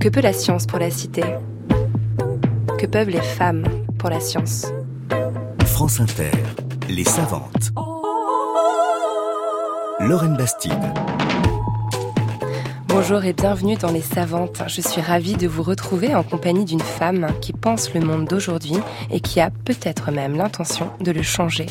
Que 0.00 0.08
peut 0.08 0.22
la 0.22 0.32
science 0.32 0.64
pour 0.64 0.78
la 0.78 0.90
cité? 0.90 1.22
Que 2.78 2.86
peuvent 2.86 3.10
les 3.10 3.20
femmes 3.20 3.64
pour 3.98 4.08
la 4.08 4.18
science? 4.18 4.64
France 5.66 6.00
Inter, 6.00 6.30
les 6.88 7.04
savantes. 7.04 7.70
Lorraine 10.00 10.38
Bastide. 10.38 10.72
Bonjour 12.88 13.22
et 13.26 13.34
bienvenue 13.34 13.76
dans 13.76 13.92
Les 13.92 14.00
Savantes. 14.00 14.62
Je 14.68 14.80
suis 14.80 15.02
ravie 15.02 15.36
de 15.36 15.46
vous 15.46 15.62
retrouver 15.62 16.14
en 16.14 16.22
compagnie 16.22 16.64
d'une 16.64 16.80
femme 16.80 17.28
qui 17.42 17.52
pense 17.52 17.92
le 17.92 18.00
monde 18.00 18.24
d'aujourd'hui 18.24 18.78
et 19.10 19.20
qui 19.20 19.38
a 19.38 19.50
peut-être 19.50 20.10
même 20.12 20.34
l'intention 20.34 20.90
de 21.00 21.12
le 21.12 21.22
changer. 21.22 21.66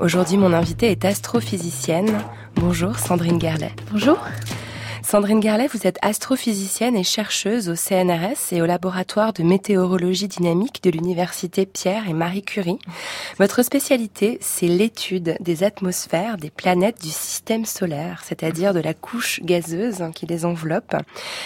Aujourd'hui, 0.00 0.36
mon 0.36 0.52
invitée 0.52 0.90
est 0.90 1.06
astrophysicienne. 1.06 2.12
Bonjour 2.56 2.98
Sandrine 2.98 3.40
Gerlet. 3.40 3.72
Bonjour. 3.90 4.18
Sandrine 5.10 5.40
Garlet, 5.40 5.68
vous 5.68 5.86
êtes 5.86 5.96
astrophysicienne 6.02 6.94
et 6.94 7.02
chercheuse 7.02 7.70
au 7.70 7.74
CNRS 7.74 8.52
et 8.52 8.60
au 8.60 8.66
laboratoire 8.66 9.32
de 9.32 9.42
météorologie 9.42 10.28
dynamique 10.28 10.82
de 10.82 10.90
l'université 10.90 11.64
Pierre 11.64 12.10
et 12.10 12.12
Marie 12.12 12.42
Curie. 12.42 12.78
Votre 13.38 13.62
spécialité, 13.62 14.36
c'est 14.42 14.66
l'étude 14.66 15.38
des 15.40 15.62
atmosphères 15.62 16.36
des 16.36 16.50
planètes 16.50 17.00
du 17.00 17.08
système 17.08 17.64
solaire, 17.64 18.20
c'est-à-dire 18.22 18.74
de 18.74 18.80
la 18.80 18.92
couche 18.92 19.40
gazeuse 19.40 20.04
qui 20.14 20.26
les 20.26 20.44
enveloppe. 20.44 20.94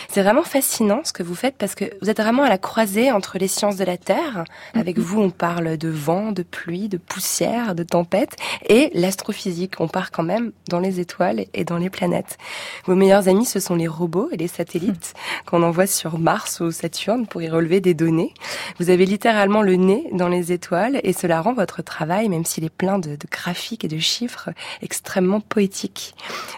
C'est 0.08 0.24
vraiment 0.24 0.42
fascinant 0.42 1.02
ce 1.04 1.12
que 1.12 1.22
vous 1.22 1.36
faites 1.36 1.54
parce 1.56 1.76
que 1.76 1.84
vous 2.02 2.10
êtes 2.10 2.20
vraiment 2.20 2.42
à 2.42 2.48
la 2.48 2.58
croisée 2.58 3.12
entre 3.12 3.38
les 3.38 3.46
sciences 3.46 3.76
de 3.76 3.84
la 3.84 3.96
Terre. 3.96 4.42
Avec 4.74 4.98
vous, 4.98 5.20
on 5.20 5.30
parle 5.30 5.76
de 5.76 5.88
vent, 5.88 6.32
de 6.32 6.42
pluie, 6.42 6.88
de 6.88 6.98
poussière, 6.98 7.76
de 7.76 7.84
tempête 7.84 8.34
et 8.68 8.90
l'astrophysique. 8.94 9.80
On 9.80 9.86
part 9.86 10.10
quand 10.10 10.24
même 10.24 10.50
dans 10.68 10.80
les 10.80 10.98
étoiles 10.98 11.44
et 11.54 11.62
dans 11.62 11.78
les 11.78 11.90
planètes. 11.90 12.38
Vos 12.86 12.96
meilleurs 12.96 13.28
amis 13.28 13.46
ce 13.52 13.60
sont 13.60 13.74
les 13.74 13.86
robots 13.86 14.30
et 14.32 14.38
les 14.38 14.48
satellites 14.48 15.12
qu'on 15.44 15.62
envoie 15.62 15.86
sur 15.86 16.18
Mars 16.18 16.60
ou 16.60 16.70
Saturne 16.70 17.26
pour 17.26 17.42
y 17.42 17.50
relever 17.50 17.80
des 17.80 17.92
données. 17.92 18.32
Vous 18.78 18.88
avez 18.88 19.04
littéralement 19.04 19.60
le 19.60 19.76
nez 19.76 20.08
dans 20.12 20.28
les 20.28 20.52
étoiles 20.52 21.00
et 21.02 21.12
cela 21.12 21.42
rend 21.42 21.52
votre 21.52 21.82
travail, 21.82 22.30
même 22.30 22.46
s'il 22.46 22.64
est 22.64 22.70
plein 22.70 22.98
de, 22.98 23.18
graphiques 23.30 23.84
et 23.84 23.88
de 23.88 23.98
chiffres, 23.98 24.48
extrêmement 24.80 25.40
poétique. 25.40 26.14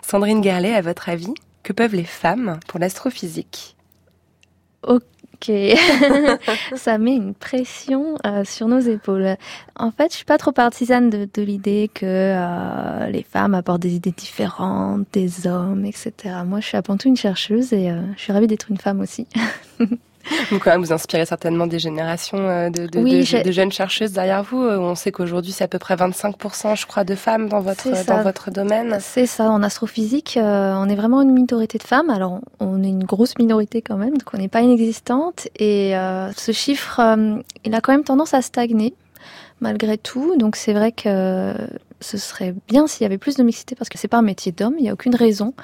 Sandrine 0.07 0.43
Gerlet, 0.43 0.75
à 0.75 0.83
votre 0.83 1.09
avis, 1.09 1.35
que 1.65 1.73
peuvent 1.73 1.97
les 1.97 2.05
femmes 2.05 2.61
pour 2.69 2.79
l'astrophysique? 2.79 3.77
ça 6.77 6.99
met 6.99 7.15
une 7.15 7.35
pression 7.35 8.17
euh, 8.27 8.45
sur 8.45 8.69
nos 8.69 8.81
épaules. 8.81 9.37
En 9.77 9.91
fait, 9.91 10.11
je 10.11 10.17
suis 10.17 10.25
pas 10.25 10.39
trop 10.39 10.53
partisane 10.53 11.11
de, 11.11 11.43
l'idée 11.43 11.91
que 11.93 12.05
euh, 12.05 13.07
les 13.09 13.23
femmes 13.23 13.55
apportent 13.55 13.83
des 13.83 13.95
idées 13.95 14.13
différentes 14.13 15.07
des 15.13 15.47
hommes, 15.47 15.85
etc. 15.85 16.13
Moi, 16.47 16.61
je 16.61 16.67
suis 16.67 16.77
avant 16.77 16.97
tout 16.97 17.09
une 17.09 17.17
chercheuse 17.17 17.73
et 17.73 17.91
euh, 17.91 18.01
je 18.17 18.23
suis 18.23 18.33
ravie 18.33 18.47
d'être 18.47 18.71
une 18.71 18.79
femme 18.79 19.01
aussi. 19.01 19.27
Vous 20.51 20.59
quand 20.59 20.71
même 20.71 20.83
vous 20.83 20.93
inspirez 20.93 21.27
certainement 21.27 21.67
des 21.67 21.79
générations 21.79 22.39
euh, 22.39 22.71
de, 22.71 22.87
de, 22.87 23.43
de, 23.43 23.53
jeunes 23.53 23.73
chercheuses 23.73 24.13
derrière 24.13 24.43
vous. 24.43 24.63
Euh, 24.63 24.79
on 24.79 24.95
sait 24.95 25.13
qu'aujourd'hui 25.13 25.53
c'est 25.53 25.65
à 25.65 25.69
peu 25.69 25.79
près 25.79 25.97
25% 25.97 26.77
je 26.77 26.87
crois 26.87 27.05
de 27.05 27.15
femmes 27.15 27.49
dans 27.49 27.61
votre 27.61 27.89
dans 28.07 28.23
votre 28.23 28.51
domaine. 28.51 28.99
C'est 29.01 29.27
ça. 29.27 29.51
En 29.51 29.63
astrophysique, 29.63 30.37
euh, 30.37 30.75
on 30.77 30.89
est 30.89 30.95
vraiment 30.95 31.23
une 31.23 31.33
minorité 31.33 31.79
de 31.79 31.83
femmes. 31.83 32.11
Alors 32.11 32.41
on 32.61 32.83
est 32.83 32.89
une 32.89 33.05
grosse 33.05 33.37
minorité 33.39 33.83
quand 33.83 33.97
même, 33.97 34.17
donc 34.17 34.29
on 34.33 34.39
n'est 34.39 34.49
pas 34.49 34.61
inexistante. 34.61 35.49
Et 35.59 35.95
ce 36.37 36.53
chiffre, 36.53 37.01
il 37.65 37.75
a 37.75 37.81
quand 37.81 37.93
même 37.93 38.05
tendance 38.05 38.35
à 38.35 38.43
stagner 38.43 38.95
malgré 39.61 39.99
tout. 39.99 40.37
Donc 40.37 40.57
c'est 40.57 40.73
vrai 40.73 40.93
que 40.93 41.55
ce 42.01 42.19
serait 42.19 42.55
bien 42.69 42.87
s'il 42.87 43.03
y 43.03 43.07
avait 43.07 43.19
plus 43.19 43.37
de 43.37 43.43
mixité 43.43 43.75
parce 43.75 43.89
que 43.89 43.99
c'est 43.99 44.09
pas 44.09 44.19
un 44.19 44.23
métier 44.23 44.53
d'homme. 44.53 44.75
Il 44.79 44.83
n'y 44.83 44.91
a 44.91 44.93
aucune 44.93 45.15
raison 45.15 45.55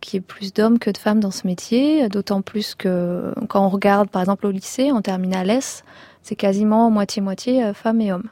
qu'il 0.00 0.14
y 0.14 0.18
ait 0.18 0.20
plus 0.26 0.52
d'hommes 0.52 0.78
que 0.78 0.90
de 0.90 0.98
femmes 0.98 1.20
dans 1.20 1.30
ce 1.30 1.46
métier. 1.46 2.08
D'autant 2.08 2.42
plus 2.42 2.74
que 2.74 3.34
quand 3.48 3.64
on 3.64 3.68
regarde 3.68 4.08
par 4.08 4.22
exemple 4.22 4.46
au 4.46 4.50
lycée, 4.50 4.92
en 4.92 5.02
terminale 5.02 5.50
S, 5.50 5.84
c'est 6.22 6.36
quasiment 6.36 6.90
moitié-moitié 6.90 7.64
euh, 7.64 7.74
femmes 7.74 8.00
et 8.00 8.12
hommes. 8.12 8.28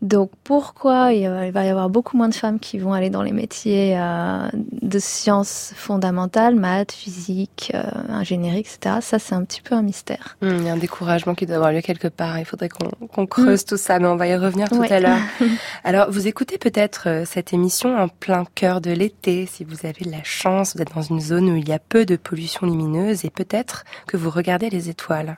Donc 0.00 0.30
pourquoi 0.44 1.12
il 1.12 1.28
va 1.28 1.64
y 1.64 1.68
avoir 1.68 1.90
beaucoup 1.90 2.16
moins 2.16 2.28
de 2.28 2.34
femmes 2.34 2.60
qui 2.60 2.78
vont 2.78 2.92
aller 2.92 3.10
dans 3.10 3.22
les 3.22 3.32
métiers 3.32 3.98
euh, 3.98 4.48
de 4.54 4.98
sciences 5.00 5.72
fondamentales, 5.74 6.54
maths, 6.54 6.92
physique, 6.92 7.72
euh, 7.74 7.82
ingénierie, 8.08 8.60
etc. 8.60 8.96
Ça, 9.00 9.18
c'est 9.18 9.34
un 9.34 9.44
petit 9.44 9.60
peu 9.60 9.74
un 9.74 9.82
mystère. 9.82 10.36
Hmm, 10.40 10.56
il 10.58 10.64
y 10.64 10.68
a 10.68 10.72
un 10.74 10.76
découragement 10.76 11.34
qui 11.34 11.46
doit 11.46 11.56
avoir 11.56 11.72
lieu 11.72 11.80
quelque 11.80 12.06
part. 12.06 12.38
Il 12.38 12.44
faudrait 12.44 12.68
qu'on 12.68 13.26
creuse 13.26 13.62
hmm. 13.62 13.68
tout 13.68 13.76
ça, 13.76 13.98
mais 13.98 14.06
on 14.06 14.14
va 14.14 14.28
y 14.28 14.36
revenir 14.36 14.68
tout 14.68 14.84
à 14.88 15.00
l'heure. 15.00 15.18
Alors, 15.84 16.12
vous 16.12 16.28
écoutez 16.28 16.58
peut-être 16.58 17.08
euh, 17.08 17.24
cette 17.24 17.52
émission 17.52 17.96
en 17.96 18.06
plein 18.06 18.44
cœur 18.54 18.80
de 18.80 18.92
l'été, 18.92 19.46
si 19.46 19.64
vous 19.64 19.84
avez 19.84 20.04
de 20.04 20.12
la 20.12 20.22
chance, 20.22 20.76
vous 20.76 20.82
êtes 20.82 20.94
dans 20.94 21.02
une 21.02 21.20
zone 21.20 21.50
où 21.50 21.56
il 21.56 21.68
y 21.68 21.72
a 21.72 21.80
peu 21.80 22.06
de 22.06 22.14
pollution 22.14 22.68
lumineuse 22.68 23.24
et 23.24 23.30
peut-être 23.30 23.84
que 24.06 24.16
vous 24.16 24.30
regardez 24.30 24.70
les 24.70 24.90
étoiles. 24.90 25.36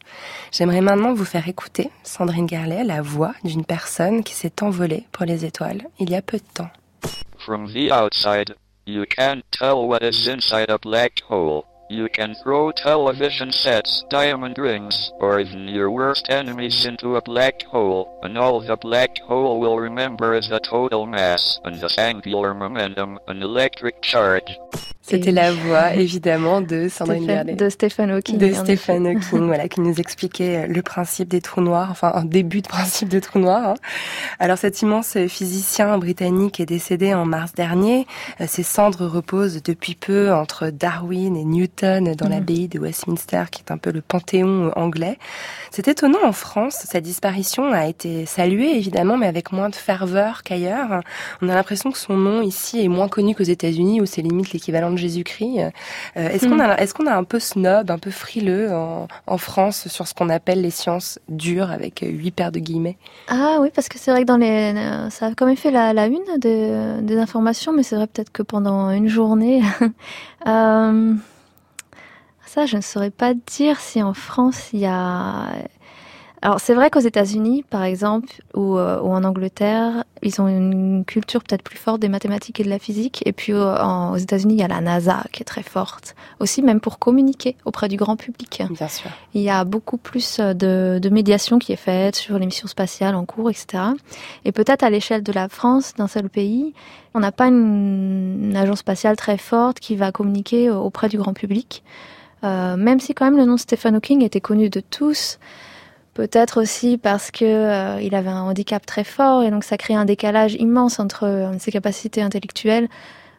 J'aimerais 0.52 0.82
maintenant 0.82 1.14
vous 1.14 1.24
faire 1.24 1.48
écouter, 1.48 1.90
Sandrine 2.02 2.46
Garlet, 2.46 2.84
la 2.84 3.00
voix 3.00 3.32
d'une 3.42 3.64
personne 3.64 4.22
qui 4.22 4.34
s'est 4.34 4.49
envolé 4.60 5.06
pour 5.12 5.26
les 5.26 5.44
étoiles 5.44 5.82
il 5.98 6.10
y 6.10 6.14
a 6.14 6.22
peu 6.22 6.38
de 6.38 6.44
temps. 6.54 6.70
From 7.38 7.72
the 7.72 7.90
outside, 7.90 8.54
you 8.86 9.04
can't 9.06 9.42
tell 9.50 9.86
what 9.86 10.02
is 10.02 10.28
inside 10.28 10.70
a 10.70 10.78
black 10.78 11.20
hole. 11.28 11.64
You 11.90 12.08
can 12.08 12.36
throw 12.36 12.70
television 12.70 13.50
sets, 13.50 14.04
diamond 14.10 14.58
rings, 14.58 15.10
or 15.18 15.40
even 15.40 15.66
your 15.66 15.90
worst 15.90 16.30
enemies 16.30 16.86
into 16.86 17.16
a 17.16 17.22
black 17.22 17.62
hole, 17.62 18.20
and 18.22 18.38
all 18.38 18.60
the 18.60 18.76
black 18.76 19.18
hole 19.18 19.58
will 19.58 19.76
remember 19.76 20.34
is 20.34 20.48
the 20.48 20.60
total 20.60 21.06
mass, 21.06 21.58
and 21.64 21.80
the 21.80 21.92
angular 21.98 22.54
momentum, 22.54 23.18
an 23.26 23.42
electric 23.42 24.02
charge. 24.02 24.56
C'était 25.10 25.32
la 25.32 25.52
voix, 25.52 25.94
évidemment, 25.94 26.60
de 26.60 26.88
Sandrine 26.90 27.24
Stéphane, 27.24 27.56
De 27.56 27.68
Stephen 27.68 28.10
Hawking. 28.10 28.38
De 28.38 28.52
Stephen 28.52 29.06
Hawking, 29.06 29.38
voilà, 29.46 29.68
qui 29.68 29.80
nous 29.80 29.98
expliquait 29.98 30.66
le 30.66 30.82
principe 30.82 31.28
des 31.28 31.40
trous 31.40 31.60
noirs, 31.60 31.88
enfin, 31.90 32.12
un 32.14 32.24
début 32.24 32.62
de 32.62 32.68
principe 32.68 33.08
des 33.08 33.20
trous 33.20 33.38
noirs. 33.38 33.70
Hein. 33.70 33.74
Alors, 34.38 34.58
cet 34.58 34.82
immense 34.82 35.16
physicien 35.28 35.98
britannique 35.98 36.60
est 36.60 36.66
décédé 36.66 37.14
en 37.14 37.24
mars 37.24 37.52
dernier. 37.54 38.06
Euh, 38.40 38.44
ses 38.46 38.62
cendres 38.62 39.06
reposent 39.06 39.62
depuis 39.62 39.94
peu 39.94 40.32
entre 40.32 40.70
Darwin 40.70 41.36
et 41.36 41.44
Newton 41.44 42.14
dans 42.14 42.26
mm. 42.26 42.30
l'abbaye 42.30 42.68
de 42.68 42.78
Westminster, 42.78 43.44
qui 43.50 43.62
est 43.66 43.72
un 43.72 43.78
peu 43.78 43.90
le 43.90 44.00
panthéon 44.00 44.72
anglais. 44.76 45.18
C'est 45.70 45.88
étonnant 45.88 46.24
en 46.24 46.32
France, 46.32 46.86
sa 46.88 47.00
disparition 47.00 47.72
a 47.72 47.86
été 47.86 48.26
saluée, 48.26 48.76
évidemment, 48.76 49.16
mais 49.16 49.26
avec 49.26 49.52
moins 49.52 49.68
de 49.68 49.74
ferveur 49.74 50.42
qu'ailleurs. 50.42 51.00
On 51.42 51.48
a 51.48 51.54
l'impression 51.54 51.90
que 51.90 51.98
son 51.98 52.14
nom 52.14 52.42
ici 52.42 52.84
est 52.84 52.88
moins 52.88 53.08
connu 53.08 53.34
qu'aux 53.34 53.42
États-Unis, 53.42 54.00
où 54.00 54.06
c'est 54.06 54.22
limite 54.22 54.52
l'équivalent 54.52 54.90
de 54.90 54.96
Jésus-Christ. 55.00 55.60
Euh, 56.16 56.28
est-ce 56.28 56.46
qu'on 56.46 56.60
a, 56.60 56.76
est-ce 56.76 56.94
qu'on 56.94 57.06
a 57.06 57.14
un 57.14 57.24
peu 57.24 57.40
snob, 57.40 57.90
un 57.90 57.98
peu 57.98 58.10
frileux 58.10 58.70
en, 58.72 59.38
France 59.38 59.88
sur 59.88 60.06
ce 60.06 60.14
qu'on 60.14 60.28
appelle 60.28 60.60
les 60.60 60.70
sciences 60.70 61.18
dures 61.28 61.70
avec 61.70 62.00
huit 62.06 62.30
paires 62.30 62.52
de 62.52 62.58
guillemets? 62.58 62.98
Ah 63.28 63.58
oui, 63.60 63.70
parce 63.74 63.88
que 63.88 63.98
c'est 63.98 64.10
vrai 64.10 64.22
que 64.22 64.26
dans 64.26 64.36
les, 64.36 64.74
ça 65.10 65.26
a 65.26 65.34
quand 65.34 65.46
même 65.46 65.56
fait 65.56 65.70
la, 65.70 66.06
une 66.06 66.38
des 66.38 67.18
informations, 67.18 67.72
mais 67.72 67.82
c'est 67.82 67.96
vrai 67.96 68.06
peut-être 68.06 68.30
que 68.30 68.42
pendant 68.42 68.90
une 68.90 69.08
journée. 69.08 69.62
euh, 70.46 71.14
ça, 72.46 72.66
je 72.66 72.76
ne 72.76 72.82
saurais 72.82 73.10
pas 73.10 73.32
dire 73.34 73.80
si 73.80 74.02
en 74.02 74.12
France 74.12 74.70
il 74.72 74.80
y 74.80 74.86
a 74.86 75.46
alors 76.42 76.58
c'est 76.58 76.74
vrai 76.74 76.88
qu'aux 76.88 77.00
États-Unis, 77.00 77.64
par 77.68 77.82
exemple, 77.82 78.28
ou, 78.54 78.78
euh, 78.78 78.98
ou, 79.00 79.12
en 79.12 79.24
Angleterre, 79.24 80.04
ils 80.22 80.40
ont 80.40 80.48
une 80.48 81.04
culture 81.04 81.42
peut-être 81.42 81.62
plus 81.62 81.76
forte 81.76 82.00
des 82.00 82.08
mathématiques 82.08 82.60
et 82.60 82.64
de 82.64 82.70
la 82.70 82.78
physique. 82.78 83.22
Et 83.26 83.32
puis 83.32 83.52
euh, 83.52 84.10
aux 84.12 84.16
États-Unis, 84.16 84.54
il 84.54 84.60
y 84.60 84.62
a 84.62 84.68
la 84.68 84.80
NASA 84.80 85.24
qui 85.32 85.42
est 85.42 85.44
très 85.44 85.62
forte, 85.62 86.14
aussi 86.38 86.62
même 86.62 86.80
pour 86.80 86.98
communiquer 86.98 87.56
auprès 87.66 87.88
du 87.88 87.96
grand 87.96 88.16
public. 88.16 88.62
Bien 88.70 88.88
sûr. 88.88 89.10
Il 89.34 89.42
y 89.42 89.50
a 89.50 89.64
beaucoup 89.64 89.98
plus 89.98 90.38
euh, 90.40 90.54
de, 90.54 90.98
de 91.00 91.08
médiation 91.10 91.58
qui 91.58 91.72
est 91.72 91.76
faite 91.76 92.16
sur 92.16 92.38
les 92.38 92.46
missions 92.46 92.68
spatiales 92.68 93.14
en 93.14 93.26
cours, 93.26 93.50
etc. 93.50 93.82
Et 94.46 94.52
peut-être 94.52 94.82
à 94.82 94.88
l'échelle 94.88 95.22
de 95.22 95.32
la 95.32 95.48
France, 95.50 95.92
d'un 95.94 96.08
seul 96.08 96.30
pays, 96.30 96.72
on 97.12 97.20
n'a 97.20 97.32
pas 97.32 97.48
une, 97.48 98.50
une, 98.50 98.56
agence 98.56 98.78
spatiale 98.78 99.16
très 99.16 99.36
forte 99.36 99.78
qui 99.78 99.94
va 99.94 100.10
communiquer 100.10 100.70
auprès 100.70 101.08
du 101.10 101.18
grand 101.18 101.34
public. 101.34 101.82
Euh, 102.44 102.76
même 102.76 103.00
si 103.00 103.14
quand 103.14 103.26
même 103.26 103.36
le 103.36 103.44
nom 103.44 103.54
de 103.54 103.60
Stephen 103.60 103.94
Hawking 103.96 104.22
était 104.24 104.40
connu 104.40 104.70
de 104.70 104.80
tous. 104.80 105.38
Peut-être 106.20 106.60
aussi 106.60 106.98
parce 106.98 107.30
que 107.30 107.46
euh, 107.46 107.98
il 108.02 108.14
avait 108.14 108.28
un 108.28 108.42
handicap 108.42 108.84
très 108.84 109.04
fort 109.04 109.42
et 109.42 109.50
donc 109.50 109.64
ça 109.64 109.78
crée 109.78 109.94
un 109.94 110.04
décalage 110.04 110.52
immense 110.52 111.00
entre 111.00 111.24
euh, 111.24 111.50
ses 111.58 111.72
capacités 111.72 112.20
intellectuelles 112.20 112.88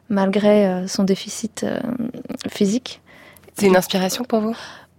malgré 0.09 0.65
euh, 0.65 0.87
son 0.87 1.03
déficit 1.03 1.63
physique. 2.49 2.99
C'est 3.55 3.67
une 3.67 3.75
inspiration 3.75 4.23
pour 4.23 4.39
vous? 4.39 4.55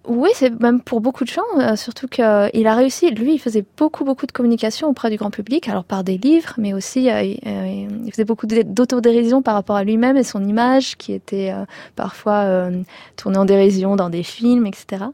Oui, 0.07 0.31
c'est 0.35 0.61
même 0.61 0.81
pour 0.81 1.01
beaucoup 1.01 1.25
de 1.25 1.31
gens, 1.31 1.77
surtout 1.77 2.07
qu'il 2.07 2.25
a 2.25 2.75
réussi. 2.77 3.11
Lui, 3.11 3.35
il 3.35 3.39
faisait 3.39 3.65
beaucoup, 3.77 4.05
beaucoup 4.05 4.27
de 4.27 4.33
communication 4.33 4.89
auprès 4.89 5.11
du 5.11 5.17
grand 5.17 5.31
public, 5.31 5.69
alors 5.69 5.85
par 5.85 6.05
des 6.05 6.19
livres, 6.19 6.55
mais 6.59 6.75
aussi 6.75 7.07
il 7.07 8.11
faisait 8.11 8.25
beaucoup 8.25 8.47
d'autodérision 8.47 9.43
par 9.43 9.55
rapport 9.55 9.77
à 9.77 9.85
lui-même 9.85 10.17
et 10.17 10.25
son 10.25 10.45
image, 10.45 10.97
qui 10.97 11.13
était 11.13 11.55
parfois 11.95 12.69
tournée 13.15 13.39
en 13.39 13.45
dérision 13.45 13.95
dans 13.95 14.11
des 14.11 14.25
films, 14.25 14.67
etc. 14.67 15.05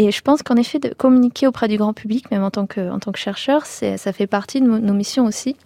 Et 0.00 0.12
je 0.12 0.20
pense 0.22 0.44
qu'en 0.44 0.54
effet, 0.54 0.78
de 0.78 0.90
communiquer 0.90 1.48
auprès 1.48 1.66
du 1.66 1.76
grand 1.76 1.92
public, 1.92 2.30
même 2.30 2.44
en 2.44 2.52
tant 2.52 2.66
que, 2.66 2.88
en 2.88 3.00
tant 3.00 3.10
que 3.10 3.18
chercheur, 3.18 3.66
ça 3.66 4.12
fait 4.12 4.28
partie 4.28 4.60
de 4.60 4.66
nos 4.66 4.94
missions 4.94 5.24
aussi, 5.24 5.56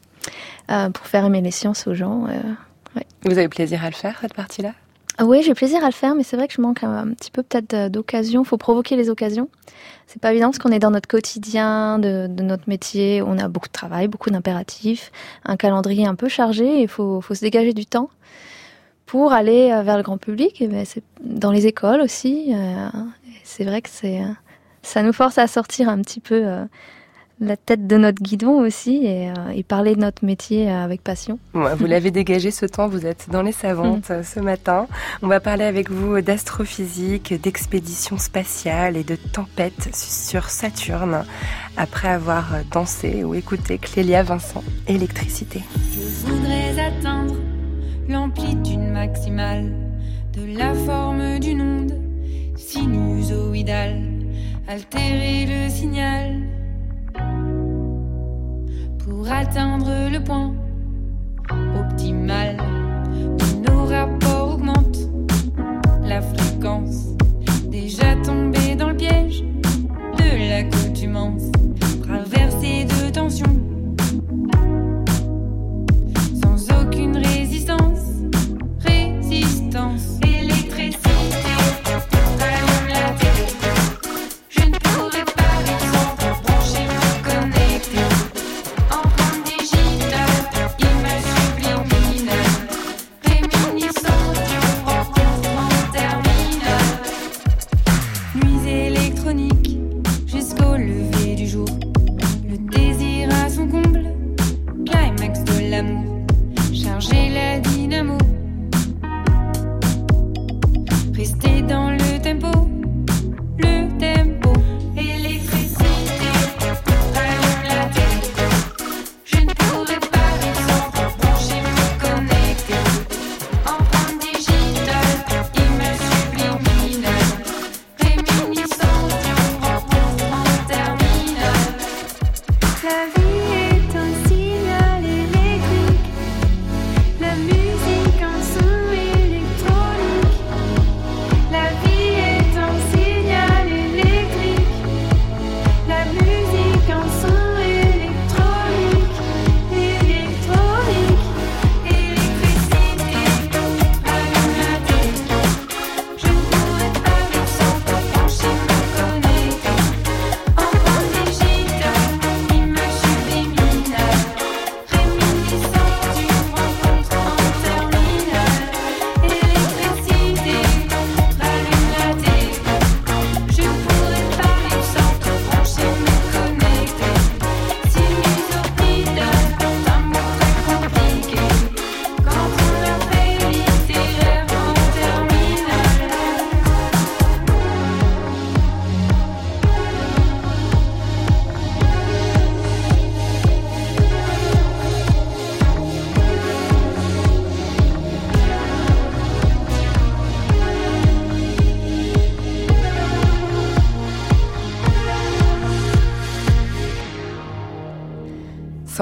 euh, 0.70 0.88
pour 0.88 1.06
faire 1.06 1.26
aimer 1.26 1.42
les 1.42 1.50
sciences 1.50 1.86
aux 1.86 1.92
gens. 1.92 2.24
Euh, 2.28 3.00
Vous 3.26 3.36
avez 3.36 3.50
plaisir 3.50 3.84
à 3.84 3.90
le 3.90 3.94
faire, 3.94 4.16
cette 4.22 4.32
partie-là? 4.32 4.72
Ah 5.18 5.26
Oui, 5.26 5.42
j'ai 5.42 5.52
plaisir 5.52 5.84
à 5.84 5.86
le 5.86 5.92
faire, 5.92 6.14
mais 6.14 6.22
c'est 6.22 6.36
vrai 6.36 6.48
que 6.48 6.54
je 6.54 6.62
manque 6.62 6.82
un, 6.82 7.08
petit 7.08 7.30
peu 7.30 7.42
peut-être 7.42 7.90
d'occasion. 7.90 8.42
faut 8.42 8.56
provoquer 8.56 8.96
les 8.96 9.10
occasions. 9.10 9.50
C'est 10.06 10.18
pas 10.18 10.30
évident 10.30 10.46
parce 10.46 10.58
qu'on 10.58 10.72
est 10.72 10.78
dans 10.78 10.90
notre 10.90 11.08
quotidien, 11.08 11.98
de, 11.98 12.26
notre 12.26 12.66
métier. 12.70 13.20
On 13.20 13.36
a 13.36 13.48
beaucoup 13.48 13.68
de 13.68 13.72
travail, 13.72 14.08
beaucoup 14.08 14.30
d'impératifs, 14.30 15.12
un 15.44 15.58
calendrier 15.58 16.06
un 16.06 16.14
peu 16.14 16.28
chargé. 16.28 16.80
Il 16.80 16.88
faut, 16.88 17.20
faut 17.20 17.34
se 17.34 17.42
dégager 17.42 17.74
du 17.74 17.84
temps 17.84 18.08
pour 19.04 19.34
aller 19.34 19.70
euh, 19.70 19.82
vers 19.82 19.98
le 19.98 20.02
grand 20.02 20.16
public. 20.16 20.62
Et 20.62 20.68
ben, 20.68 20.86
dans 21.20 21.50
les 21.50 21.66
écoles 21.66 22.00
aussi. 22.00 22.54
Euh, 22.54 22.88
c'est 23.44 23.64
vrai 23.64 23.82
que 23.82 23.90
c'est, 23.90 24.20
ça 24.82 25.02
nous 25.02 25.12
force 25.12 25.38
à 25.38 25.46
sortir 25.46 25.88
un 25.88 26.00
petit 26.00 26.20
peu 26.20 26.46
euh, 26.46 26.64
la 27.40 27.56
tête 27.56 27.86
de 27.86 27.96
notre 27.96 28.22
guidon 28.22 28.60
aussi 28.60 29.04
et, 29.04 29.30
euh, 29.30 29.62
parler 29.66 29.94
de 29.94 30.00
notre 30.00 30.24
métier 30.24 30.70
avec 30.70 31.02
passion. 31.02 31.38
vous 31.52 31.86
l'avez 31.86 32.10
dégagé 32.10 32.50
ce 32.50 32.66
temps, 32.66 32.88
vous 32.88 33.06
êtes 33.06 33.28
dans 33.30 33.42
les 33.42 33.52
savantes 33.52 34.10
mm. 34.10 34.22
ce 34.22 34.40
matin. 34.40 34.86
On 35.22 35.28
va 35.28 35.40
parler 35.40 35.64
avec 35.64 35.90
vous 35.90 36.20
d'astrophysique, 36.20 37.40
d'expédition 37.40 38.18
spatiale 38.18 38.96
et 38.96 39.04
de 39.04 39.16
tempête 39.16 39.94
sur 39.94 40.50
Saturne 40.50 41.24
après 41.76 42.08
avoir 42.08 42.50
dansé 42.70 43.24
ou 43.24 43.34
écouté 43.34 43.78
Clélia 43.78 44.22
Vincent, 44.22 44.62
électricité. 44.86 45.62
Je 45.94 46.26
voudrais 46.26 46.78
atteindre 46.78 47.34
l'amplitude 48.08 48.80
maximale 48.80 49.72
de 50.36 50.58
la 50.58 50.74
forme 50.74 51.38
d'une 51.38 51.60
onde 51.60 52.01
sinusoïdale, 52.72 54.00
altérer 54.66 55.44
le 55.44 55.68
signal 55.68 56.40
pour 58.98 59.30
atteindre 59.30 60.08
le 60.10 60.18
point 60.24 60.54
optimal 61.78 62.56
où 63.12 63.70
nos 63.70 63.84
rapports 63.84 64.54
augmentent 64.54 65.10
la 66.02 66.22
fréquence. 66.22 67.08
Déjà 67.70 68.16
tombé 68.24 68.74
dans 68.74 68.88
le 68.88 68.96
piège 68.96 69.44
de 70.16 70.48
l'accoutumance, 70.48 71.52
traversé 72.02 72.86
de 72.86 73.10
tensions, 73.10 73.60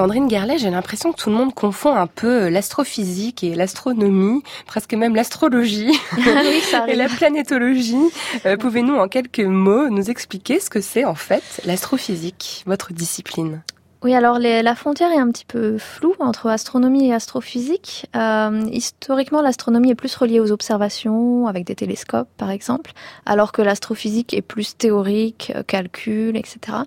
Sandrine 0.01 0.27
Gerlet, 0.31 0.57
j'ai 0.57 0.71
l'impression 0.71 1.13
que 1.13 1.21
tout 1.21 1.29
le 1.29 1.35
monde 1.35 1.53
confond 1.53 1.93
un 1.95 2.07
peu 2.07 2.49
l'astrophysique 2.49 3.43
et 3.43 3.53
l'astronomie, 3.53 4.41
presque 4.65 4.95
même 4.95 5.15
l'astrologie 5.15 5.91
et 6.87 6.95
la 6.95 7.07
planétologie. 7.07 8.09
Euh, 8.47 8.57
pouvez-nous 8.57 8.95
en 8.95 9.07
quelques 9.07 9.41
mots 9.41 9.89
nous 9.89 10.09
expliquer 10.09 10.59
ce 10.59 10.71
que 10.71 10.81
c'est 10.81 11.05
en 11.05 11.13
fait 11.13 11.61
l'astrophysique, 11.65 12.63
votre 12.65 12.93
discipline? 12.93 13.61
Oui, 14.03 14.15
alors 14.15 14.39
la 14.39 14.73
frontière 14.73 15.11
est 15.11 15.19
un 15.19 15.29
petit 15.29 15.45
peu 15.45 15.77
floue 15.77 16.15
entre 16.19 16.47
astronomie 16.47 17.09
et 17.09 17.13
astrophysique. 17.13 18.07
Euh, 18.15 18.65
historiquement, 18.71 19.43
l'astronomie 19.43 19.91
est 19.91 19.95
plus 19.95 20.15
reliée 20.15 20.39
aux 20.39 20.51
observations 20.51 21.45
avec 21.45 21.65
des 21.65 21.75
télescopes, 21.75 22.27
par 22.35 22.49
exemple, 22.49 22.93
alors 23.27 23.51
que 23.51 23.61
l'astrophysique 23.61 24.33
est 24.33 24.41
plus 24.41 24.75
théorique, 24.75 25.51
euh, 25.55 25.61
calcul, 25.61 26.35
etc. 26.35 26.79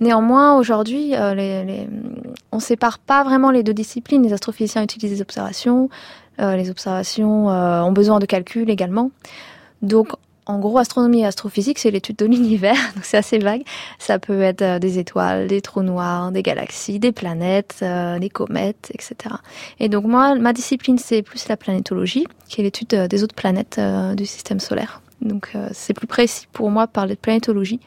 Néanmoins, 0.00 0.58
aujourd'hui, 0.58 1.16
euh, 1.16 1.34
les, 1.34 1.64
les, 1.64 1.88
on 2.52 2.60
sépare 2.60 2.98
pas 2.98 3.24
vraiment 3.24 3.50
les 3.50 3.62
deux 3.62 3.74
disciplines. 3.74 4.22
Les 4.22 4.34
astrophysiciens 4.34 4.82
utilisent 4.82 5.12
des 5.12 5.22
observations, 5.22 5.88
euh, 6.40 6.56
les 6.56 6.68
observations 6.68 7.46
ont 7.46 7.92
besoin 7.92 8.18
de 8.18 8.26
calcul 8.26 8.68
également. 8.68 9.12
Donc, 9.80 10.08
en 10.50 10.58
gros, 10.58 10.78
astronomie 10.78 11.20
et 11.20 11.26
astrophysique, 11.26 11.78
c'est 11.78 11.90
l'étude 11.90 12.16
de 12.16 12.26
l'univers, 12.26 12.76
donc 12.94 13.04
c'est 13.04 13.16
assez 13.16 13.38
vague. 13.38 13.62
Ça 13.98 14.18
peut 14.18 14.42
être 14.42 14.62
euh, 14.62 14.78
des 14.78 14.98
étoiles, 14.98 15.46
des 15.46 15.60
trous 15.60 15.82
noirs, 15.82 16.32
des 16.32 16.42
galaxies, 16.42 16.98
des 16.98 17.12
planètes, 17.12 17.76
euh, 17.82 18.18
des 18.18 18.28
comètes, 18.30 18.90
etc. 18.92 19.36
Et 19.78 19.88
donc 19.88 20.04
moi, 20.04 20.34
ma 20.34 20.52
discipline, 20.52 20.98
c'est 20.98 21.22
plus 21.22 21.48
la 21.48 21.56
planétologie, 21.56 22.26
qui 22.48 22.60
est 22.60 22.64
l'étude 22.64 22.94
euh, 22.94 23.08
des 23.08 23.22
autres 23.22 23.34
planètes 23.34 23.80
du 24.16 24.26
système 24.26 24.60
solaire. 24.60 25.00
Donc 25.20 25.52
c'est 25.72 25.92
plus 25.92 26.06
précis 26.06 26.48
pour 26.50 26.70
moi 26.70 26.86
de 26.86 26.90
parler 26.90 27.14
de 27.14 27.20
planétologie 27.20 27.78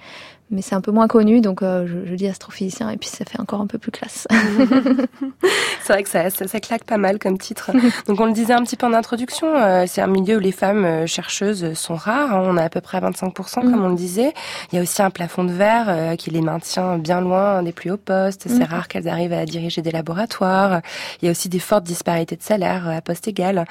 mais 0.54 0.62
c'est 0.62 0.76
un 0.76 0.82
peu 0.82 0.92
moins 0.92 1.08
connu, 1.08 1.42
donc 1.42 1.62
euh, 1.62 1.88
je, 1.88 2.10
je, 2.10 2.16
dis 2.16 2.28
astrophysicien, 2.28 2.90
et 2.92 2.98
puis 2.98 3.10
ça 3.10 3.26
fait 3.26 3.40
encore 3.40 3.60
un 3.60 3.68
peu 3.68 3.78
plus 3.78 3.92
classe. 3.92 4.28
c'est 5.84 5.94
vrai 5.94 6.04
que 6.04 6.10
ça, 6.10 6.30
ça, 6.30 6.48
ça, 6.48 6.60
claque 6.60 6.84
pas 6.84 6.98
mal 6.98 7.20
comme 7.20 7.38
titre. 7.38 7.72
Donc 8.08 8.20
on 8.20 8.26
le 8.26 8.34
disait 8.34 8.54
un 8.54 8.64
petit 8.64 8.76
peu 8.76 8.86
en 8.86 8.94
introduction, 8.94 9.48
euh, 9.56 9.86
c'est 9.88 10.02
un 10.02 10.08
milieu 10.08 10.38
où 10.38 10.40
les 10.40 10.52
femmes 10.52 10.86
euh, 10.86 11.08
chercheuses 11.08 11.74
sont 11.74 11.96
rares, 11.96 12.34
hein. 12.34 12.44
on 12.46 12.58
a 12.58 12.64
à 12.64 12.70
peu 12.70 12.82
près 12.82 13.00
25% 13.00 13.62
comme 13.62 13.72
mm. 13.72 13.84
on 13.84 13.90
le 13.90 13.96
disait. 13.96 14.34
Il 14.72 14.76
y 14.76 14.80
a 14.80 14.82
aussi 14.82 15.02
un 15.02 15.10
plafond 15.10 15.44
de 15.44 15.52
verre 15.52 16.16
qui 16.18 16.30
les 16.30 16.42
maintient 16.42 16.98
bien 16.98 17.20
loin 17.20 17.64
des 17.64 17.72
plus 17.72 17.92
hauts 17.92 17.98
postes, 17.98 18.44
c'est 18.48 18.60
mm. 18.60 18.72
rare 18.72 18.88
qu'elles 18.88 19.08
arrivent 19.08 19.34
à 19.34 19.46
diriger 19.46 19.82
des 19.82 19.92
laboratoires. 19.92 20.82
Il 21.22 21.26
y 21.26 21.28
a 21.28 21.32
aussi 21.32 21.50
des 21.50 21.60
fortes 21.60 21.84
disparités 21.84 22.36
de 22.36 22.44
salaire 22.44 22.88
à 22.88 23.02
poste 23.02 23.28
égal. 23.28 23.66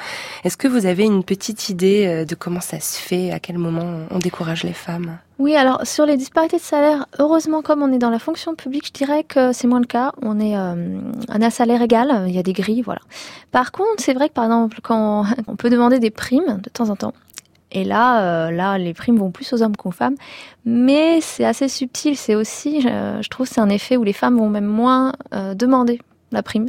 Est-ce 0.44 0.56
que 0.56 0.68
vous 0.68 0.86
avez 0.86 1.04
une 1.04 1.22
petite 1.22 1.68
idée 1.68 2.24
de 2.26 2.34
comment 2.34 2.60
ça 2.60 2.80
se 2.80 2.98
fait, 2.98 3.30
à 3.30 3.38
quel 3.38 3.58
moment 3.58 4.00
on 4.10 4.18
décourage 4.18 4.64
les 4.64 4.72
femmes? 4.72 5.18
Oui, 5.42 5.56
alors 5.56 5.84
sur 5.84 6.06
les 6.06 6.16
disparités 6.16 6.58
de 6.58 6.62
salaire, 6.62 7.06
heureusement, 7.18 7.62
comme 7.62 7.82
on 7.82 7.92
est 7.92 7.98
dans 7.98 8.10
la 8.10 8.20
fonction 8.20 8.54
publique, 8.54 8.86
je 8.86 8.92
dirais 8.92 9.24
que 9.24 9.52
c'est 9.52 9.66
moins 9.66 9.80
le 9.80 9.86
cas. 9.86 10.12
On 10.22 10.38
est 10.38 10.56
euh, 10.56 11.00
un 11.28 11.42
à 11.42 11.50
salaire 11.50 11.82
égal, 11.82 12.26
il 12.28 12.32
y 12.32 12.38
a 12.38 12.44
des 12.44 12.52
grilles, 12.52 12.82
voilà. 12.82 13.00
Par 13.50 13.72
contre, 13.72 13.96
c'est 13.98 14.14
vrai 14.14 14.28
que 14.28 14.34
par 14.34 14.44
exemple, 14.44 14.78
quand 14.84 15.24
on 15.48 15.56
peut 15.56 15.68
demander 15.68 15.98
des 15.98 16.12
primes 16.12 16.60
de 16.62 16.70
temps 16.70 16.90
en 16.90 16.94
temps, 16.94 17.12
et 17.72 17.82
là, 17.82 18.22
euh, 18.22 18.50
là, 18.52 18.78
les 18.78 18.94
primes 18.94 19.16
vont 19.16 19.32
plus 19.32 19.52
aux 19.52 19.64
hommes 19.64 19.74
qu'aux 19.74 19.90
femmes, 19.90 20.14
mais 20.64 21.20
c'est 21.20 21.44
assez 21.44 21.66
subtil. 21.66 22.16
C'est 22.16 22.36
aussi, 22.36 22.80
je, 22.80 23.18
je 23.20 23.28
trouve, 23.28 23.48
c'est 23.48 23.60
un 23.60 23.68
effet 23.68 23.96
où 23.96 24.04
les 24.04 24.12
femmes 24.12 24.38
vont 24.38 24.48
même 24.48 24.66
moins 24.66 25.12
euh, 25.34 25.54
demander 25.54 25.98
la 26.32 26.42
prime, 26.42 26.68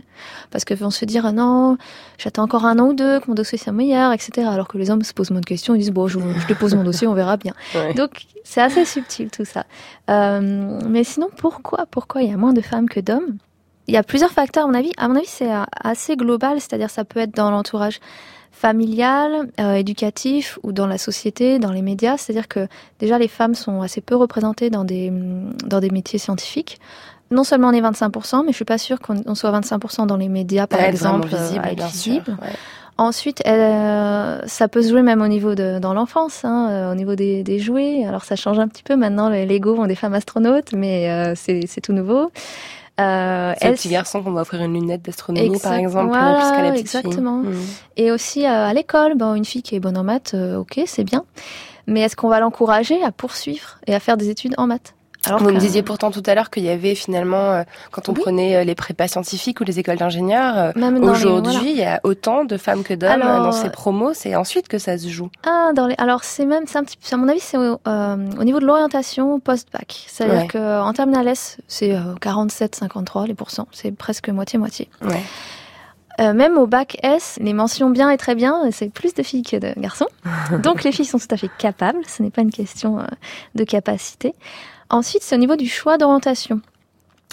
parce 0.52 0.66
que 0.66 0.74
vont 0.74 0.92
se 0.92 1.06
dire 1.06 1.26
ah 1.26 1.32
non, 1.32 1.78
j'attends 2.18 2.44
encore 2.44 2.66
un 2.66 2.80
an 2.80 2.90
ou 2.90 2.94
deux 2.94 3.20
que 3.20 3.28
mon 3.28 3.36
dossier 3.36 3.58
soit 3.58 3.74
meilleur, 3.74 4.12
etc. 4.12 4.48
Alors 4.50 4.68
que 4.68 4.78
les 4.78 4.90
hommes 4.90 5.04
se 5.04 5.14
posent 5.14 5.32
moins 5.32 5.42
de 5.42 5.46
questions, 5.46 5.76
ils 5.76 5.80
disent 5.80 5.92
bon, 5.92 6.08
je, 6.08 6.20
je 6.20 6.48
dépose 6.48 6.76
mon 6.76 6.84
dossier, 6.84 7.08
on 7.08 7.14
verra 7.14 7.38
bien. 7.38 7.54
Ouais. 7.76 7.94
Donc 7.94 8.26
c'est 8.44 8.62
assez 8.62 8.86
subtil 8.86 9.30
tout 9.30 9.46
ça. 9.46 9.66
Euh, 10.10 10.80
mais 10.88 11.04
sinon, 11.04 11.30
pourquoi, 11.38 11.86
pourquoi 11.90 12.22
il 12.22 12.30
y 12.30 12.34
a 12.34 12.38
moins 12.38 12.54
de 12.54 12.62
femmes 12.62 12.90
que 12.90 13.00
d'hommes? 13.00 13.38
Il 13.88 13.94
y 13.94 13.98
a 13.98 14.04
plusieurs 14.04 14.32
facteurs 14.32 14.66
à 14.66 14.68
mon 14.68 14.74
avis. 14.74 14.92
À 14.98 15.08
mon 15.08 15.16
avis, 15.16 15.28
c'est 15.28 15.52
euh, 15.52 15.64
assez 15.82 16.16
global, 16.16 16.60
c'est-à-dire 16.62 16.90
ça 16.90 17.04
peut 17.04 17.20
être 17.20 17.36
dans 17.36 17.52
l'entourage 17.52 18.00
familial, 18.52 19.50
euh, 19.60 19.74
éducatif 19.74 20.60
ou 20.64 20.72
dans 20.72 20.88
la 20.88 20.98
société, 20.98 21.60
dans 21.60 21.72
les 21.72 21.82
médias. 21.82 22.18
C'est-à-dire 22.18 22.48
que 22.48 22.68
déjà 23.00 23.18
les 23.18 23.28
femmes 23.28 23.56
sont 23.56 23.82
assez 23.82 24.00
peu 24.00 24.16
représentées 24.16 24.70
dans 24.70 24.86
des 24.86 25.12
dans 25.66 25.80
des 25.80 25.90
métiers 25.90 26.20
scientifiques. 26.20 26.80
Non 27.34 27.44
seulement 27.44 27.70
on 27.70 27.72
est 27.72 27.82
25%, 27.82 28.44
mais 28.46 28.52
je 28.52 28.56
suis 28.56 28.66
pas 28.66 28.78
sûre 28.78 29.00
qu'on 29.00 29.22
on 29.26 29.36
soit 29.36 29.52
25% 29.60 30.06
dans 30.08 30.18
les 30.18 30.30
médias, 30.30 30.68
par 30.68 30.82
exemple, 30.82 31.30
euh, 31.34 31.48
visible, 31.86 32.38
à 32.40 32.46
ouais. 32.46 32.52
Ensuite, 32.98 33.42
euh, 33.48 34.40
ça 34.46 34.68
peut 34.68 34.84
se 34.84 34.90
jouer 34.90 35.02
même 35.02 35.22
au 35.22 35.28
niveau 35.28 35.56
de 35.56 35.80
dans 35.80 35.96
l'enfance, 35.96 36.46
hein, 36.46 36.68
euh, 36.70 36.92
au 36.92 36.96
niveau 36.96 37.16
des, 37.16 37.42
des 37.44 37.58
jouets. 37.58 38.06
Alors 38.06 38.24
ça 38.24 38.36
change 38.36 38.60
un 38.60 38.68
petit 38.68 38.84
peu 38.84 38.96
maintenant. 38.96 39.30
Les 39.30 39.48
Lego 39.48 39.76
ont 39.76 39.88
des 39.88 39.96
femmes 39.96 40.14
astronautes, 40.14 40.74
mais 40.74 41.10
euh, 41.10 41.34
c'est 41.36 41.82
tout 41.82 41.94
nouveau. 41.94 42.32
Euh, 43.00 43.54
C'est 43.58 43.66
le 43.66 43.72
elles- 43.72 43.78
petit 43.78 43.90
garçon 43.90 44.22
qu'on 44.22 44.32
va 44.34 44.42
offrir 44.42 44.62
une 44.62 44.74
lunette 44.74 45.02
d'astronomie, 45.02 45.60
par 45.60 45.74
exemple, 45.74 46.10
voilà, 46.10 46.36
plus 46.36 46.52
qu'à 46.52 46.62
la 46.62 46.72
petite 46.72 46.86
exactement. 46.86 47.42
fille. 47.42 47.52
Mm. 47.52 47.64
Et 47.98 48.12
aussi 48.12 48.46
euh, 48.46 48.68
à 48.68 48.74
l'école, 48.74 49.16
bon, 49.16 49.34
une 49.34 49.46
fille 49.46 49.64
qui 49.64 49.76
est 49.76 49.80
bonne 49.80 49.98
en 49.98 50.04
maths, 50.04 50.34
euh, 50.36 50.58
ok, 50.58 50.80
c'est 50.86 51.04
bien. 51.04 51.24
Mais 51.88 52.02
est-ce 52.02 52.16
qu'on 52.16 52.30
va 52.30 52.40
l'encourager 52.40 53.04
à 53.04 53.12
poursuivre 53.12 53.80
et 53.88 53.96
à 53.96 54.00
faire 54.00 54.18
des 54.18 54.30
études 54.30 54.54
en 54.60 54.68
maths? 54.68 54.94
Alors 55.26 55.40
Vous 55.40 55.48
me 55.50 55.54
que- 55.54 55.60
disiez 55.60 55.84
pourtant 55.84 56.12
tout 56.12 56.24
à 56.26 56.36
l'heure 56.36 56.50
qu'il 56.50 56.64
y 56.64 56.70
avait 56.70 56.96
finalement, 56.96 57.52
euh, 57.52 57.64
quand 57.92 58.10
on 58.10 58.14
Oui. 58.14 58.20
prenait 58.22 58.58
euh, 58.58 58.64
les 58.66 58.76
prépas 58.76 59.08
scientifiques 59.08 59.62
ou 59.62 59.64
les 59.64 59.80
écoles 59.80 59.96
d'ingénieurs, 59.98 60.58
euh, 60.58 60.72
aujourd'hui, 61.02 61.54
voilà. 61.54 61.70
il 61.70 61.78
y 61.78 61.84
a 61.86 62.02
autant 62.04 62.44
de 62.44 62.58
femmes 62.58 62.84
que 62.84 62.94
d'hommes 62.94 63.10
Alors, 63.10 63.44
dans 63.44 63.52
ces 63.54 63.70
promos. 63.70 64.14
C'est 64.14 64.36
ensuite 64.36 64.68
que 64.68 64.78
ça 64.78 64.98
se 64.98 65.08
joue. 65.08 65.30
Ah, 65.48 65.72
dans 65.74 65.88
les... 65.88 65.96
Alors, 65.98 66.26
c'est 66.26 66.46
même, 66.46 66.64
c'est 66.68 66.78
un 66.78 66.84
petit 66.84 66.98
à 67.14 67.18
mon 67.18 67.30
avis, 67.30 67.40
c'est 67.40 67.56
au, 67.58 67.80
euh, 67.88 68.18
au 68.38 68.44
niveau 68.44 68.60
de 68.60 68.66
l'orientation 68.66 69.40
post-bac. 69.40 70.04
C'est-à-dire 70.08 70.42
Ouais. 70.42 70.48
que 70.48 70.82
en 70.82 70.92
terminale 70.92 71.28
S, 71.30 71.58
c'est 71.70 71.94
euh, 71.96 72.16
47-53 72.22 73.26
les 73.28 73.34
pourcents. 73.34 73.68
C'est 73.72 73.92
presque 73.96 74.28
moitié-moitié. 74.30 74.90
Ouais. 75.02 75.22
Euh, 76.20 76.34
même 76.34 76.58
au 76.58 76.68
bac 76.68 76.98
S, 77.02 77.40
les 77.42 77.54
mentions 77.54 77.90
bien 77.90 78.10
et 78.12 78.18
très 78.18 78.36
bien, 78.36 78.62
c'est 78.72 78.92
plus 78.92 79.14
de 79.16 79.24
filles 79.24 79.42
que 79.42 79.56
de 79.58 79.74
garçons. 79.80 80.08
Donc 80.64 80.84
les 80.84 80.92
filles 80.92 81.06
sont 81.06 81.18
tout 81.18 81.28
à 81.32 81.38
fait 81.38 81.50
capables, 81.58 82.00
ce 82.08 82.22
n'est 82.22 82.30
pas 82.30 82.42
une 82.42 82.52
question 82.52 83.00
euh, 83.00 83.04
de 83.56 83.64
capacité. 83.64 84.36
Ensuite, 84.94 85.24
c'est 85.24 85.36
au 85.36 85.40
niveau 85.40 85.56
du 85.56 85.68
choix 85.68 85.98
d'orientation. 85.98 86.62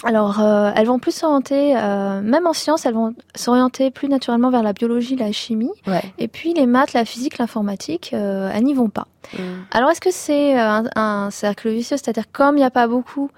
Alors, 0.03 0.39
euh, 0.39 0.71
elles 0.75 0.87
vont 0.87 0.97
plus 0.97 1.13
s'orienter, 1.13 1.77
euh, 1.77 2.19
même 2.21 2.47
en 2.47 2.53
sciences, 2.53 2.87
elles 2.87 2.95
vont 2.95 3.13
s'orienter 3.35 3.91
plus 3.91 4.07
naturellement 4.07 4.49
vers 4.49 4.63
la 4.63 4.73
biologie, 4.73 5.15
la 5.15 5.31
chimie. 5.31 5.69
Ouais. 5.85 6.01
Et 6.17 6.27
puis 6.27 6.55
les 6.55 6.65
maths, 6.65 6.93
la 6.93 7.05
physique, 7.05 7.37
l'informatique, 7.37 8.11
euh, 8.13 8.49
elles 8.51 8.63
n'y 8.63 8.73
vont 8.73 8.89
pas. 8.89 9.05
Mm. 9.33 9.39
Alors, 9.69 9.91
est-ce 9.91 10.01
que 10.01 10.09
c'est 10.09 10.59
un, 10.59 10.85
un 10.95 11.29
cercle 11.29 11.69
vicieux? 11.69 11.97
C'est-à-dire, 11.97 12.31
comme 12.31 12.55
il 12.55 12.61
n'y 12.61 12.65
a 12.65 12.71
pas 12.71 12.87
beaucoup 12.87 13.29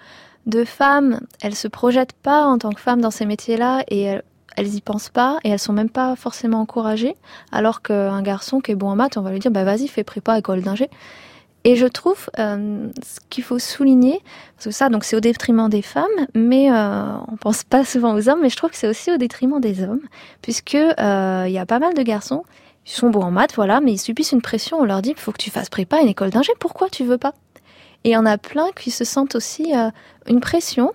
de 0.45 0.63
femmes, 0.63 1.19
elles 1.41 1.55
se 1.55 1.67
projettent 1.67 2.13
pas 2.13 2.45
en 2.45 2.57
tant 2.57 2.71
que 2.71 2.79
femmes 2.79 3.01
dans 3.01 3.11
ces 3.11 3.25
métiers-là 3.25 3.83
et 3.89 4.03
elles, 4.03 4.23
elles 4.55 4.73
y 4.73 4.79
pensent 4.79 5.09
pas 5.09 5.39
et 5.43 5.49
elles 5.49 5.59
sont 5.59 5.73
même 5.73 5.89
pas 5.89 6.15
forcément 6.15 6.61
encouragées. 6.61 7.17
Alors 7.51 7.81
qu'un 7.81 8.21
garçon 8.21 8.61
qui 8.61 8.71
est 8.71 8.75
bon 8.75 8.87
en 8.87 8.95
maths, 8.95 9.17
on 9.17 9.21
va 9.21 9.31
lui 9.31 9.39
dire, 9.39 9.51
bah 9.51 9.65
vas-y, 9.65 9.89
fais 9.89 10.05
prépa 10.05 10.39
école 10.39 10.61
d'ingé. 10.61 10.89
Et 11.65 11.75
je 11.77 11.85
trouve 11.85 12.29
euh, 12.39 12.89
ce 13.03 13.19
qu'il 13.29 13.43
faut 13.43 13.59
souligner, 13.59 14.21
parce 14.55 14.65
que 14.65 14.71
ça, 14.71 14.89
donc 14.89 15.05
c'est 15.05 15.15
au 15.15 15.21
détriment 15.21 15.69
des 15.69 15.81
femmes, 15.81 16.03
mais 16.35 16.69
euh, 16.69 17.15
on 17.31 17.37
pense 17.37 17.63
pas 17.63 17.85
souvent 17.85 18.15
aux 18.15 18.27
hommes, 18.27 18.39
mais 18.41 18.49
je 18.49 18.57
trouve 18.57 18.71
que 18.71 18.75
c'est 18.75 18.89
aussi 18.89 19.11
au 19.11 19.17
détriment 19.17 19.61
des 19.61 19.81
hommes, 19.81 20.01
puisque 20.41 20.75
euh, 20.75 21.45
il 21.47 21.53
y 21.53 21.57
a 21.57 21.65
pas 21.65 21.79
mal 21.79 21.93
de 21.93 22.01
garçons, 22.01 22.43
ils 22.85 22.91
sont 22.91 23.09
bons 23.09 23.21
en 23.21 23.31
maths, 23.31 23.55
voilà, 23.55 23.79
mais 23.79 23.93
ils 23.93 23.97
subissent 23.97 24.33
une 24.33 24.41
pression. 24.41 24.77
On 24.79 24.83
leur 24.83 25.01
dit, 25.01 25.11
il 25.11 25.19
faut 25.19 25.31
que 25.31 25.37
tu 25.41 25.51
fasses 25.51 25.69
prépa 25.69 26.01
une 26.01 26.09
école 26.09 26.31
d'ingé. 26.31 26.51
Pourquoi 26.59 26.89
tu 26.89 27.05
veux 27.05 27.17
pas? 27.17 27.33
Et 28.03 28.09
il 28.09 28.11
y 28.11 28.17
en 28.17 28.25
a 28.25 28.37
plein 28.37 28.67
qui 28.75 28.91
se 28.91 29.05
sentent 29.05 29.35
aussi 29.35 29.73
euh, 29.73 29.89
une 30.27 30.39
pression 30.39 30.91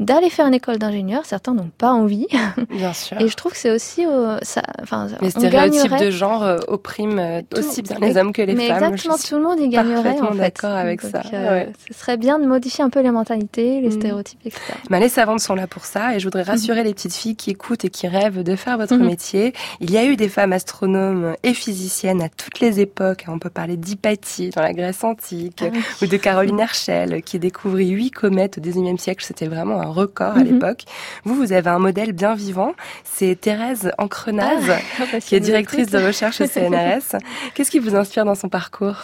d'aller 0.00 0.30
faire 0.30 0.46
une 0.46 0.54
école 0.54 0.78
d'ingénieur. 0.78 1.24
Certains 1.24 1.54
n'ont 1.54 1.70
pas 1.78 1.92
envie, 1.92 2.26
Bien 2.70 2.92
sûr. 2.92 3.20
et 3.20 3.28
je 3.28 3.34
trouve 3.36 3.52
que 3.52 3.58
c'est 3.58 3.70
aussi, 3.70 4.04
euh, 4.06 4.38
ça, 4.42 4.62
enfin, 4.82 5.06
Les 5.20 5.30
stéréotypes 5.30 5.82
gagnerait- 5.82 6.04
de 6.06 6.10
genre 6.10 6.42
euh, 6.42 6.58
oppriment 6.68 7.18
euh, 7.18 7.40
Tout- 7.48 7.60
aussi 7.60 7.82
bien 7.82 7.96
les 8.00 8.16
hommes 8.16 8.32
que 8.32 8.42
les 8.42 8.54
mais 8.54 8.68
femmes. 8.68 8.84
exactement, 8.94 9.16
tout 9.16 9.36
le 9.36 9.42
monde 9.42 9.60
y 9.60 9.68
gagnerait 9.68 10.20
en 10.20 10.32
fait. 10.32 10.38
d'accord 10.38 10.70
avec 10.72 11.02
Donc, 11.02 11.10
ça, 11.10 11.22
euh, 11.32 11.50
ouais. 11.50 11.72
Ce 11.88 11.98
serait 11.98 12.16
bien 12.16 12.38
de 12.38 12.46
modifier 12.46 12.82
un 12.84 12.90
peu 12.90 13.00
les 13.00 13.10
mentalités, 13.10 13.80
les 13.80 13.88
Mm. 13.88 13.92
stéréotypes, 13.92 14.40
etc. 14.44 14.60
Bah, 14.90 14.98
les 14.98 15.08
savantes 15.08 15.40
sont 15.40 15.54
là 15.54 15.66
pour 15.66 15.84
ça 15.84 16.14
et 16.14 16.20
je 16.20 16.24
voudrais 16.24 16.42
rassurer 16.42 16.82
les 16.84 16.92
petites 16.94 17.14
filles 17.14 17.36
qui 17.36 17.50
écoutent 17.50 17.84
et 17.84 17.90
qui 17.90 18.08
rêvent 18.08 18.42
de 18.42 18.56
faire 18.56 18.78
votre 18.78 18.96
Mhm. 18.96 19.06
métier. 19.06 19.52
Il 19.80 19.90
y 19.90 19.96
a 19.98 20.04
eu 20.04 20.16
des 20.16 20.28
femmes 20.28 20.52
astronomes 20.52 21.34
et 21.42 21.54
physiciennes 21.54 22.20
à 22.22 22.28
toutes 22.28 22.60
les 22.60 22.80
époques. 22.80 23.24
On 23.28 23.38
peut 23.38 23.50
parler 23.50 23.76
d'Hypatie 23.76 24.50
dans 24.50 24.62
la 24.62 24.72
Grèce 24.72 25.04
antique 25.04 25.62
Ah 25.62 25.70
oui. 25.72 25.80
ou 26.02 26.06
de 26.06 26.16
Caroline 26.16 26.58
Herschel 26.60 27.22
qui 27.22 27.38
découvrit 27.38 27.88
huit 27.90 28.10
comètes 28.10 28.58
au 28.58 28.60
XIXe 28.72 29.00
siècle. 29.00 29.24
C'était 29.24 29.46
vraiment 29.46 29.80
un 29.80 29.86
record 29.90 30.32
à 30.36 30.40
Mhm. 30.40 30.44
l'époque. 30.52 30.84
Vous, 31.24 31.34
vous 31.34 31.52
avez 31.52 31.70
un 31.70 31.78
modèle 31.78 32.12
bien 32.12 32.34
vivant. 32.34 32.72
C'est 33.04 33.40
Thérèse 33.40 33.92
Encrenaz 33.98 34.72
qui 35.26 35.36
est 35.36 35.40
directrice 35.40 35.88
de 35.90 35.98
recherche 35.98 36.40
au 36.40 36.46
CNRS. 36.46 37.16
Qu'est-ce 37.54 37.70
qui 37.70 37.78
vous 37.78 37.94
inspire 37.94 38.24
dans 38.24 38.34
son 38.34 38.48
parcours? 38.48 38.96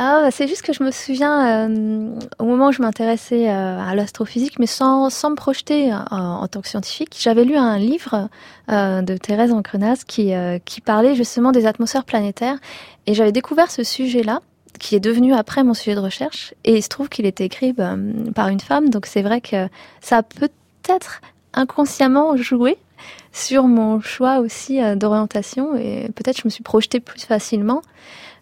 Ah, 0.00 0.28
c'est 0.30 0.46
juste 0.46 0.62
que 0.62 0.72
je 0.72 0.84
me 0.84 0.92
souviens 0.92 1.66
euh, 1.68 2.10
au 2.38 2.44
moment 2.44 2.68
où 2.68 2.72
je 2.72 2.80
m'intéressais 2.80 3.48
euh, 3.50 3.80
à 3.80 3.96
l'astrophysique, 3.96 4.60
mais 4.60 4.66
sans, 4.68 5.10
sans 5.10 5.30
me 5.30 5.34
projeter 5.34 5.92
euh, 5.92 5.96
en, 6.12 6.46
tant 6.46 6.60
que 6.60 6.68
scientifique, 6.68 7.16
j'avais 7.18 7.42
lu 7.44 7.56
un 7.56 7.76
livre 7.78 8.28
de 8.68 9.16
Thérèse 9.16 9.50
Encrenaz 9.50 10.04
qui, 10.06 10.32
qui 10.64 10.80
parlait 10.82 11.16
justement 11.16 11.50
des 11.50 11.66
atmosphères 11.66 12.04
planétaires, 12.04 12.58
et 13.08 13.14
j'avais 13.14 13.32
découvert 13.32 13.72
ce 13.72 13.82
sujet-là 13.82 14.40
qui 14.78 14.94
est 14.94 15.00
devenu 15.00 15.34
après 15.34 15.64
mon 15.64 15.74
sujet 15.74 15.94
de 15.94 16.00
recherche, 16.00 16.54
et 16.64 16.76
il 16.76 16.82
se 16.82 16.88
trouve 16.88 17.08
qu'il 17.08 17.26
était 17.26 17.44
écrit 17.44 17.72
ben, 17.72 18.32
par 18.34 18.48
une 18.48 18.60
femme, 18.60 18.90
donc 18.90 19.06
c'est 19.06 19.22
vrai 19.22 19.40
que 19.40 19.68
ça 20.00 20.18
a 20.18 20.22
peut-être 20.22 21.20
inconsciemment 21.54 22.36
joué 22.36 22.78
sur 23.32 23.64
mon 23.64 24.00
choix 24.00 24.38
aussi 24.38 24.82
euh, 24.82 24.96
d'orientation, 24.96 25.76
et 25.76 26.08
peut-être 26.14 26.38
je 26.38 26.42
me 26.44 26.50
suis 26.50 26.62
projetée 26.62 27.00
plus 27.00 27.20
facilement. 27.20 27.82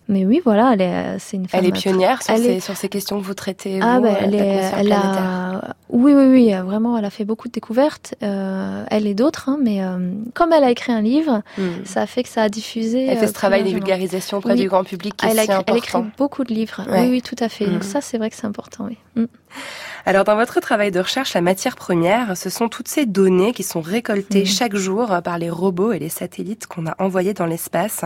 Mais 0.08 0.24
oui, 0.24 0.40
voilà, 0.44 0.72
elle 0.74 0.82
est, 0.82 0.94
euh, 0.94 1.16
c'est 1.18 1.36
une 1.36 1.48
femme. 1.48 1.60
Elle 1.60 1.66
est 1.68 1.72
pionnière 1.72 2.22
sur, 2.22 2.32
elle 2.34 2.42
ces, 2.42 2.48
est- 2.52 2.60
sur 2.60 2.76
ces 2.76 2.88
questions 2.88 3.18
que 3.20 3.24
vous 3.24 3.34
traitez. 3.34 3.80
Ah 3.82 3.96
vous, 3.96 4.02
ben, 4.04 4.14
euh, 4.14 4.18
elle, 4.22 4.34
est, 4.36 4.62
elle 4.78 4.92
a, 4.92 5.74
oui, 5.88 6.12
oui, 6.14 6.26
oui, 6.26 6.54
euh, 6.54 6.62
vraiment, 6.62 6.96
elle 6.96 7.04
a 7.04 7.10
fait 7.10 7.24
beaucoup 7.24 7.48
de 7.48 7.52
découvertes. 7.52 8.14
Euh, 8.22 8.84
elle 8.88 9.06
et 9.08 9.14
d'autres, 9.14 9.48
hein, 9.48 9.58
mais 9.60 9.82
euh, 9.82 10.12
comme 10.34 10.52
elle 10.52 10.62
a 10.64 10.70
écrit 10.70 10.92
un 10.92 11.00
livre, 11.00 11.42
Hmm. 11.58 11.84
ça 11.84 12.02
a 12.02 12.06
fait 12.06 12.22
que 12.22 12.28
ça 12.28 12.42
a 12.42 12.48
diffusé. 12.48 13.06
Elle 13.06 13.18
fait 13.18 13.26
ce 13.26 13.32
travail 13.32 13.60
de 13.60 13.64
largement. 13.64 13.84
vulgarisation 13.84 14.38
auprès 14.38 14.52
Oui. 14.52 14.60
du 14.60 14.68
grand 14.68 14.84
public 14.84 15.16
qui 15.16 15.26
Ah, 15.26 15.28
est 15.28 15.32
Elle, 15.32 15.38
a 15.40 15.42
si 15.42 15.50
écrit, 15.76 15.98
elle 15.98 16.04
beaucoup 16.16 16.44
de 16.44 16.54
livres. 16.54 16.82
Ouais. 16.88 17.00
Oui, 17.02 17.08
oui, 17.10 17.22
tout 17.22 17.36
à 17.40 17.48
fait. 17.48 17.66
Donc 17.66 17.82
ça, 17.82 18.00
c'est 18.00 18.18
vrai 18.18 18.30
que 18.30 18.36
c'est 18.36 18.46
important. 18.46 18.84
Oui. 18.88 18.96
Mm. 19.16 19.24
Alors, 20.04 20.24
dans 20.24 20.36
votre 20.36 20.60
travail 20.60 20.90
de 20.92 21.00
recherche, 21.00 21.34
la 21.34 21.40
matière 21.40 21.74
première, 21.76 22.36
ce 22.36 22.48
sont 22.48 22.68
toutes 22.68 22.86
ces 22.88 23.06
données 23.06 23.52
qui 23.52 23.62
sont 23.64 23.80
récoltées 23.80 24.40
Mhm. 24.40 24.46
chaque 24.46 24.76
jour 24.76 25.12
par 25.24 25.38
les 25.38 25.50
robots 25.50 25.92
et 25.92 25.98
les 25.98 26.08
satellites 26.08 26.66
qu'on 26.66 26.86
a 26.86 26.94
envoyés 26.98 27.34
dans 27.34 27.46
l'espace. 27.46 28.02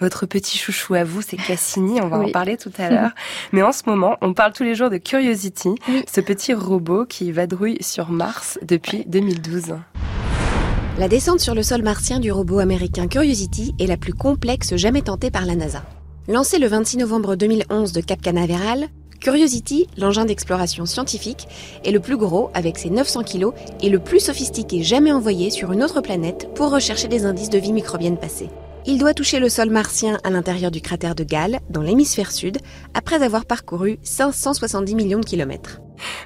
Votre 0.00 0.26
petit 0.26 0.58
chouchou 0.58 0.94
à 0.94 1.04
vous, 1.04 1.22
c'est 1.22 1.36
Cassini, 1.36 2.00
on 2.00 2.08
va 2.08 2.18
en 2.18 2.28
parler 2.30 2.56
tout 2.56 2.72
à 2.78 2.90
l'heure. 2.90 3.10
Mais 3.52 3.62
en 3.62 3.72
ce 3.72 3.82
moment, 3.86 4.16
on 4.20 4.34
parle 4.34 4.52
tous 4.52 4.64
les 4.64 4.74
jours 4.74 4.90
de 4.90 4.96
Curiosity, 4.96 5.70
Oui. 5.88 6.04
ce 6.12 6.20
petit 6.20 6.54
robot 6.54 7.06
qui 7.06 7.30
vadrouille 7.32 7.78
sur 7.80 8.10
Mars 8.10 8.58
depuis 8.62 9.04
2012. 9.06 9.76
La 10.98 11.08
descente 11.08 11.40
sur 11.40 11.54
le 11.54 11.62
sol 11.64 11.82
martien 11.82 12.20
du 12.20 12.30
robot 12.30 12.60
américain 12.60 13.08
Curiosity 13.08 13.74
est 13.80 13.86
la 13.86 13.96
plus 13.96 14.12
complexe 14.14 14.76
jamais 14.76 15.02
tentée 15.02 15.30
par 15.30 15.44
la 15.44 15.56
NASA. 15.56 15.82
Lancé 16.28 16.58
le 16.58 16.68
26 16.68 16.98
novembre 16.98 17.34
2011 17.36 17.92
de 17.92 18.00
Cap 18.00 18.22
Canaveral, 18.22 18.86
Curiosity, 19.24 19.88
l'engin 19.96 20.26
d'exploration 20.26 20.84
scientifique, 20.84 21.48
est 21.82 21.92
le 21.92 22.00
plus 22.00 22.18
gros 22.18 22.50
avec 22.52 22.76
ses 22.76 22.90
900 22.90 23.24
kg 23.24 23.52
et 23.80 23.88
le 23.88 23.98
plus 23.98 24.20
sophistiqué 24.20 24.82
jamais 24.82 25.12
envoyé 25.12 25.48
sur 25.48 25.72
une 25.72 25.82
autre 25.82 26.02
planète 26.02 26.50
pour 26.54 26.70
rechercher 26.70 27.08
des 27.08 27.24
indices 27.24 27.48
de 27.48 27.56
vie 27.56 27.72
microbienne 27.72 28.18
passée. 28.18 28.50
Il 28.86 28.98
doit 28.98 29.14
toucher 29.14 29.40
le 29.40 29.48
sol 29.48 29.70
martien 29.70 30.18
à 30.24 30.30
l'intérieur 30.30 30.70
du 30.70 30.82
cratère 30.82 31.14
de 31.14 31.24
Gale, 31.24 31.60
dans 31.70 31.80
l'hémisphère 31.80 32.30
sud, 32.30 32.58
après 32.92 33.22
avoir 33.22 33.46
parcouru 33.46 33.98
570 34.02 34.94
millions 34.94 35.20
de 35.20 35.24
kilomètres. 35.24 35.80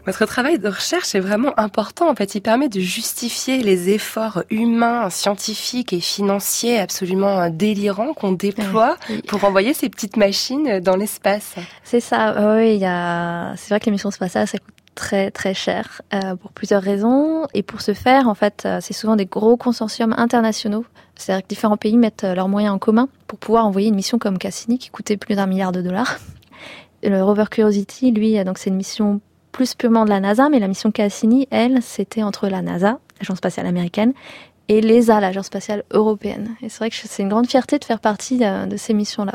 Votre 0.06 0.24
travail 0.26 0.58
de 0.58 0.66
recherche 0.66 1.14
est 1.14 1.20
vraiment 1.20 1.52
important. 1.58 2.10
En 2.10 2.16
fait, 2.16 2.34
il 2.34 2.40
permet 2.40 2.68
de 2.68 2.80
justifier 2.80 3.62
les 3.62 3.90
efforts 3.90 4.42
humains, 4.50 5.08
scientifiques 5.08 5.92
et 5.92 6.00
financiers 6.00 6.80
absolument 6.80 7.48
délirants 7.48 8.12
qu'on 8.14 8.32
déploie 8.32 8.96
Oui. 9.08 9.22
pour 9.28 9.44
envoyer 9.44 9.72
ces 9.74 9.88
petites 9.88 10.16
machines 10.16 10.80
dans 10.80 10.96
l'espace. 10.96 11.54
C'est 11.84 12.00
ça. 12.00 12.54
Oui, 12.56 12.74
il 12.74 12.80
y 12.80 12.86
a. 12.86 13.54
C'est 13.56 13.68
vrai 13.68 13.78
que 13.78 13.84
les 13.86 13.92
missions 13.92 14.10
spatiales, 14.10 14.48
ça 14.48 14.58
coûte 14.58 14.74
très 14.98 15.30
très 15.30 15.54
cher 15.54 16.02
euh, 16.12 16.34
pour 16.34 16.50
plusieurs 16.50 16.82
raisons. 16.82 17.46
Et 17.54 17.62
pour 17.62 17.80
ce 17.80 17.94
faire, 17.94 18.28
en 18.28 18.34
fait, 18.34 18.64
euh, 18.66 18.78
c'est 18.82 18.92
souvent 18.92 19.14
des 19.14 19.26
gros 19.26 19.56
consortiums 19.56 20.12
internationaux. 20.18 20.84
C'est-à-dire 21.14 21.44
que 21.44 21.48
différents 21.48 21.76
pays 21.76 21.96
mettent 21.96 22.24
euh, 22.24 22.34
leurs 22.34 22.48
moyens 22.48 22.74
en 22.74 22.78
commun 22.78 23.08
pour 23.28 23.38
pouvoir 23.38 23.64
envoyer 23.64 23.88
une 23.88 23.94
mission 23.94 24.18
comme 24.18 24.38
Cassini 24.38 24.76
qui 24.76 24.90
coûtait 24.90 25.16
plus 25.16 25.36
d'un 25.36 25.46
milliard 25.46 25.70
de 25.70 25.82
dollars. 25.82 26.18
Le 27.04 27.22
rover 27.22 27.44
Curiosity, 27.48 28.10
lui, 28.10 28.42
donc 28.42 28.58
c'est 28.58 28.70
une 28.70 28.76
mission 28.76 29.20
plus 29.52 29.74
purement 29.74 30.04
de 30.04 30.10
la 30.10 30.18
NASA, 30.18 30.48
mais 30.48 30.58
la 30.58 30.66
mission 30.66 30.90
Cassini, 30.90 31.46
elle, 31.52 31.80
c'était 31.80 32.24
entre 32.24 32.48
la 32.48 32.60
NASA, 32.60 32.98
l'agence 33.20 33.38
spatiale 33.38 33.66
américaine, 33.66 34.12
et 34.66 34.80
l'ESA, 34.80 35.20
l'agence 35.20 35.46
spatiale 35.46 35.84
européenne. 35.92 36.56
Et 36.60 36.68
c'est 36.68 36.78
vrai 36.78 36.90
que 36.90 36.96
c'est 36.96 37.22
une 37.22 37.28
grande 37.28 37.46
fierté 37.46 37.78
de 37.78 37.84
faire 37.84 38.00
partie 38.00 38.38
de, 38.38 38.76
ces 38.76 38.94
missions-là. 38.94 39.34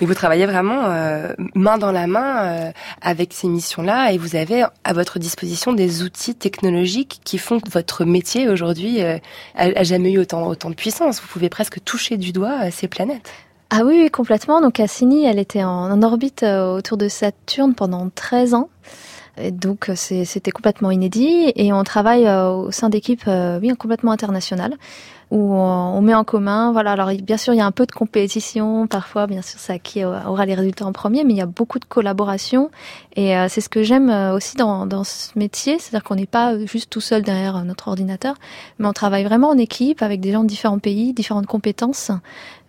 Et 0.00 0.06
vous 0.06 0.14
travaillez 0.14 0.46
vraiment 0.46 0.84
euh, 0.84 1.32
main 1.54 1.78
dans 1.78 1.92
la 1.92 2.06
main 2.06 2.44
euh, 2.44 2.72
avec 3.00 3.32
ces 3.32 3.48
missions-là 3.48 4.12
et 4.12 4.18
vous 4.18 4.36
avez 4.36 4.64
à 4.84 4.92
votre 4.92 5.18
disposition 5.18 5.72
des 5.72 6.02
outils 6.02 6.34
technologiques 6.34 7.20
qui 7.24 7.38
font 7.38 7.60
que 7.60 7.70
votre 7.70 8.04
métier 8.04 8.48
aujourd'hui 8.48 9.02
euh, 9.02 9.18
a, 9.56 9.82
jamais 9.82 10.12
eu 10.12 10.18
autant, 10.18 10.46
autant 10.46 10.70
de 10.70 10.74
puissance. 10.74 11.20
Vous 11.20 11.28
pouvez 11.28 11.48
presque 11.48 11.82
toucher 11.84 12.16
du 12.16 12.32
doigt 12.32 12.64
euh, 12.64 12.68
ces 12.72 12.88
planètes. 12.88 13.30
Ah 13.70 13.82
oui, 13.84 14.08
complètement. 14.10 14.60
Donc 14.60 14.74
Cassini, 14.74 15.24
elle 15.24 15.38
était 15.38 15.64
en, 15.64 16.02
orbite 16.02 16.44
autour 16.44 16.96
de 16.96 17.08
Saturne 17.08 17.74
pendant 17.74 18.08
13 18.14 18.54
ans. 18.54 18.68
Et 19.36 19.50
donc 19.50 19.90
c'était 19.96 20.52
complètement 20.52 20.92
inédit 20.92 21.52
et 21.56 21.72
on 21.72 21.82
travaille 21.82 22.28
au 22.28 22.70
sein 22.70 22.88
d'équipes 22.88 23.28
oui, 23.60 23.74
complètement 23.76 24.12
internationales 24.12 24.76
où 25.34 25.52
on, 25.52 26.00
met 26.00 26.14
en 26.14 26.22
commun, 26.22 26.70
voilà, 26.70 26.92
alors 26.92 27.10
bien 27.20 27.36
sûr 27.36 27.54
il 27.54 27.56
y 27.56 27.60
a 27.60 27.66
un 27.66 27.72
peu 27.72 27.86
de 27.86 27.92
compétition, 27.92 28.86
parfois 28.86 29.26
bien 29.26 29.42
sûr 29.42 29.58
c'est 29.58 29.72
à 29.72 29.78
qui 29.80 30.04
aura 30.04 30.46
les 30.46 30.54
résultats 30.54 30.86
en 30.86 30.92
premier, 30.92 31.24
mais 31.24 31.32
il 31.32 31.36
y 31.36 31.42
a 31.42 31.46
beaucoup 31.46 31.80
de 31.80 31.84
collaboration 31.84 32.70
et 33.16 33.36
euh, 33.36 33.48
c'est 33.48 33.60
ce 33.60 33.68
que 33.68 33.82
j'aime 33.82 34.10
euh, 34.10 34.36
aussi 34.36 34.56
dans, 34.56 34.86
dans 34.86 35.02
ce 35.02 35.36
métier, 35.36 35.80
c'est-à-dire 35.80 36.04
qu'on 36.04 36.14
n'est 36.14 36.26
pas 36.26 36.56
juste 36.66 36.88
tout 36.88 37.00
seul 37.00 37.22
derrière 37.22 37.56
euh, 37.56 37.62
notre 37.62 37.88
ordinateur, 37.88 38.36
mais 38.78 38.86
on 38.86 38.92
travaille 38.92 39.24
vraiment 39.24 39.48
en 39.48 39.58
équipe 39.58 40.02
avec 40.02 40.20
des 40.20 40.30
gens 40.30 40.44
de 40.44 40.48
différents 40.48 40.78
pays, 40.78 41.12
différentes 41.12 41.46
compétences 41.46 42.12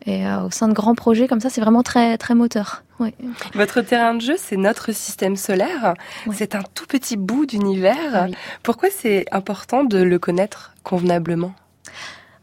et 0.08 0.24
au 0.28 0.52
sein 0.52 0.68
de 0.68 0.74
grands 0.74 0.94
projets 0.94 1.28
comme 1.28 1.40
ça, 1.40 1.50
c'est 1.50 1.62
vraiment 1.62 1.82
très 1.82 2.20
très 2.20 2.36
moteur. 2.36 2.84
Oui. 3.00 3.12
Votre 3.56 3.82
terrain 3.82 4.14
de 4.14 4.22
jeu, 4.22 4.36
c'est 4.38 4.56
notre 4.56 4.92
système 4.92 5.36
solaire. 5.36 5.96
C'est 6.32 6.54
un 6.54 6.62
tout 6.76 6.86
petit 6.86 7.18
bout 7.18 7.48
d'univers. 7.48 7.96
Ah 8.14 8.26
oui. 8.28 8.36
Pourquoi 8.62 8.90
c'est 8.92 9.26
important 9.32 9.84
de 9.84 9.98
le 9.98 10.20
connaître 10.20 10.76
convenablement? 10.84 11.56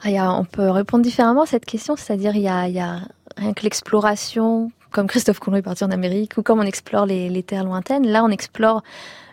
Il 0.04 0.12
y 0.12 0.18
a- 0.18 0.32
on 0.32 0.44
peut 0.44 0.70
répondre 0.70 1.04
différemment 1.04 1.42
à 1.42 1.46
cette 1.46 1.64
question, 1.64 1.96
c'est-à-dire 1.96 2.34
il 2.36 2.42
y 2.42 2.48
a, 2.48 3.00
rien 3.36 3.52
que 3.54 3.62
l'exploration, 3.62 4.70
comme 4.90 5.06
Christophe 5.06 5.38
Colomb 5.38 5.56
est 5.56 5.62
parti 5.62 5.84
en 5.84 5.90
Amérique, 5.90 6.36
ou 6.36 6.42
comme 6.42 6.60
on 6.60 6.64
explore 6.64 7.06
les, 7.06 7.42
terres 7.42 7.64
lointaines. 7.64 8.06
Là, 8.06 8.22
on 8.24 8.28
explore 8.28 8.82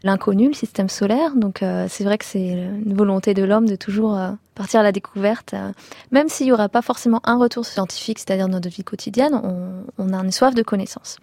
l'inconnu, 0.03 0.47
le 0.47 0.53
système 0.53 0.89
solaire. 0.89 1.35
Donc 1.35 1.61
euh, 1.61 1.87
c'est 1.89 2.03
vrai 2.03 2.17
que 2.17 2.25
c'est 2.25 2.47
une 2.49 2.93
volonté 2.93 3.33
de 3.33 3.43
l'homme 3.43 3.67
de 3.67 3.75
toujours 3.75 4.17
euh, 4.17 4.31
partir 4.55 4.79
à 4.79 4.83
la 4.83 4.91
découverte, 4.91 5.53
euh, 5.53 5.71
même 6.11 6.29
s'il 6.29 6.45
n'y 6.45 6.53
aura 6.53 6.69
pas 6.69 6.81
forcément 6.81 7.19
un 7.25 7.37
retour 7.37 7.65
scientifique, 7.65 8.19
c'est-à-dire 8.19 8.47
dans 8.47 8.53
notre 8.53 8.69
vie 8.69 8.83
quotidienne, 8.83 9.39
on, 9.43 9.83
on 9.97 10.13
a 10.13 10.23
une 10.23 10.31
soif 10.31 10.55
de 10.55 10.63
connaissances. 10.63 11.17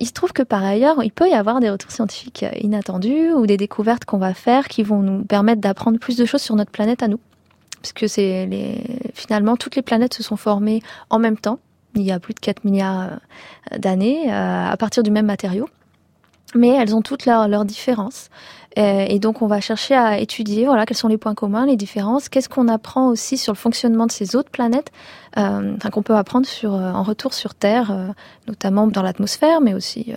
Il 0.00 0.06
se 0.06 0.12
trouve 0.12 0.32
que 0.32 0.42
par 0.42 0.64
ailleurs, 0.64 1.04
il 1.04 1.12
peut 1.12 1.28
y 1.28 1.34
avoir 1.34 1.60
des 1.60 1.70
retours 1.70 1.92
scientifiques 1.92 2.44
inattendus 2.58 3.32
ou 3.32 3.46
des 3.46 3.58
découvertes 3.58 4.06
qu'on 4.06 4.18
va 4.18 4.32
faire 4.32 4.66
qui 4.66 4.82
vont 4.82 5.00
nous 5.00 5.24
permettre 5.24 5.60
d'apprendre 5.60 5.98
plus 5.98 6.16
de 6.16 6.24
choses 6.24 6.40
sur 6.40 6.56
notre 6.56 6.70
planète 6.70 7.02
à 7.02 7.08
nous 7.08 7.20
puisque 7.82 8.08
c'est 8.08 8.46
les... 8.46 8.82
finalement 9.14 9.56
toutes 9.56 9.76
les 9.76 9.82
planètes 9.82 10.14
se 10.14 10.22
sont 10.22 10.36
formées 10.36 10.82
en 11.08 11.18
même 11.18 11.36
temps, 11.36 11.58
il 11.94 12.02
y 12.02 12.12
a 12.12 12.20
plus 12.20 12.34
de 12.34 12.40
4 12.40 12.64
milliards 12.64 13.18
euh, 13.72 13.78
d'années, 13.78 14.32
euh, 14.32 14.66
à 14.68 14.76
partir 14.76 15.02
du 15.02 15.10
même 15.10 15.26
matériau. 15.26 15.68
Mais 16.54 16.68
elles 16.68 16.96
ont 16.96 17.02
toutes 17.02 17.26
leurs 17.26 17.64
différences. 17.64 18.28
Euh, 18.78 19.04
Et 19.08 19.18
donc 19.20 19.40
on 19.42 19.46
va 19.46 19.60
chercher 19.60 19.94
à 19.94 20.18
étudier 20.18 20.64
voilà, 20.64 20.84
quels 20.84 20.96
sont 20.96 21.08
les 21.08 21.18
points 21.18 21.34
communs, 21.34 21.66
les 21.66 21.76
différences, 21.76 22.28
qu'est-ce 22.28 22.48
qu'on 22.48 22.68
apprend 22.68 23.08
aussi 23.08 23.36
sur 23.36 23.52
le 23.52 23.58
fonctionnement 23.58 24.06
de 24.06 24.12
ces 24.12 24.36
autres 24.36 24.50
planètes, 24.50 24.90
qu'on 25.36 26.02
peut 26.02 26.16
apprendre 26.16 26.46
sur, 26.46 26.72
en 26.72 27.02
retour 27.02 27.34
sur 27.34 27.54
Terre, 27.54 28.14
notamment 28.48 28.86
dans 28.86 29.02
l'atmosphère, 29.02 29.60
mais 29.60 29.74
aussi... 29.74 30.14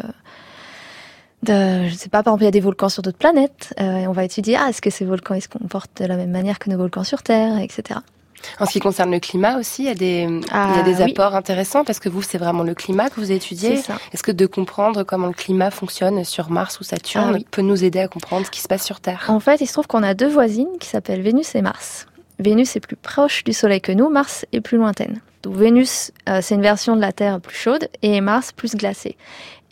de, 1.44 1.88
je 1.88 1.94
sais 1.96 2.10
pas, 2.10 2.24
par 2.24 2.34
exemple, 2.34 2.44
il 2.44 2.46
y 2.46 2.48
a 2.48 2.52
des 2.52 2.60
volcans 2.60 2.90
sur 2.90 3.02
d'autres 3.04 3.18
planètes, 3.18 3.74
euh, 3.80 3.98
et 4.00 4.08
on 4.08 4.12
va 4.12 4.24
étudier, 4.24 4.58
ah, 4.60 4.70
est-ce 4.70 4.82
que 4.82 4.90
ces 4.90 5.06
volcans 5.06 5.36
ils 5.36 5.42
se 5.42 5.48
comportent 5.50 6.02
de 6.02 6.06
la 6.08 6.16
même 6.18 6.32
manière 6.32 6.60
que 6.60 6.70
nos 6.70 6.78
volcans 6.78 7.04
sur 7.04 7.22
Terre, 7.24 7.60
etc. 7.60 8.00
En 8.60 8.66
ce 8.66 8.72
qui 8.72 8.80
concerne 8.82 9.10
le 9.12 9.20
climat 9.22 9.58
aussi, 9.58 9.84
il 9.84 9.86
y 9.86 9.90
a 9.90 9.96
des, 9.96 10.28
il 10.30 10.40
y 10.40 10.46
Ah, 10.52 10.80
a 10.80 10.84
des 10.84 10.96
oui. 11.02 11.12
apports 11.12 11.34
intéressants 11.34 11.86
parce 11.86 12.00
que 12.00 12.10
vous, 12.10 12.22
c'est 12.22 12.38
vraiment 12.38 12.64
le 12.64 12.74
climat 12.74 13.10
que 13.10 13.16
vous 13.22 13.32
étudiez. 13.32 13.76
Est-ce 14.12 14.22
que 14.24 14.34
de 14.34 14.46
comprendre 14.46 15.04
comment 15.04 15.28
le 15.28 15.34
climat 15.34 15.72
fonctionne 15.72 16.26
sur 16.26 16.50
Mars 16.52 16.80
ou 16.82 16.84
Saturne 16.84 17.28
Ah 17.30 17.34
oui. 17.36 17.46
peut 17.52 17.62
nous 17.62 17.86
aider 17.86 18.00
à 18.00 18.10
comprendre 18.10 18.46
ce 18.46 18.52
qui 18.52 18.60
se 18.60 18.68
passe 18.68 18.84
sur 18.84 19.00
Terre? 19.00 19.24
En 19.30 19.40
fait, 19.40 19.62
il 19.62 19.68
se 19.68 19.72
trouve 19.72 19.88
qu'on 19.88 20.04
a 20.04 20.14
deux 20.14 20.28
voisines 20.28 20.68
qui 20.82 20.90
s'appellent 20.90 21.22
Vénus 21.22 21.56
et 21.56 21.62
Mars. 21.62 22.06
Vénus 22.40 22.76
est 22.76 22.82
plus 22.82 22.98
proche 22.98 23.46
du 23.46 23.54
Soleil 23.54 23.80
que 23.80 23.94
nous, 23.94 24.10
Mars 24.10 24.46
est 24.52 24.60
plus 24.60 24.78
lointaine. 24.78 25.22
Donc 25.44 25.56
Vénus, 25.56 26.12
euh, 26.28 26.40
c'est 26.42 26.56
une 26.56 26.62
version 26.62 26.98
de 26.98 27.02
la 27.02 27.14
Terre 27.14 27.40
plus 27.40 27.56
chaude 27.56 27.88
et 28.02 28.20
Mars 28.20 28.52
plus 28.52 28.76
glacée. 28.76 29.16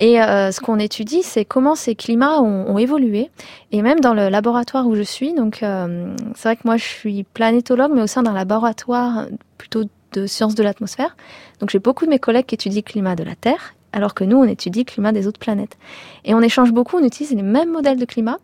Et 0.02 0.20
euh, 0.20 0.52
ce 0.52 0.60
qu'on 0.60 0.80
étudie, 0.80 1.22
c'est 1.22 1.46
comment 1.46 1.76
ces 1.76 1.94
climats 1.94 2.42
ont, 2.42 2.78
évolué. 2.80 3.30
Et 3.72 3.84
même 3.84 4.00
dans 4.00 4.16
le 4.16 4.30
laboratoire 4.30 4.88
où 4.88 4.96
je 4.96 5.04
suis, 5.04 5.36
donc 5.36 5.62
euh, 5.62 6.16
c'est 6.36 6.50
vrai 6.50 6.56
que 6.56 6.64
moi 6.66 6.76
je 6.76 6.84
suis 6.84 7.24
planétologue, 7.24 7.92
mais 7.94 8.02
au 8.02 8.08
sein 8.08 8.24
d'un 8.24 8.34
laboratoire 8.34 9.28
plutôt 9.60 9.84
de 10.14 10.26
sciences 10.26 10.56
de 10.56 10.64
l'atmosphère. 10.64 11.16
Donc 11.60 11.70
j'ai 11.70 11.78
beaucoup 11.78 12.06
de 12.06 12.10
mes 12.10 12.18
collègues 12.18 12.48
qui 12.48 12.56
étudient 12.56 12.82
le 12.84 12.92
climat 12.92 13.16
de 13.16 13.24
la 13.24 13.36
Terre, 13.36 13.76
alors 13.94 14.16
que 14.16 14.24
nous 14.24 14.38
on 14.38 14.46
étudie 14.46 14.80
le 14.80 14.86
climat 14.86 15.12
des 15.12 15.28
autres 15.28 15.40
planètes. 15.40 15.78
Et 16.26 16.34
on 16.34 16.42
échange 16.42 16.72
beaucoup, 16.72 16.98
on 16.98 17.04
utilise 17.04 17.36
les 17.36 17.44
mêmes 17.44 17.72
modèles 17.72 18.00
de 18.00 18.06
climat 18.06 18.40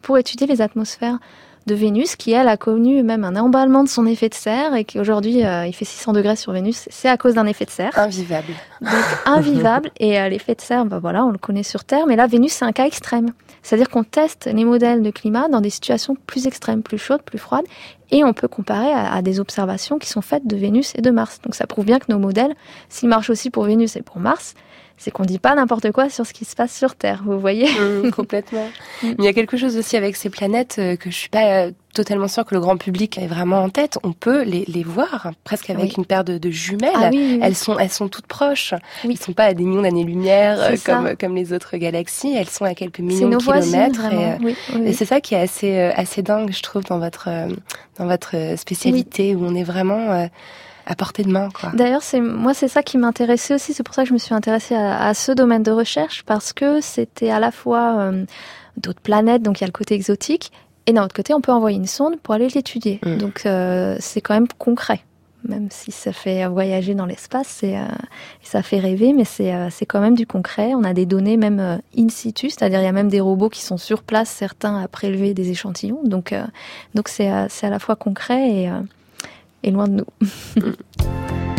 pour 0.00 0.16
étudier 0.16 0.46
les 0.46 0.62
atmosphères 0.62 1.18
de 1.66 1.74
Vénus, 1.74 2.16
qui 2.16 2.32
elle 2.32 2.48
a 2.48 2.56
connu 2.56 3.02
même 3.02 3.24
un 3.24 3.36
emballement 3.36 3.84
de 3.84 3.88
son 3.88 4.06
effet 4.06 4.28
de 4.28 4.34
serre 4.34 4.74
et 4.74 4.84
qui 4.84 4.98
aujourd'hui 4.98 5.44
euh, 5.44 5.66
il 5.66 5.72
fait 5.72 5.84
600 5.84 6.12
degrés 6.12 6.36
sur 6.36 6.52
Vénus. 6.52 6.86
C'est 6.90 7.08
à 7.08 7.16
cause 7.16 7.34
d'un 7.34 7.46
effet 7.46 7.64
de 7.64 7.70
serre, 7.70 7.98
Invivable. 7.98 8.52
donc 8.80 8.92
invivable. 9.26 9.90
Et 10.00 10.20
euh, 10.20 10.28
l'effet 10.28 10.54
de 10.54 10.60
serre, 10.60 10.84
bah 10.84 10.98
voilà, 11.00 11.24
on 11.24 11.30
le 11.30 11.38
connaît 11.38 11.62
sur 11.62 11.84
Terre, 11.84 12.06
mais 12.06 12.16
là 12.16 12.26
Vénus 12.26 12.52
c'est 12.52 12.64
un 12.64 12.72
cas 12.72 12.86
extrême. 12.86 13.30
C'est-à-dire 13.62 13.88
qu'on 13.88 14.02
teste 14.04 14.50
les 14.52 14.64
modèles 14.64 15.02
de 15.02 15.10
climat 15.10 15.48
dans 15.48 15.60
des 15.60 15.70
situations 15.70 16.16
plus 16.26 16.46
extrêmes, 16.46 16.82
plus 16.82 16.98
chaudes, 16.98 17.22
plus 17.22 17.38
froides, 17.38 17.66
et 18.10 18.24
on 18.24 18.32
peut 18.32 18.48
comparer 18.48 18.90
à, 18.90 19.14
à 19.14 19.22
des 19.22 19.38
observations 19.38 19.98
qui 19.98 20.08
sont 20.08 20.22
faites 20.22 20.46
de 20.46 20.56
Vénus 20.56 20.92
et 20.96 21.00
de 21.00 21.10
Mars. 21.10 21.40
Donc 21.42 21.54
ça 21.54 21.66
prouve 21.66 21.84
bien 21.84 21.98
que 21.98 22.10
nos 22.10 22.18
modèles, 22.18 22.54
s'ils 22.88 23.08
marchent 23.08 23.30
aussi 23.30 23.50
pour 23.50 23.64
Vénus 23.64 23.96
et 23.96 24.02
pour 24.02 24.18
Mars, 24.18 24.54
c'est 25.02 25.10
qu'on 25.10 25.24
dit 25.24 25.38
pas 25.38 25.54
n'importe 25.54 25.90
quoi 25.90 26.08
sur 26.08 26.24
ce 26.26 26.32
qui 26.32 26.44
se 26.44 26.54
passe 26.54 26.72
sur 26.76 26.94
Terre. 26.94 27.22
Vous 27.26 27.38
voyez 27.40 27.68
Hum, 27.80 28.10
complètement. 28.16 28.66
Mm. 29.02 29.08
Mais 29.08 29.14
il 29.18 29.24
y 29.24 29.28
a 29.28 29.32
quelque 29.32 29.56
chose 29.56 29.76
aussi 29.76 29.96
avec 29.96 30.14
ces 30.16 30.30
planètes 30.30 30.76
euh, 30.78 30.94
que 30.96 31.10
je 31.10 31.16
suis 31.16 31.28
pas 31.28 31.44
euh, 31.66 31.70
totalement 31.92 32.28
sûre 32.28 32.44
que 32.46 32.54
le 32.54 32.60
grand 32.60 32.76
public 32.76 33.18
ait 33.18 33.26
vraiment 33.26 33.62
en 33.62 33.68
tête. 33.68 33.98
On 34.04 34.12
peut 34.12 34.42
les, 34.42 34.64
les 34.68 34.82
voir 34.84 35.26
hein, 35.26 35.32
presque 35.44 35.70
avec 35.70 35.84
Oui. 35.84 35.94
une 35.98 36.06
paire 36.06 36.24
de, 36.24 36.38
de 36.38 36.50
jumelles. 36.50 36.90
Ah 36.94 37.08
oui, 37.10 37.18
oui, 37.18 37.32
oui. 37.34 37.40
Elles 37.42 37.56
sont, 37.56 37.78
elles 37.78 37.90
sont 37.90 38.08
toutes 38.08 38.26
proches. 38.26 38.74
Ils 39.04 39.18
sont 39.18 39.32
pas 39.32 39.44
à 39.46 39.54
des 39.54 39.64
millions 39.64 39.82
d'années-lumière 39.82 40.58
euh, 40.60 40.76
ça. 40.76 41.02
comme, 41.18 41.34
les 41.34 41.52
autres 41.52 41.76
galaxies. 41.76 42.34
Elles 42.36 42.48
sont 42.48 42.64
à 42.64 42.74
quelques 42.74 43.00
millions 43.00 43.28
de 43.28 43.36
voisines, 43.36 43.72
kilomètres. 43.92 44.00
vraiment. 44.00 44.48
et, 44.48 44.90
euh, 44.90 44.92
c'est 44.94 45.04
ça 45.06 45.20
qui 45.20 45.34
est 45.34 45.40
assez, 45.40 45.76
euh, 45.76 45.90
assez 45.96 46.22
dingue, 46.22 46.50
je 46.52 46.62
trouve, 46.62 46.84
dans 46.84 46.98
votre, 46.98 47.28
euh, 47.28 47.48
dans 47.98 48.06
votre 48.06 48.36
euh, 48.36 48.56
spécialité 48.56 49.34
où 49.34 49.44
on 49.44 49.54
est 49.54 49.64
vraiment 49.64 50.12
euh, 50.12 50.26
à 50.86 50.94
portée 50.94 51.22
de 51.22 51.30
main. 51.30 51.48
D'ailleurs, 51.74 52.02
c'est 52.02 52.20
moi, 52.20 52.54
c'est 52.54 52.68
ça 52.68 52.82
qui 52.82 52.98
m'intéressait 52.98 53.54
aussi. 53.54 53.72
C'est 53.72 53.82
pour 53.82 53.94
ça 53.94 54.02
que 54.02 54.08
je 54.08 54.14
me 54.14 54.18
suis 54.18 54.34
intéressée 54.34 54.74
à, 54.74 55.06
à 55.06 55.14
ce 55.14 55.32
domaine 55.32 55.62
de 55.62 55.70
recherche 55.70 56.22
parce 56.24 56.52
que 56.52 56.80
c'était 56.80 57.30
à 57.30 57.40
la 57.40 57.50
fois 57.50 57.96
euh, 57.98 58.24
d'autres 58.76 59.00
planètes, 59.00 59.42
donc 59.42 59.60
il 59.60 59.62
y 59.62 59.64
a 59.64 59.68
le 59.68 59.72
côté 59.72 59.94
exotique, 59.94 60.52
et 60.86 60.92
d'un 60.92 61.04
autre 61.04 61.14
côté, 61.14 61.32
on 61.34 61.40
peut 61.40 61.52
envoyer 61.52 61.76
une 61.76 61.86
sonde 61.86 62.18
pour 62.20 62.34
aller 62.34 62.48
l'étudier. 62.48 63.00
Mm. 63.04 63.16
Donc 63.18 63.42
euh, 63.46 63.96
c'est 64.00 64.20
quand 64.20 64.34
même 64.34 64.48
concret, 64.58 65.00
même 65.48 65.68
si 65.70 65.92
ça 65.92 66.12
fait 66.12 66.46
voyager 66.48 66.94
dans 66.94 67.06
l'espace, 67.06 67.60
euh, 67.62 67.86
ça 68.42 68.62
fait 68.62 68.80
rêver, 68.80 69.12
mais 69.12 69.24
c'est 69.24 69.52
c'est 69.70 69.86
quand 69.86 70.00
même 70.00 70.16
du 70.16 70.26
concret. 70.26 70.72
On 70.74 70.82
a 70.82 70.94
des 70.94 71.06
données 71.06 71.36
même 71.36 71.80
in 71.96 72.08
situ, 72.08 72.50
c'est-à-dire 72.50 72.80
il 72.80 72.84
y 72.84 72.88
a 72.88 72.92
même 72.92 73.08
des 73.08 73.20
robots 73.20 73.50
qui 73.50 73.62
sont 73.62 73.78
sur 73.78 74.02
place, 74.02 74.28
certains 74.28 74.82
à 74.82 74.88
prélever 74.88 75.34
des 75.34 75.50
échantillons. 75.50 76.00
Donc 76.04 76.34
donc 76.94 77.08
c'est 77.08 77.30
c'est 77.48 77.66
à 77.66 77.70
la 77.70 77.78
fois 77.78 77.94
concret 77.94 78.50
et 78.50 78.70
et 79.62 79.70
loin 79.70 79.88
de 79.88 80.04
nous. 80.04 80.06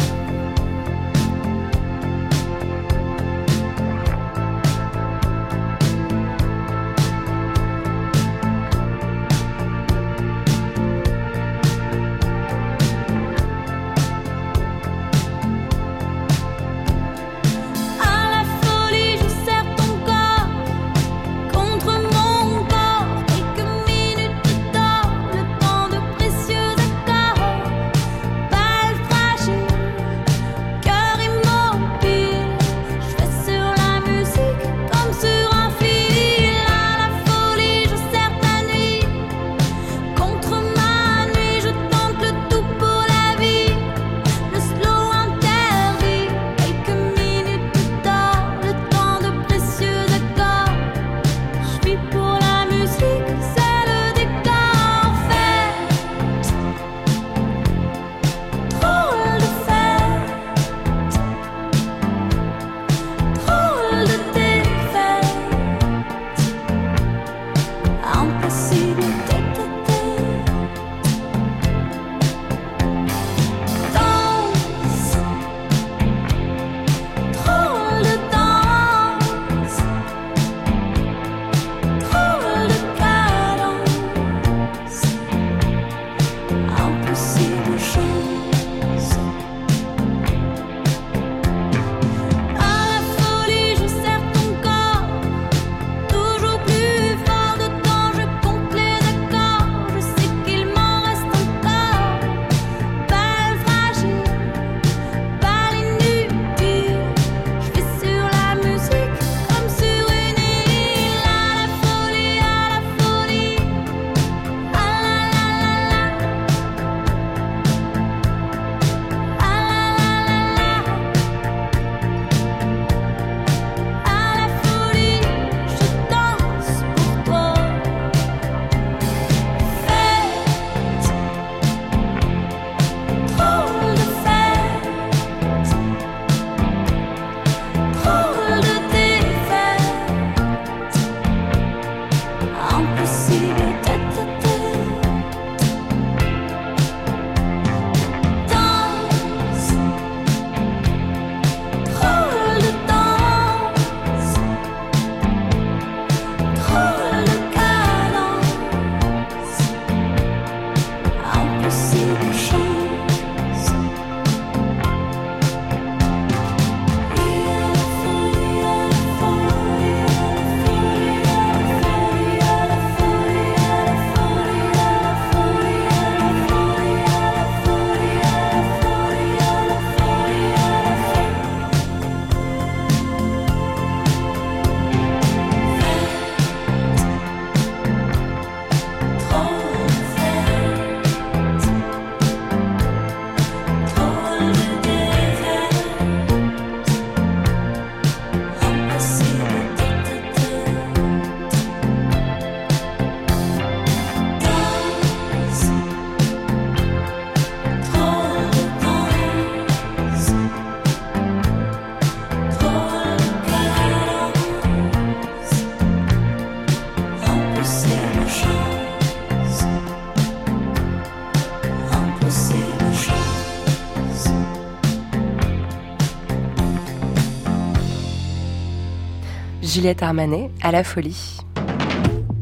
Juliette 229.64 230.04
Armanet 230.04 230.50
à 230.62 230.72
la 230.72 230.84
folie. 230.84 231.38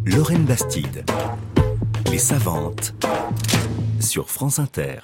Lorraine 0.06 0.44
Bastide. 0.44 1.04
Les 2.12 2.18
savantes. 2.18 2.94
Sur 4.00 4.30
France 4.30 4.60
Inter. 4.60 4.96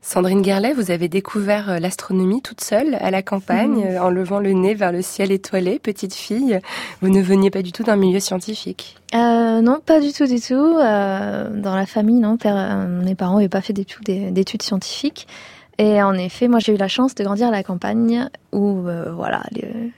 Sandrine 0.00 0.42
Gerlet, 0.42 0.72
vous 0.72 0.90
avez 0.90 1.08
découvert 1.08 1.68
euh, 1.70 1.78
l'astronomie 1.78 2.40
toute 2.40 2.62
seule 2.62 2.94
à 2.94 3.10
la 3.10 3.20
campagne, 3.22 3.80
Mhm. 3.84 3.86
euh, 3.96 4.02
en 4.02 4.08
levant 4.08 4.38
le 4.38 4.52
nez 4.52 4.74
vers 4.74 4.90
le 4.90 5.02
ciel 5.02 5.30
étoilé, 5.30 5.78
petite 5.78 6.14
fille. 6.14 6.58
Vous 7.02 7.10
ne 7.10 7.20
veniez 7.20 7.50
pas 7.50 7.60
du 7.60 7.72
tout 7.72 7.82
d'un 7.82 7.96
milieu 7.96 8.18
scientifique. 8.20 8.96
Euh, 9.14 9.60
non, 9.60 9.80
pas 9.84 10.00
du 10.00 10.12
tout, 10.12 10.24
du 10.26 10.40
tout. 10.40 10.54
Euh, 10.54 11.50
dans 11.60 11.74
la 11.76 11.84
famille, 11.84 12.20
non, 12.20 12.38
père- 12.38 12.56
euh, 12.56 13.02
mes 13.04 13.14
parents 13.14 13.34
n'avaient 13.36 13.50
pas 13.50 13.60
fait 13.60 13.74
d'études, 13.74 14.32
d'études 14.32 14.62
scientifiques. 14.62 15.28
Et 15.76 16.02
en 16.02 16.14
effet, 16.14 16.48
moi, 16.48 16.58
j'ai 16.58 16.72
eu 16.74 16.78
la 16.78 16.88
chance 16.88 17.14
de 17.14 17.22
grandir 17.22 17.48
à 17.48 17.52
la 17.52 17.62
campagne 17.62 18.28
où, 18.52 18.88
euh, 18.88 19.12
voilà, 19.12 19.42
les- 19.52 19.92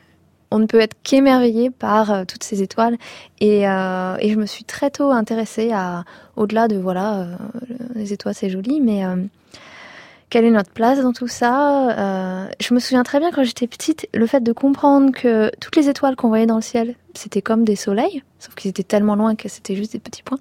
on 0.50 0.58
ne 0.58 0.66
peut 0.66 0.80
être 0.80 0.96
qu'émerveillé 1.02 1.70
par 1.70 2.12
euh, 2.12 2.24
toutes 2.26 2.44
ces 2.44 2.62
étoiles. 2.62 2.96
Et, 3.40 3.68
euh, 3.68 4.16
et 4.20 4.30
je 4.30 4.36
me 4.36 4.46
suis 4.46 4.64
très 4.64 4.90
tôt 4.90 5.10
intéressée 5.10 5.70
à, 5.72 6.04
au-delà 6.36 6.68
de, 6.68 6.76
voilà, 6.76 7.20
euh, 7.20 7.36
les 7.94 8.12
étoiles, 8.12 8.34
c'est 8.34 8.50
joli, 8.50 8.80
mais 8.80 9.04
quelle 10.28 10.44
est 10.44 10.50
notre 10.50 10.70
place 10.70 11.00
dans 11.00 11.12
tout 11.12 11.28
ça 11.28 12.48
Je 12.60 12.74
me 12.74 12.78
souviens 12.78 13.02
très 13.02 13.18
bien 13.18 13.30
quand 13.30 13.44
j'étais 13.44 13.66
petite, 13.66 14.08
le 14.14 14.26
fait 14.26 14.40
de 14.40 14.52
comprendre 14.52 15.12
que 15.12 15.50
toutes 15.60 15.76
les 15.76 15.88
étoiles 15.88 16.16
qu'on 16.16 16.28
voyait 16.28 16.46
dans 16.46 16.56
le 16.56 16.62
ciel, 16.62 16.94
c'était 17.14 17.42
comme 17.42 17.64
des 17.64 17.76
soleils, 17.76 18.22
sauf 18.38 18.54
qu'ils 18.54 18.70
étaient 18.70 18.84
tellement 18.84 19.16
loin 19.16 19.34
que 19.34 19.48
c'était 19.48 19.74
juste 19.74 19.92
des 19.92 19.98
petits 19.98 20.22
points. 20.22 20.38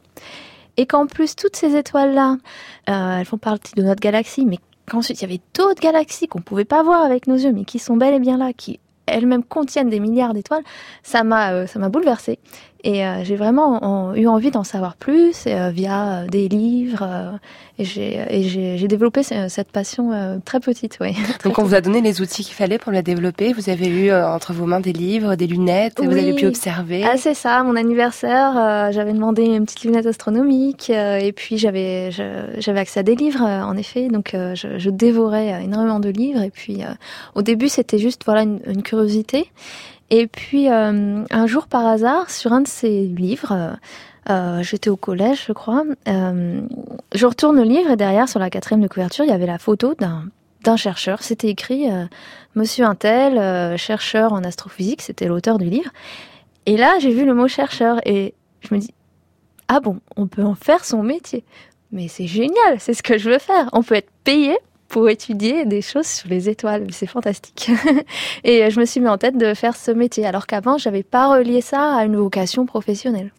Et 0.77 0.85
qu'en 0.85 1.07
plus, 1.07 1.35
toutes 1.35 1.55
ces 1.55 1.75
étoiles-là, 1.75 2.37
elles 2.85 3.25
font 3.25 3.37
partie 3.37 3.73
de 3.75 3.83
notre 3.83 3.99
galaxie, 3.99 4.45
mais 4.45 4.59
qu'ensuite, 4.87 5.21
il 5.21 5.23
y 5.23 5.31
avait 5.31 5.41
d'autres 5.55 5.81
galaxies 5.81 6.27
qu'on 6.27 6.41
pouvait 6.41 6.65
pas 6.65 6.83
voir 6.83 7.03
avec 7.03 7.27
nos 7.27 7.35
yeux, 7.35 7.51
mais 7.51 7.65
qui 7.65 7.79
sont 7.79 7.97
bel 7.97 8.13
et 8.13 8.19
bien 8.19 8.37
là, 8.37 8.53
qui 8.53 8.79
elles-mêmes 9.13 9.43
contiennent 9.43 9.89
des 9.89 9.99
milliards 9.99 10.33
d'étoiles, 10.33 10.63
ça 11.03 11.23
m'a 11.23 11.51
euh, 11.53 11.67
ça 11.67 11.79
bouleversée. 11.89 12.39
Et 12.85 13.05
euh, 13.05 13.23
j'ai 13.25 13.35
vraiment 13.35 13.83
en- 13.83 14.15
eu 14.15 14.25
envie 14.27 14.51
d'en 14.51 14.63
savoir 14.63 14.95
plus 14.95 15.43
euh, 15.47 15.69
via 15.69 16.21
euh, 16.23 16.27
des 16.27 16.47
livres. 16.47 17.03
euh, 17.03 17.31
et 17.77 17.85
j'ai 17.85 18.77
j'ai 18.77 18.87
développé 18.87 19.23
ce- 19.23 19.47
cette 19.49 19.71
passion 19.71 20.11
euh, 20.11 20.37
très 20.43 20.59
petite, 20.59 20.97
oui. 21.01 21.13
Donc 21.45 21.59
on 21.59 21.63
vous 21.63 21.75
a 21.75 21.81
donné 21.81 22.01
les 22.01 22.21
outils 22.21 22.43
qu'il 22.43 22.53
fallait 22.55 22.77
pour 22.77 22.91
la 22.91 23.01
développer. 23.01 23.51
Vous 23.53 23.69
avez 23.69 23.87
eu 23.87 24.09
euh, 24.11 24.27
entre 24.29 24.53
vos 24.53 24.65
mains 24.65 24.79
des 24.81 24.91
livres, 24.93 25.35
des 25.35 25.47
lunettes, 25.47 25.99
vous 26.01 26.09
Oui. 26.11 26.19
avez 26.19 26.33
pu 26.33 26.45
observer. 26.45 27.03
Ah, 27.05 27.15
c'est 27.17 27.33
ça, 27.33 27.63
mon 27.63 27.75
anniversaire, 27.75 28.53
euh, 28.57 28.91
j'avais 28.91 29.13
demandé 29.13 29.43
une 29.45 29.65
petite 29.65 29.83
lunette 29.83 30.05
astronomique 30.05 30.89
euh, 30.89 31.17
et 31.19 31.31
puis 31.33 31.57
j'avais 31.57 32.11
j'avais 32.11 32.79
accès 32.79 32.99
à 33.01 33.03
des 33.03 33.15
livres 33.15 33.43
euh, 33.45 33.61
en 33.61 33.75
effet, 33.77 34.07
donc 34.09 34.33
euh, 34.33 34.55
je, 34.55 34.77
je 34.77 34.89
dévorais 34.89 35.53
euh, 35.53 35.59
énormément 35.59 35.99
de 35.99 36.09
livres 36.09 36.41
et 36.41 36.49
puis 36.51 36.83
euh, 36.83 36.87
au 37.35 37.41
début 37.41 37.67
c'était 37.69 37.99
juste 37.99 38.23
voilà 38.25 38.43
une, 38.43 38.59
une 38.67 38.83
curiosité 38.83 39.49
et 40.09 40.27
puis 40.27 40.69
euh, 40.69 41.23
un 41.29 41.47
jour 41.47 41.67
par 41.67 41.85
hasard 41.85 42.29
sur 42.29 42.53
un 42.53 42.61
de 42.61 42.67
ces 42.67 43.03
livres 43.05 43.51
euh, 43.51 43.73
euh, 44.29 44.61
j'étais 44.61 44.89
au 44.89 44.95
collège, 44.95 45.45
je 45.47 45.53
crois. 45.53 45.83
je 46.05 47.25
retourne 47.25 47.55
le 47.55 47.63
livre 47.63 47.89
et 47.89 47.95
derrière, 47.95 48.29
sur 48.29 48.39
la 48.39 48.51
quatrième 48.51 48.81
de 48.81 48.87
couverture, 48.87 49.25
il 49.25 49.29
y 49.29 49.33
avait 49.33 49.47
la 49.47 49.57
photo 49.57 49.95
d'un 49.95 50.77
chercheur. 50.77 51.23
C'était 51.23 51.47
écrit 51.47 51.87
Monsieur 52.53 52.85
Intel, 52.85 53.75
chercheur 53.79 54.33
en 54.33 54.43
astrophysique. 54.43 55.01
C'était 55.01 55.25
l'auteur 55.25 55.57
du 55.57 55.65
livre. 55.65 55.89
Et 56.67 56.77
là, 56.77 56.99
j'ai 56.99 57.11
vu 57.11 57.25
le 57.25 57.33
mot 57.33 57.47
chercheur 57.47 58.01
et 58.05 58.35
je 58.61 58.75
me 58.75 58.79
dis 58.79 58.93
ah 59.67 59.79
bon, 59.79 59.99
on 60.15 60.27
peut 60.27 60.43
en 60.43 60.53
faire 60.53 60.85
son 60.85 61.01
métier. 61.01 61.43
Mais 61.91 62.07
c'est 62.07 62.27
génial, 62.27 62.79
c'est 62.79 62.93
ce 62.93 63.01
que 63.01 63.17
je 63.17 63.31
veux 63.31 63.39
faire. 63.39 63.67
On 63.73 63.81
peut 63.81 63.95
être 63.95 64.11
payé 64.23 64.55
pour 64.89 65.07
étudier 65.09 65.65
des 65.65 65.81
choses 65.81 66.07
sur 66.07 66.29
les 66.29 66.49
étoiles. 66.49 66.87
C'est 66.91 67.07
fantastique. 67.07 67.71
et 68.43 68.69
je 68.69 68.79
me 68.79 68.85
suis 68.85 68.99
mis 68.99 69.07
en 69.07 69.17
tête 69.17 69.37
de 69.37 69.53
faire 69.53 69.75
ce 69.75 69.91
métier, 69.91 70.25
alors 70.25 70.47
qu'avant, 70.47 70.77
j'avais 70.77 71.03
pas 71.03 71.33
relié 71.33 71.61
ça 71.61 71.95
à 71.95 72.03
une 72.03 72.17
vocation 72.17 72.65
professionnelle. 72.65 73.31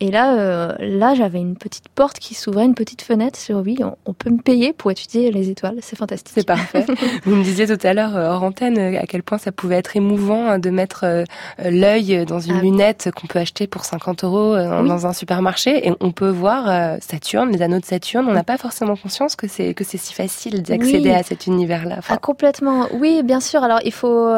Et 0.00 0.10
là, 0.10 0.34
euh, 0.38 0.74
là, 0.80 1.14
j'avais 1.14 1.38
une 1.38 1.56
petite 1.56 1.88
porte 1.88 2.18
qui 2.18 2.34
s'ouvrait, 2.34 2.64
une 2.64 2.74
petite 2.74 3.00
fenêtre 3.02 3.38
sur 3.38 3.58
oui, 3.58 3.76
on, 3.80 3.94
on 4.06 4.12
peut 4.12 4.28
me 4.28 4.38
payer 4.42 4.72
pour 4.72 4.90
étudier 4.90 5.30
les 5.30 5.50
étoiles. 5.50 5.76
C'est 5.80 5.96
fantastique. 5.96 6.32
C'est 6.34 6.46
parfait. 6.46 6.84
Vous 7.24 7.36
me 7.36 7.44
disiez 7.44 7.66
tout 7.66 7.78
à 7.86 7.94
l'heure 7.94 8.16
euh, 8.16 8.28
hors 8.30 8.42
antenne 8.42 8.76
euh, 8.78 8.98
à 9.00 9.06
quel 9.06 9.22
point 9.22 9.38
ça 9.38 9.52
pouvait 9.52 9.76
être 9.76 9.96
émouvant 9.96 10.48
hein, 10.48 10.58
de 10.58 10.68
mettre 10.70 11.04
euh, 11.04 11.24
l'œil 11.64 12.24
dans 12.26 12.40
une 12.40 12.56
Ah. 12.56 12.60
lunette 12.60 13.10
qu'on 13.14 13.28
peut 13.28 13.38
acheter 13.38 13.66
pour 13.68 13.84
50 13.84 14.24
euros 14.24 14.54
euh, 14.54 14.82
Oui. 14.82 14.88
dans 14.88 15.06
un 15.06 15.12
supermarché 15.12 15.86
et 15.88 15.92
on 16.00 16.10
peut 16.10 16.28
voir 16.28 16.98
Saturne, 17.00 17.50
les 17.52 17.62
anneaux 17.62 17.78
de 17.80 17.84
Saturne. 17.84 18.26
On 18.28 18.32
n'a 18.34 18.44
pas 18.44 18.58
forcément 18.58 18.96
conscience 18.96 19.36
que 19.36 19.46
c'est 19.48 19.74
que 19.74 19.84
c'est 19.84 19.98
si 19.98 20.12
facile 20.12 20.62
d'accéder 20.62 21.10
Oui. 21.10 21.14
à 21.14 21.22
cet 21.22 21.46
univers-là. 21.46 21.96
Enfin, 21.98 22.14
Ah, 22.16 22.18
complètement. 22.18 22.86
Oui, 22.92 23.22
bien 23.22 23.40
sûr. 23.40 23.62
Alors, 23.62 23.78
il 23.84 23.92
faut, 23.92 24.28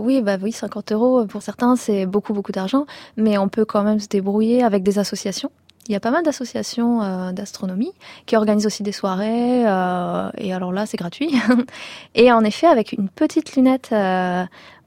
oui, 0.00 0.22
bah 0.22 0.36
oui, 0.42 0.52
50 0.52 0.92
euros 0.92 1.24
pour 1.26 1.42
certains, 1.42 1.76
c'est 1.76 2.06
beaucoup, 2.06 2.32
beaucoup 2.32 2.52
d'argent, 2.52 2.86
mais 3.16 3.36
on 3.38 3.48
peut 3.48 3.64
quand 3.64 3.82
même 3.82 4.00
se 4.00 4.08
débrouiller 4.08 4.62
avec 4.62 4.82
des 4.82 4.93
associations. 4.98 5.50
Il 5.86 5.92
y 5.92 5.96
a 5.96 6.00
pas 6.00 6.10
mal 6.10 6.22
d'associations 6.22 7.02
euh, 7.02 7.32
d'astronomie 7.32 7.92
qui 8.24 8.36
organisent 8.36 8.64
aussi 8.64 8.82
des 8.82 8.92
soirées, 8.92 9.66
euh, 9.66 10.30
et 10.38 10.54
alors 10.54 10.72
là, 10.72 10.86
c'est 10.86 10.96
gratuit. 10.96 11.34
et 12.14 12.32
en 12.32 12.42
effet, 12.42 12.66
avec 12.66 12.92
une 12.92 13.10
petite 13.10 13.54
lunette, 13.54 13.90
euh, 13.92 14.44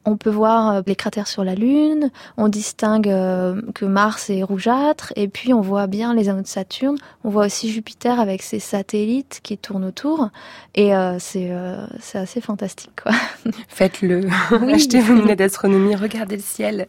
on 0.07 0.15
peut 0.15 0.29
voir 0.29 0.71
euh, 0.71 0.81
les 0.87 0.95
cratères 0.95 1.27
sur 1.27 1.43
la 1.43 1.53
Lune, 1.53 2.11
on 2.37 2.47
distingue 2.47 3.09
euh, 3.09 3.61
que 3.75 3.83
Mars 3.85 4.29
est 4.29 4.41
rougeâtre, 4.41 5.11
et 5.17 5.27
puis 5.27 5.53
on 5.53 5.59
voit 5.59 5.85
bien 5.85 6.15
les 6.15 6.29
anneaux 6.29 6.41
de 6.41 6.47
Saturne, 6.47 6.95
on 7.25 7.29
voit 7.29 7.45
aussi 7.45 7.69
Jupiter 7.71 8.19
avec 8.19 8.41
ses 8.41 8.59
satellites 8.59 9.41
qui 9.43 9.57
tournent 9.57 9.83
autour, 9.83 10.29
et 10.75 10.95
euh, 10.95 11.17
c'est 11.19 11.49
euh, 11.51 11.85
c'est 11.99 12.17
assez 12.19 12.39
fantastique, 12.39 12.91
quoi. 13.03 13.11
Faites-le. 13.67 14.27
Oui. 14.61 14.73
Achetez 14.73 15.01
vos 15.01 15.13
lunettes 15.13 15.39
d'astronomie, 15.39 15.95
regardez 15.95 16.37
le 16.37 16.41
ciel. 16.41 16.87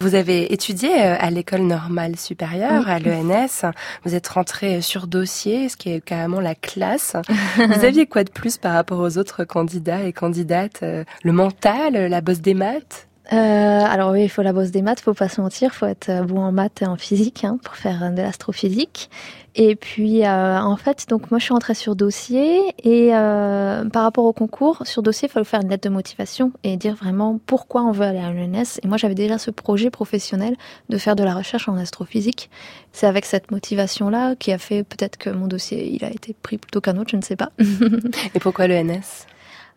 Vous 0.00 0.14
avez 0.16 0.52
étudié 0.52 0.92
à 1.00 1.30
l'école 1.30 1.62
normale 1.62 2.16
supérieure, 2.16 2.84
Oui. 2.86 2.90
à 2.90 2.98
l'ENS. 2.98 3.70
Vous 4.04 4.14
êtes 4.14 4.26
rentré 4.26 4.80
sur 4.80 5.06
dossier, 5.06 5.68
ce 5.68 5.76
qui 5.76 5.90
est 5.90 6.00
carrément 6.00 6.40
la 6.40 6.54
classe. 6.56 7.14
Vous 7.56 7.84
aviez 7.84 8.06
quoi 8.06 8.24
de 8.24 8.30
plus 8.30 8.56
par 8.58 8.74
rapport 8.74 8.98
aux 8.98 9.16
autres 9.16 9.44
candidats 9.44 10.02
et 10.02 10.12
candidates 10.12 10.82
Le 11.22 11.32
mental, 11.32 11.94
la 11.94 12.20
bosse 12.32 12.40
des 12.40 12.54
maths 12.54 13.08
Euh, 13.32 13.36
alors 13.36 14.10
oui, 14.12 14.24
il 14.24 14.28
faut 14.28 14.42
la 14.42 14.52
bosse 14.52 14.70
des 14.70 14.82
maths, 14.82 15.00
faut 15.00 15.14
pas 15.14 15.28
se 15.28 15.40
mentir, 15.40 15.74
faut 15.74 15.86
être 15.86 16.08
euh, 16.08 16.22
bon 16.22 16.40
en 16.40 16.50
maths 16.50 16.82
et 16.82 16.86
en 16.86 16.96
physique 16.96 17.44
hein, 17.44 17.58
pour 17.62 17.76
faire 17.76 18.02
euh, 18.02 18.10
de 18.10 18.20
l'astrophysique. 18.20 19.10
Et 19.54 19.76
puis 19.76 20.24
euh, 20.24 20.58
en 20.58 20.76
fait, 20.76 21.06
donc 21.08 21.30
moi 21.30 21.38
je 21.38 21.44
suis 21.44 21.52
rentrée 21.52 21.74
sur 21.74 21.94
dossier 21.94 22.58
et 22.82 23.14
euh, 23.14 23.88
par 23.90 24.02
rapport 24.02 24.24
au 24.24 24.32
concours, 24.32 24.82
sur 24.86 25.02
dossier, 25.02 25.28
il 25.28 25.30
fallait 25.30 25.44
faire 25.44 25.60
une 25.60 25.68
lettre 25.68 25.88
de 25.88 25.94
motivation 25.94 26.52
et 26.64 26.76
dire 26.76 26.94
vraiment 26.94 27.38
pourquoi 27.46 27.82
on 27.82 27.92
veut 27.92 28.06
aller 28.06 28.18
à 28.18 28.32
l'ENS. 28.32 28.80
Et 28.82 28.88
moi 28.88 28.96
j'avais 28.96 29.14
déjà 29.14 29.38
ce 29.38 29.50
projet 29.50 29.90
professionnel 29.90 30.56
de 30.88 30.98
faire 30.98 31.14
de 31.14 31.22
la 31.22 31.34
recherche 31.34 31.68
en 31.68 31.76
astrophysique. 31.76 32.50
C'est 32.92 33.06
avec 33.06 33.24
cette 33.24 33.50
motivation-là 33.50 34.36
qui 34.36 34.52
a 34.52 34.58
fait 34.58 34.84
peut-être 34.84 35.16
que 35.16 35.30
mon 35.30 35.46
dossier 35.46 35.94
il 35.94 36.04
a 36.04 36.10
été 36.10 36.34
pris 36.42 36.58
plutôt 36.58 36.80
qu'un 36.80 36.96
autre, 36.96 37.10
je 37.10 37.16
ne 37.16 37.22
sais 37.22 37.36
pas. 37.36 37.50
Et 38.34 38.40
pourquoi 38.40 38.66
l'ENS 38.66 39.26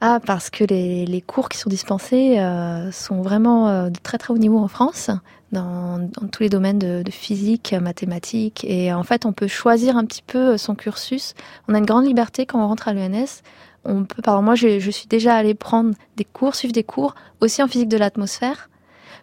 Ah, 0.01 0.19
parce 0.25 0.49
que 0.49 0.63
les, 0.63 1.05
les 1.05 1.21
cours 1.21 1.49
qui 1.49 1.57
sont 1.57 1.69
dispensés 1.69 2.39
euh, 2.39 2.91
sont 2.91 3.21
vraiment 3.21 3.69
euh, 3.69 3.89
de 3.89 3.99
très 3.99 4.17
très 4.17 4.33
haut 4.33 4.37
niveau 4.37 4.59
en 4.59 4.67
France, 4.67 5.09
dans, 5.51 5.99
dans 5.99 6.27
tous 6.27 6.43
les 6.43 6.49
domaines 6.49 6.79
de, 6.79 7.03
physique, 7.09 7.73
mathématiques. 7.73 8.65
Et 8.67 8.93
en 8.93 9.03
fait, 9.03 9.25
on 9.25 9.31
peut 9.31 9.47
choisir 9.47 9.95
un 9.97 10.05
petit 10.05 10.21
peu 10.21 10.57
son 10.57 10.75
cursus. 10.75 11.33
On 11.67 11.73
a 11.73 11.77
une 11.77 11.85
grande 11.85 12.05
liberté 12.05 12.45
quand 12.45 12.63
on 12.63 12.67
rentre 12.67 12.87
à 12.87 12.93
l'ENS. 12.93 13.41
On 13.85 14.03
peut, 14.03 14.21
par 14.21 14.41
moi, 14.41 14.55
je, 14.55 14.79
je 14.79 14.91
suis 14.91 15.07
déjà 15.07 15.35
allée 15.35 15.53
prendre 15.53 15.95
des 16.17 16.25
cours, 16.25 16.55
suivre 16.55 16.73
des 16.73 16.83
cours, 16.83 17.15
aussi 17.39 17.63
en 17.63 17.67
physique 17.67 17.89
de 17.89 17.97
l'atmosphère, 17.97 18.69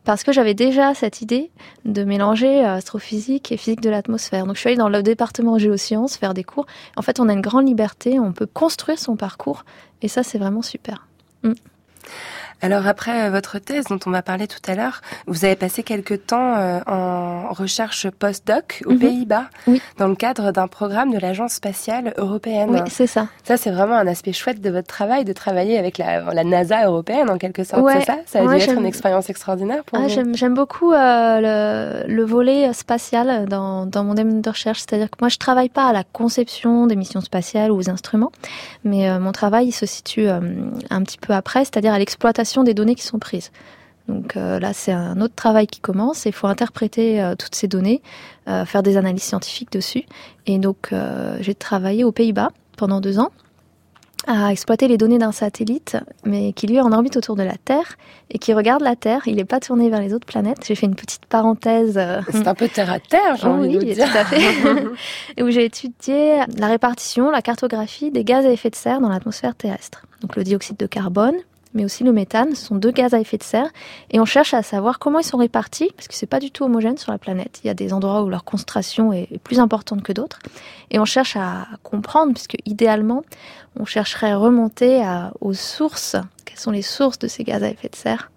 parce 0.05 0.25
que 0.25 0.33
j'avais 0.33 0.55
déjà 0.55 0.95
cette 0.95 1.21
idée 1.21 1.51
de 1.85 2.05
mélanger 2.05 2.65
euh, 2.65 2.75
astrophysique 2.75 3.53
et 3.53 3.57
physique 3.57 3.81
de 3.81 3.91
l'atmosphère. 3.91 4.47
Donc, 4.47 4.57
je 4.57 4.61
suis 4.61 4.69
allée 4.69 4.77
dans 4.77 4.89
le 4.89 5.03
département 5.03 5.59
géosciences 5.59 6.17
faire 6.17 6.35
des 6.35 6.45
cours. 6.45 6.67
En 6.97 7.03
fait, 7.03 7.21
on 7.21 7.29
a 7.29 7.33
une 7.33 7.41
grande 7.41 7.67
liberté, 7.67 8.19
on 8.19 8.33
peut 8.33 8.47
construire 8.47 8.99
son 8.99 9.17
parcours, 9.17 9.65
et 10.03 10.09
ça, 10.09 10.23
c'est 10.23 10.39
vraiment 10.39 10.63
super. 10.63 11.07
Alors 12.65 12.87
après 12.87 13.25
euh, 13.27 13.31
votre 13.31 13.59
thèse 13.59 13.85
dont 13.87 13.99
on 14.07 14.11
va 14.11 14.23
parler 14.23 14.47
tout 14.47 14.61
à 14.71 14.75
l'heure, 14.77 15.01
vous 15.27 15.45
avez 15.45 15.57
passé 15.57 15.83
quelques 15.83 16.27
temps 16.27 16.55
euh, 16.57 16.79
en 16.87 17.53
recherche 17.53 18.09
post-doc 18.09 18.83
aux 18.87 18.93
Mhm. 18.93 18.99
Pays-Bas 19.01 19.45
Oui. 19.67 19.83
dans 19.99 20.07
le 20.07 20.15
cadre 20.15 20.53
d'un 20.53 20.69
programme 20.69 21.13
de 21.13 21.19
l'Agence 21.19 21.55
spatiale 21.55 22.15
européenne. 22.19 22.71
Oui, 22.71 22.79
c'est 22.89 23.09
ça. 23.09 23.27
Ça, 23.43 23.57
c'est 23.57 23.73
vraiment 23.73 23.97
un 23.97 24.07
aspect 24.07 24.33
chouette 24.33 24.61
de 24.61 24.71
votre 24.71 24.87
travail, 24.87 25.25
de 25.25 25.33
travailler 25.33 25.77
avec 25.77 25.99
la, 25.99 26.21
la 26.33 26.45
NASA 26.45 26.85
européenne, 26.87 27.29
en 27.31 27.37
quelque 27.39 27.65
sorte, 27.65 27.83
Ouais. 27.83 27.95
c'est 27.99 28.07
ça? 28.07 28.17
Ça 28.27 28.39
a 28.41 28.45
Ouais, 28.45 28.59
dû 28.59 28.63
être 28.63 28.79
une 28.79 28.87
expérience 28.87 29.29
extraordinaire 29.29 29.83
pour 29.85 29.99
Ah, 29.99 30.03
vous 30.07 30.35
j'aime, 30.37 30.55
beaucoup 30.55 30.93
euh, 30.93 32.05
le, 32.07 32.15
le 32.15 32.25
volet 32.25 32.73
spatial 32.73 33.47
dans, 33.49 33.87
dans 33.87 34.05
mon 34.05 34.15
domaine 34.15 34.41
de 34.41 34.49
recherche. 34.51 34.79
C'est-à-dire 34.81 35.11
que 35.11 35.17
moi, 35.21 35.29
je 35.29 35.39
travaille 35.39 35.69
pas 35.69 35.87
à 35.89 35.93
la 35.93 36.05
conception 36.05 36.87
des 36.87 36.95
missions 36.95 37.21
spatiales 37.23 37.73
ou 37.73 37.77
aux 37.79 37.91
instruments, 37.91 38.31
mais 38.85 39.09
euh, 39.11 39.19
mon 39.19 39.33
travail 39.33 39.67
il 39.67 39.73
se 39.73 39.87
situe 39.87 40.29
euh, 40.29 40.39
un 40.91 41.03
petit 41.03 41.19
peu 41.19 41.33
après, 41.33 41.61
c'est-à-dire 41.65 41.93
à 41.93 41.99
l'exploitation 41.99 42.52
des 42.63 42.75
données 42.75 42.95
qui 42.95 43.05
sont 43.05 43.19
prises. 43.19 43.51
Donc 44.09 44.37
euh, 44.37 44.59
là, 44.59 44.73
c'est 44.73 44.93
un 44.93 45.21
autre 45.21 45.35
travail 45.35 45.67
qui 45.67 45.81
commence. 45.81 46.25
Il 46.27 46.33
faut 46.33 46.47
interpréter 46.47 47.23
euh, 47.23 47.35
toutes 47.37 47.55
ces 47.55 47.69
données, 47.69 48.03
euh, 48.49 48.65
faire 48.65 48.83
des 48.83 48.97
analyses 48.97 49.23
scientifiques 49.23 49.73
dessus. 49.73 50.05
Et 50.47 50.59
donc, 50.59 50.93
j'ai 51.41 51.55
travaillé 51.55 52.05
aux 52.05 52.13
Pays-Bas 52.13 52.51
pendant 52.77 53.01
deux 53.01 53.19
ans. 53.19 53.31
à 54.27 54.53
exploiter 54.53 54.87
les 54.87 54.99
données 54.99 55.19
d'un 55.19 55.33
satellite, 55.33 55.97
mais 56.25 56.53
qui 56.53 56.69
lui 56.69 56.77
est 56.77 56.81
en 56.81 56.93
orbite 56.93 57.17
autour 57.17 57.35
de 57.35 57.43
la 57.43 57.57
Terre 57.57 57.97
et 58.31 58.39
qui 58.39 58.55
regarde 58.55 58.83
la 58.83 58.95
Terre. 58.95 59.23
Il 59.27 59.37
n'est 59.37 59.45
pas 59.45 59.59
tourné 59.59 59.91
vers 59.91 60.01
les 60.01 60.15
autres 60.15 60.27
planètes. 60.27 60.65
J'ai 60.65 60.77
fait 60.77 60.87
une 60.87 60.95
petite 60.95 61.27
parenthèse. 61.27 62.01
C'est 62.31 62.47
un 62.47 62.55
peu 62.55 62.69
terre 62.69 62.93
à 62.93 63.01
terre, 63.01 63.37
j'ai 63.37 63.47
envie 63.49 63.79
oui, 63.79 63.87
de 63.87 63.95
dire. 63.95 64.09
tout 64.11 64.19
à 64.19 64.25
fait. 64.25 64.41
et 65.37 65.43
où 65.43 65.51
j'ai 65.51 65.65
étudié 65.65 66.41
la 66.57 66.67
répartition, 66.69 67.31
la 67.31 67.43
cartographie 67.43 68.11
des 68.11 68.25
gaz 68.25 68.47
à 68.47 68.51
effet 68.51 68.71
de 68.71 68.77
serre 68.77 69.01
dans 69.01 69.09
l'atmosphère 69.09 69.55
terrestre. 69.55 70.07
Donc 70.21 70.37
le 70.37 70.45
dioxyde 70.45 70.77
de 70.77 70.87
carbone, 70.87 71.37
mais 71.75 71.85
aussi 71.85 72.05
le 72.05 72.13
méthane, 72.13 72.55
ce 72.55 72.67
sont 72.67 72.77
deux 72.77 72.91
gaz 72.91 73.15
à 73.15 73.21
effet 73.21 73.39
de 73.39 73.43
serre. 73.43 73.69
Et 74.11 74.21
on 74.21 74.25
cherche 74.25 74.55
à 74.55 74.63
savoir 74.63 74.99
comment 74.99 75.19
ils 75.19 75.25
sont 75.25 75.39
répartis, 75.39 75.91
parce 75.97 76.09
que 76.09 76.15
c'est 76.15 76.27
pas 76.27 76.41
du 76.41 76.51
tout 76.51 76.65
homogène 76.65 76.99
sur 76.99 77.13
la 77.13 77.19
planète. 77.19 77.61
Il 77.65 77.67
y 77.67 77.71
a 77.71 77.75
des 77.75 77.93
endroits 77.93 78.23
où 78.23 78.29
leur 78.29 78.45
concentration 78.45 79.13
est 79.13 79.39
plus 79.39 79.61
importante 79.61 80.03
que 80.03 80.13
d'autres. 80.13 80.39
Et 80.91 80.99
on 80.99 81.05
cherche 81.05 81.37
à 81.37 81.67
comprendre, 81.83 82.33
puisque 82.35 82.57
idéalement, 82.67 83.23
on 83.79 83.85
chercherait 83.85 84.33
à 84.33 84.37
remonter 84.37 85.03
aux 85.41 85.55
sources. 85.55 86.17
Quelles 86.45 86.59
sont 86.59 86.71
les 86.71 86.83
sources 86.83 87.19
de 87.19 87.29
ces 87.29 87.45
gaz 87.45 87.63
à 87.63 87.69
effet 87.69 87.89
de 87.89 87.97
serre? 87.97 88.31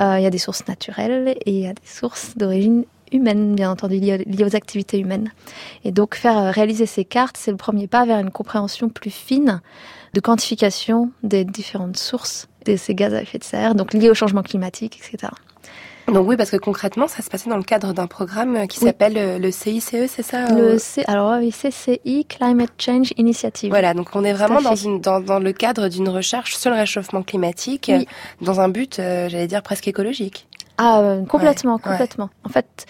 Euh, 0.00 0.18
Il 0.18 0.22
y 0.22 0.26
a 0.26 0.30
des 0.30 0.38
sources 0.38 0.66
naturelles 0.68 1.36
et 1.44 1.50
il 1.50 1.60
y 1.60 1.66
a 1.66 1.72
des 1.72 1.86
sources 1.86 2.36
d'origine 2.36 2.84
humaine, 3.10 3.54
bien 3.54 3.70
entendu, 3.70 3.96
liées, 3.96 4.18
liées 4.18 4.44
aux 4.44 4.54
activités 4.54 4.98
humaines. 4.98 5.32
Et 5.84 5.92
donc 5.92 6.14
faire 6.14 6.38
euh, 6.38 6.50
réaliser 6.50 6.86
ces 6.86 7.04
cartes, 7.04 7.36
c'est 7.36 7.50
le 7.50 7.56
premier 7.56 7.86
pas 7.86 8.04
vers 8.04 8.18
une 8.18 8.30
compréhension 8.30 8.88
plus 8.88 9.10
fine 9.10 9.60
de 10.14 10.20
quantification 10.20 11.10
des 11.22 11.44
différentes 11.44 11.96
sources 11.96 12.48
de 12.64 12.76
ces 12.76 12.94
gaz 12.94 13.14
à 13.14 13.22
effet 13.22 13.38
de 13.38 13.44
serre, 13.44 13.74
donc 13.74 13.92
liées 13.94 14.10
au 14.10 14.14
changement 14.14 14.42
climatique, 14.42 14.98
etc. 14.98 15.32
Donc 16.12 16.26
oui, 16.26 16.38
parce 16.38 16.50
que 16.50 16.56
concrètement, 16.56 17.06
ça 17.06 17.22
se 17.22 17.28
passait 17.28 17.50
dans 17.50 17.58
le 17.58 17.62
cadre 17.62 17.92
d'un 17.92 18.06
programme 18.06 18.56
euh, 18.56 18.66
qui 18.66 18.78
Oui. 18.80 18.86
s'appelle 18.86 19.18
euh, 19.18 19.38
le 19.38 19.50
CICE, 19.50 19.94
c'est 20.08 20.22
ça 20.22 20.48
Le 20.54 20.62
euh 20.62 20.78
C, 20.78 21.04
alors 21.06 21.38
oui, 21.38 21.50
CCI, 21.52 22.24
Climate 22.26 22.70
Change 22.78 23.12
Initiative. 23.18 23.68
Voilà, 23.68 23.92
donc 23.92 24.08
on 24.14 24.24
est 24.24 24.32
vraiment 24.32 24.62
dans, 24.62 24.74
fait. 24.74 24.84
une, 24.86 25.00
dans, 25.02 25.20
dans 25.20 25.38
le 25.38 25.52
cadre 25.52 25.88
d'une 25.88 26.08
recherche 26.08 26.56
sur 26.56 26.70
le 26.70 26.76
réchauffement 26.78 27.22
climatique, 27.22 27.90
Oui. 27.94 28.06
dans 28.40 28.58
un 28.60 28.70
but, 28.70 28.98
euh, 28.98 29.28
j'allais 29.28 29.48
dire, 29.48 29.62
presque 29.62 29.86
écologique. 29.86 30.46
Ah, 30.78 31.16
complètement, 31.28 31.74
Ouais, 31.74 31.82
ouais. 31.84 31.90
complètement. 31.90 32.30
En 32.44 32.48
fait, 32.48 32.86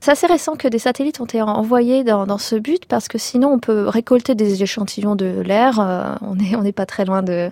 c'est 0.00 0.12
assez 0.12 0.26
récent 0.26 0.54
que 0.54 0.68
des 0.68 0.78
satellites 0.78 1.20
ont 1.20 1.24
été 1.24 1.42
envoyés 1.42 2.04
dans, 2.04 2.38
ce 2.38 2.56
but 2.56 2.86
parce 2.86 3.08
que 3.08 3.18
sinon 3.18 3.52
on 3.52 3.58
peut 3.58 3.88
récolter 3.88 4.34
des 4.34 4.62
échantillons 4.62 5.16
de 5.16 5.40
l'air. 5.40 5.80
euh, 5.80 6.14
on 6.22 6.62
n'est 6.62 6.72
pas 6.72 6.86
très 6.86 7.04
loin 7.04 7.22
de, 7.22 7.50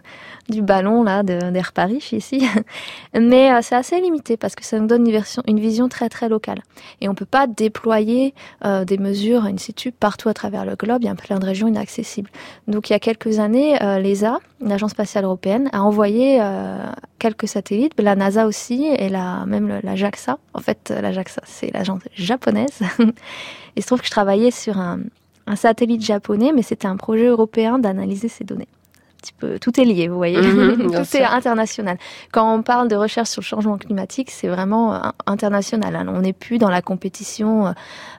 du 0.48 0.62
ballon 0.62 1.02
là 1.02 1.22
d'Air 1.22 1.72
Paris 1.72 2.08
ici, 2.12 2.46
mais 3.14 3.52
euh, 3.52 3.60
c'est 3.62 3.74
assez 3.74 4.00
limité 4.00 4.36
parce 4.36 4.54
que 4.54 4.64
ça 4.64 4.78
nous 4.78 4.86
donne 4.86 5.06
une, 5.06 5.12
version, 5.12 5.42
une 5.46 5.60
vision 5.60 5.88
très 5.88 6.08
très 6.08 6.28
locale 6.28 6.62
et 7.00 7.08
on 7.08 7.14
peut 7.14 7.26
pas 7.26 7.46
déployer 7.46 8.34
euh, 8.64 8.84
des 8.84 8.98
mesures 8.98 9.44
in 9.44 9.56
situ 9.56 9.92
partout 9.92 10.28
à 10.28 10.34
travers 10.34 10.64
le 10.64 10.76
globe. 10.76 11.02
Il 11.02 11.06
y 11.06 11.10
a 11.10 11.14
plein 11.14 11.38
de 11.38 11.44
régions 11.44 11.68
inaccessibles. 11.68 12.30
Donc 12.68 12.90
il 12.90 12.92
y 12.92 12.96
a 12.96 12.98
quelques 12.98 13.38
années, 13.38 13.80
euh, 13.82 13.98
l'ESA, 13.98 14.38
l'agence 14.60 14.92
spatiale 14.92 15.24
européenne, 15.24 15.68
a 15.72 15.82
envoyé 15.82 16.38
euh, 16.40 16.78
quelques 17.18 17.48
satellites, 17.48 17.92
la 17.98 18.14
NASA 18.16 18.46
aussi 18.46 18.86
et 18.86 19.08
la 19.08 19.46
même 19.46 19.80
la 19.82 19.96
JAXA. 19.96 20.38
En 20.54 20.60
fait, 20.60 20.92
la 21.00 21.12
JAXA 21.12 21.42
c'est 21.44 21.72
l'agence 21.72 22.02
japonaise. 22.14 22.80
il 23.76 23.82
se 23.82 23.86
trouve 23.86 24.00
que 24.00 24.06
je 24.06 24.10
travaillais 24.10 24.50
sur 24.50 24.78
un, 24.78 25.00
un 25.46 25.56
satellite 25.56 26.02
japonais, 26.02 26.52
mais 26.54 26.62
c'était 26.62 26.88
un 26.88 26.96
projet 26.96 27.26
européen 27.26 27.78
d'analyser 27.78 28.28
ces 28.28 28.44
données. 28.44 28.68
Un 29.16 29.22
petit 29.22 29.32
peu, 29.32 29.58
tout 29.58 29.80
est 29.80 29.84
lié, 29.84 30.08
vous 30.08 30.16
voyez. 30.16 30.36
Mhm, 30.36 30.90
tout 30.92 31.16
est 31.16 31.24
international. 31.24 31.96
Quand 32.32 32.54
on 32.54 32.62
parle 32.62 32.86
de 32.88 32.96
recherche 32.96 33.30
sur 33.30 33.40
le 33.40 33.46
changement 33.46 33.78
climatique, 33.78 34.30
c'est 34.30 34.46
vraiment 34.46 34.94
euh, 34.94 34.98
international. 35.26 35.96
hein. 35.96 36.06
On 36.14 36.20
n'est 36.20 36.34
plus 36.34 36.58
dans 36.58 36.68
la 36.70 36.82
compétition 36.82 37.68
euh, 37.68 37.72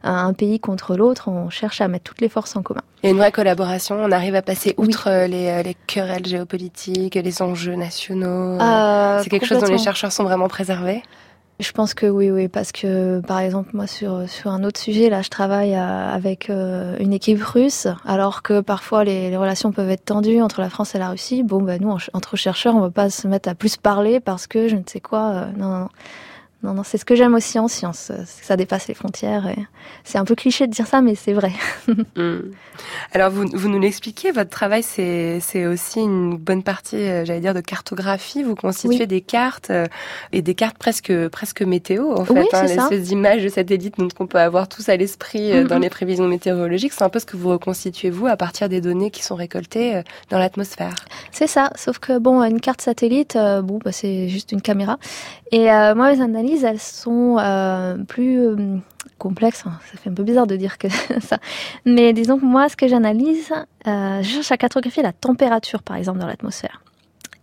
un 0.03 0.33
pays 0.33 0.59
contre 0.59 0.97
l'autre. 0.97 1.27
On 1.29 1.49
cherche 1.49 1.79
à 1.81 1.87
mettre 1.87 2.03
toutes 2.03 2.19
les 2.21 2.29
forces 2.29 2.55
en 2.55 2.63
commun. 2.63 2.81
Il 3.03 3.05
y 3.05 3.09
a 3.09 3.11
une 3.11 3.17
vraie 3.19 3.31
collaboration, 3.31 3.95
on 4.03 4.11
arrive 4.11 4.33
à 4.35 4.41
passer 4.41 4.73
outre 4.77 5.07
euh, 5.09 5.27
les, 5.27 5.61
les 5.63 5.75
querelles 5.85 6.25
géopolitiques, 6.25 7.13
les 7.15 7.41
enjeux 7.43 7.75
nationaux. 7.75 8.59
Euh, 8.59 9.21
c'est 9.23 9.29
quelque 9.29 9.45
chose 9.45 9.61
dont 9.61 9.67
les 9.67 9.77
chercheurs 9.77 10.11
sont 10.11 10.23
vraiment 10.23 10.47
préservés. 10.47 11.03
Je 11.59 11.71
pense 11.71 11.95
que 11.95 12.05
oui, 12.05 12.29
oui, 12.29 12.47
parce 12.49 12.71
que 12.71 13.19
par 13.21 13.39
exemple 13.39 13.71
moi 13.73 13.87
sur 13.87 14.29
sur 14.29 14.51
un 14.51 14.63
autre 14.63 14.79
sujet 14.79 15.09
là, 15.09 15.23
je 15.23 15.29
travaille 15.29 15.73
euh, 15.73 16.13
avec 16.13 16.51
euh, 16.51 16.95
une 16.99 17.13
équipe 17.13 17.41
russe, 17.43 17.87
alors 18.05 18.43
que 18.43 18.61
parfois 18.61 19.03
les, 19.03 19.35
relations 19.35 19.71
peuvent 19.71 19.89
être 19.89 20.05
tendues 20.05 20.39
entre 20.39 20.61
la 20.61 20.69
France 20.69 20.93
et 20.93 20.99
la 20.99 21.09
Russie. 21.09 21.41
Bon, 21.41 21.59
ben 21.63 21.81
nous 21.81 21.89
en- 21.89 21.97
entre 22.13 22.35
chercheurs, 22.35 22.75
on 22.75 22.81
va 22.81 22.91
pas 22.91 23.09
se 23.09 23.27
mettre 23.27 23.49
à 23.49 23.55
plus 23.55 23.75
parler 23.75 24.19
parce 24.19 24.45
que 24.45 24.67
je 24.67 24.75
ne 24.75 24.83
sais 24.85 24.99
quoi. 24.99 25.31
euh, 25.31 25.45
non, 25.57 25.67
non, 25.69 25.79
non. 25.79 25.89
Non, 26.63 26.73
non, 26.73 26.83
c'est 26.83 26.97
ce 26.97 27.05
que 27.05 27.15
j'aime 27.15 27.35
aussi 27.35 27.59
en 27.59 27.67
science, 27.67 28.09
euh, 28.11 28.23
c'est 28.25 28.41
que 28.41 28.47
ça 28.47 28.57
dépasse 28.57 28.87
les 28.87 28.93
frontières. 28.93 29.53
C'est 30.03 30.17
un 30.17 30.25
peu 30.25 30.35
cliché 30.35 30.65
de 30.67 30.71
dire 30.71 30.87
ça, 30.87 31.01
mais 31.01 31.15
c'est 31.15 31.33
vrai. 31.33 31.51
Mm. 32.15 32.51
Alors 33.13 33.31
vous, 33.31 33.45
vous 33.53 33.69
nous 33.69 33.79
l'expliquez, 33.79 34.31
votre 34.31 34.49
travail 34.49 34.83
c'est 34.83 35.65
aussi 35.65 35.99
une 35.99 36.37
bonne 36.37 36.63
partie, 36.63 36.95
euh, 36.95 37.25
j'allais 37.25 37.39
dire, 37.39 37.53
de 37.53 37.61
cartographie. 37.61 38.43
Vous 38.43 38.55
constituez 38.55 39.01
Oui. 39.01 39.07
des 39.07 39.21
cartes 39.21 39.69
euh, 39.69 39.87
et 40.31 40.41
des 40.41 40.55
cartes 40.55 40.77
presque 40.77 41.27
presque 41.29 41.61
météo 41.61 42.11
en 42.13 42.25
fait, 42.25 42.33
Oui, 42.33 42.47
hein, 42.53 42.63
l'espèce 42.63 43.03
d'image 43.03 43.43
de 43.43 43.49
satellite 43.49 43.95
dont 43.97 44.07
on 44.19 44.27
peut 44.27 44.39
avoir 44.39 44.67
tous 44.67 44.89
à 44.89 44.97
l'esprit 44.97 45.51
euh, 45.51 45.63
dans 45.65 45.79
les 45.79 45.89
prévisions 45.89 46.27
météorologiques. 46.27 46.93
C'est 46.93 47.03
un 47.03 47.09
peu 47.09 47.19
ce 47.19 47.25
que 47.25 47.37
vous 47.37 47.49
reconstituez 47.49 48.09
vous 48.09 48.27
à 48.27 48.37
partir 48.37 48.69
des 48.69 48.81
données 48.81 49.11
qui 49.11 49.23
sont 49.23 49.35
récoltées 49.35 50.01
dans 50.29 50.39
l'atmosphère. 50.39 50.95
C'est 51.31 51.47
ça, 51.47 51.71
sauf 51.75 51.99
que 51.99 52.17
bon, 52.17 52.43
une 52.43 52.61
carte 52.61 52.81
satellite, 52.81 53.37
bon, 53.63 53.79
bah, 53.83 53.91
c'est 53.91 54.27
juste 54.29 54.51
une 54.51 54.61
caméra. 54.61 54.97
Et 55.51 55.71
euh, 55.71 55.95
moi, 55.95 56.13
mes 56.13 56.21
analyses, 56.21 56.63
elles 56.63 56.79
sont 56.79 57.37
euh, 57.39 57.97
plus 58.03 58.39
euh, 58.39 58.77
complexes. 59.17 59.63
Hein, 59.65 59.79
Ça 59.91 59.97
fait 59.97 60.09
un 60.09 60.13
peu 60.13 60.23
bizarre 60.23 60.47
de 60.47 60.55
dire 60.55 60.77
que 60.77 60.87
ça. 61.21 61.37
Mais 61.85 62.13
disons 62.13 62.39
que 62.39 62.45
moi, 62.45 62.69
ce 62.69 62.75
que 62.75 62.87
j'analyse, 62.87 63.53
je 63.85 64.23
cherche 64.23 64.51
à 64.51 64.57
cartographier 64.57 65.03
la 65.03 65.13
température, 65.13 65.83
par 65.83 65.95
exemple, 65.95 66.19
dans 66.19 66.27
l'atmosphère. 66.27 66.81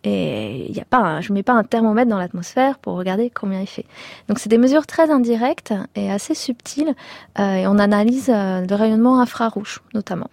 Et 0.07 0.67
il 0.69 0.77
y 0.77 0.81
a 0.83 0.85
pas, 0.85 1.23
je 1.23 1.33
mets 1.33 1.43
pas 1.43 1.55
un 1.55 1.65
thermomètre 1.65 2.11
dans 2.11 2.19
l'atmosphère 2.19 2.77
pour 2.77 2.97
regarder 2.97 3.31
combien 3.31 3.63
il 3.63 3.67
fait. 3.67 3.87
Donc 4.29 4.39
c'est 4.39 4.51
des 4.51 4.59
mesures 4.59 4.87
très 4.87 5.11
indirectes 5.11 5.73
et 5.95 6.11
assez 6.11 6.35
subtiles. 6.35 6.95
et 7.39 7.67
on 7.67 7.79
analyse 7.79 8.29
le 8.29 8.75
rayonnement 8.75 9.19
infrarouge, 9.19 9.81
notamment. 9.95 10.29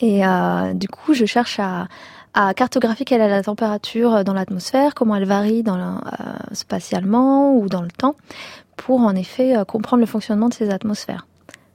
Et 0.00 0.22
du 0.74 0.86
coup, 0.86 1.12
je 1.12 1.24
cherche 1.24 1.58
à, 1.58 1.88
à 2.34 2.54
cartographier 2.54 3.04
quelle 3.04 3.20
est 3.20 3.28
la 3.28 3.42
température 3.42 4.24
dans 4.24 4.34
l'atmosphère, 4.34 4.94
comment 4.94 5.16
elle 5.16 5.26
varie 5.26 5.64
euh, 5.66 6.32
spatialement 6.52 7.54
ou 7.56 7.68
dans 7.68 7.82
le 7.82 7.90
temps, 7.90 8.14
pour 8.76 9.00
en 9.00 9.14
effet 9.14 9.56
euh, 9.56 9.64
comprendre 9.64 10.00
le 10.00 10.06
fonctionnement 10.06 10.48
de 10.48 10.54
ces 10.54 10.70
atmosphères. 10.70 11.26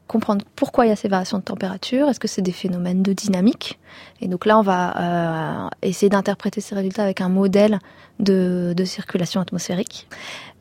Comprendre 0.07 0.45
pourquoi 0.55 0.85
il 0.85 0.89
y 0.89 0.91
a 0.91 0.95
ces 0.95 1.07
variations 1.07 1.39
de 1.39 1.43
température, 1.43 2.07
est-ce 2.09 2.19
que 2.19 2.27
c'est 2.27 2.43
des 2.43 2.51
phénomènes 2.51 3.01
de 3.01 3.11
dynamique 3.11 3.79
Et 4.21 4.27
donc 4.27 4.45
là, 4.45 4.59
on 4.59 4.61
va 4.61 5.65
euh, 5.65 5.69
essayer 5.81 6.09
d'interpréter 6.09 6.61
ces 6.61 6.75
résultats 6.75 7.01
avec 7.01 7.21
un 7.21 7.29
modèle 7.29 7.79
de, 8.19 8.73
de 8.77 8.85
circulation 8.85 9.41
atmosphérique. 9.41 10.07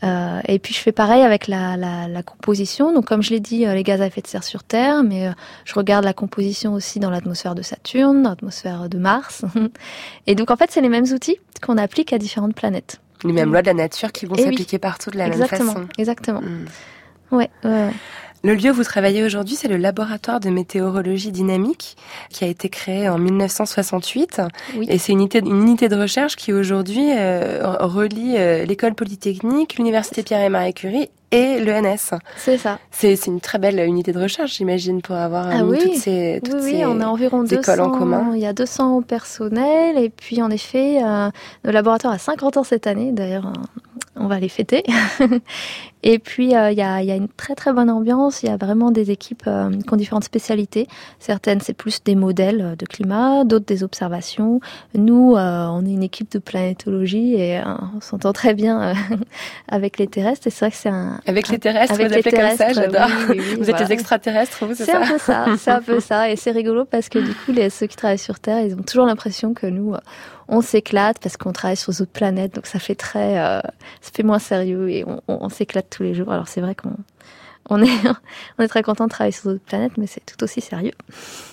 Euh, 0.02 0.40
et 0.48 0.58
puis 0.58 0.72
je 0.72 0.80
fais 0.80 0.92
pareil 0.92 1.22
avec 1.22 1.46
la, 1.46 1.76
la, 1.76 2.08
la 2.08 2.22
composition. 2.22 2.94
Donc 2.94 3.04
comme 3.04 3.22
je 3.22 3.30
l'ai 3.30 3.40
dit, 3.40 3.66
euh, 3.66 3.74
les 3.74 3.82
gaz 3.82 4.00
à 4.00 4.06
effet 4.06 4.22
de 4.22 4.26
serre 4.26 4.44
sur 4.44 4.64
Terre, 4.64 5.02
mais 5.02 5.30
je 5.66 5.74
regarde 5.74 6.04
la 6.04 6.14
composition 6.14 6.72
aussi 6.72 6.98
dans 6.98 7.10
l'atmosphère 7.10 7.54
de 7.54 7.62
Saturne, 7.62 8.22
dans 8.22 8.30
l'atmosphère 8.30 8.88
de 8.88 8.98
Mars. 8.98 9.44
Et 10.26 10.34
donc 10.34 10.50
en 10.50 10.56
fait, 10.56 10.70
c'est 10.70 10.80
les 10.80 10.88
mêmes 10.88 11.06
outils 11.12 11.36
qu'on 11.60 11.76
applique 11.76 12.14
à 12.14 12.18
différentes 12.18 12.54
planètes. 12.54 13.00
Les 13.24 13.32
mêmes 13.32 13.52
lois 13.52 13.62
de 13.62 13.66
la 13.66 13.74
nature 13.74 14.12
qui 14.12 14.26
vont 14.26 14.36
oui. 14.36 14.44
s'appliquer 14.44 14.78
partout 14.78 15.10
de 15.10 15.18
la 15.18 15.26
exactement, 15.26 15.64
même 15.64 15.74
façon. 15.74 15.88
exactement. 15.98 16.40
Mm. 16.40 16.66
Ouais, 17.32 17.50
ouais, 17.64 17.70
ouais. 17.70 17.92
Le 18.44 18.54
lieu 18.54 18.72
où 18.72 18.74
vous 18.74 18.84
travaillez 18.84 19.24
aujourd'hui, 19.24 19.54
c'est 19.54 19.68
le 19.68 19.78
laboratoire 19.78 20.38
de 20.38 20.50
météorologie 20.50 21.32
dynamique 21.32 21.96
qui 22.28 22.44
a 22.44 22.46
été 22.46 22.68
créé 22.68 23.08
en 23.08 23.16
1968. 23.16 24.42
Oui. 24.76 24.86
Et 24.90 24.98
c'est 24.98 25.12
une 25.12 25.20
unité, 25.20 25.38
une 25.38 25.62
unité 25.62 25.88
de 25.88 25.96
recherche 25.96 26.36
qui 26.36 26.52
aujourd'hui 26.52 27.06
euh, 27.16 27.60
relie 27.80 28.34
euh, 28.36 28.66
l'école 28.66 28.94
polytechnique, 28.94 29.76
l'université 29.78 30.22
Pierre 30.22 30.42
et 30.42 30.50
Marie 30.50 30.74
Curie 30.74 31.08
et 31.30 31.58
l'ENS. 31.58 32.18
C'est 32.36 32.58
ça. 32.58 32.78
C'est 32.90 33.18
une 33.26 33.40
très 33.40 33.58
belle 33.58 33.80
unité 33.80 34.12
de 34.12 34.20
recherche, 34.20 34.56
j'imagine, 34.58 35.00
pour 35.00 35.16
avoir 35.16 35.48
Ah 35.48 35.62
mis 35.62 35.70
oui. 35.70 35.78
toutes 35.82 35.94
ces, 35.94 36.40
toutes 36.44 36.54
Oui, 36.56 36.60
oui, 36.64 36.70
ces 36.80 36.84
on 36.86 37.00
a 37.00 37.06
environ 37.06 37.44
écoles 37.44 37.78
200, 37.78 37.82
en 37.82 37.98
commun. 37.98 38.32
il 38.34 38.40
y 38.40 38.46
a 38.46 38.52
200 38.52 39.00
personnels 39.02 39.96
et 39.96 40.10
puis 40.10 40.42
en 40.42 40.50
effet, 40.50 41.02
euh, 41.02 41.30
le 41.64 41.70
laboratoire 41.72 42.12
a 42.12 42.18
50 42.18 42.58
ans 42.58 42.62
cette 42.62 42.86
année, 42.86 43.10
d'ailleurs 43.10 43.46
euh, 43.46 43.80
on 44.16 44.26
va 44.26 44.38
les 44.38 44.48
fêter. 44.48 44.84
et 46.02 46.18
puis 46.18 46.54
euh, 46.54 46.70
il 46.70 46.78
y, 46.78 46.82
a, 46.82 47.02
il 47.02 47.08
y 47.08 47.10
a 47.10 47.16
une 47.16 47.28
très 47.28 47.54
très 47.54 47.72
bonne 47.72 47.90
ambiance, 47.90 48.42
il 48.42 48.48
y 48.48 48.52
a 48.52 48.56
vraiment 48.56 48.90
des 48.90 49.10
équipes 49.10 49.44
euh, 49.46 49.70
qui 49.70 49.92
ont 49.92 49.96
différentes 49.96 50.24
spécialités. 50.24 50.86
Certaines 51.18 51.60
c'est 51.60 51.74
plus 51.74 52.02
des 52.04 52.14
modèles 52.14 52.60
euh, 52.60 52.76
de 52.76 52.86
climat, 52.86 53.44
d'autres 53.44 53.64
des 53.64 53.82
observations. 53.82 54.60
Nous, 54.94 55.34
euh, 55.36 55.66
on 55.66 55.84
est 55.84 55.90
une 55.90 56.02
équipe 56.02 56.30
de 56.30 56.38
planétologie 56.38 57.34
et 57.34 57.60
on 57.94 58.00
s'entend 58.00 58.32
très 58.32 58.54
bien 58.54 58.94
avec 59.68 59.98
les 59.98 60.06
terrestres 60.06 60.46
et 60.46 60.50
c'est 60.50 60.66
vrai 60.66 60.70
que 60.70 60.76
c'est 60.76 60.88
un... 60.88 61.20
Avec 61.26 61.48
les 61.48 61.58
terrestres, 61.58 61.94
avec 61.94 62.06
vous 62.06 62.12
les 62.12 62.18
appelez 62.20 62.36
comme 62.36 62.50
ça, 62.50 62.56
terrestres, 62.56 62.80
j'adore. 62.80 63.08
oui, 63.30 63.36
oui, 63.38 63.44
oui, 63.50 63.56
vous 63.58 63.70
êtes 63.70 63.80
les 63.80 63.92
extraterrestres, 63.92 64.64
vous, 64.66 64.74
c'est 64.74 64.84
ça 64.84 65.00
un 65.00 65.06
peu 65.06 65.18
ça, 65.18 65.46
c'est 65.58 65.70
un 65.70 65.82
peu 65.82 66.00
ça. 66.00 66.30
Et 66.30 66.36
c'est 66.36 66.52
rigolo 66.52 66.84
parce 66.84 67.08
que 67.08 67.18
du 67.18 67.34
coup, 67.34 67.52
les, 67.52 67.70
ceux 67.70 67.86
qui 67.86 67.96
travaillent 67.96 68.18
sur 68.18 68.38
Terre, 68.38 68.60
ils 68.60 68.74
ont 68.74 68.82
toujours 68.82 69.06
l'impression 69.06 69.54
que 69.54 69.66
nous, 69.66 69.94
on 70.48 70.60
s'éclate 70.60 71.18
parce 71.20 71.36
qu'on 71.36 71.52
travaille 71.52 71.76
sur 71.76 71.92
d'autres 71.92 72.10
planètes. 72.12 72.54
Donc 72.54 72.66
ça 72.66 72.78
fait 72.78 72.94
très, 72.94 73.38
euh, 73.38 73.60
ça 74.00 74.10
fait 74.14 74.22
moins 74.22 74.38
sérieux 74.38 74.90
et 74.90 75.04
on, 75.06 75.20
on- 75.28 75.38
on 75.42 75.48
s'éclate 75.48 75.86
tous 75.90 76.02
les 76.02 76.14
jours. 76.14 76.32
Alors 76.32 76.48
c'est 76.48 76.60
vrai 76.60 76.74
qu'on 76.74 76.92
on 77.70 77.82
est, 77.82 77.88
on 78.58 78.62
est 78.62 78.68
très 78.68 78.82
content 78.82 79.04
de 79.04 79.08
travailler 79.08 79.32
sur 79.32 79.44
d'autres 79.50 79.64
planètes, 79.64 79.92
mais 79.96 80.06
c'est 80.06 80.20
tout 80.26 80.42
aussi 80.44 80.60
sérieux. 80.60 80.92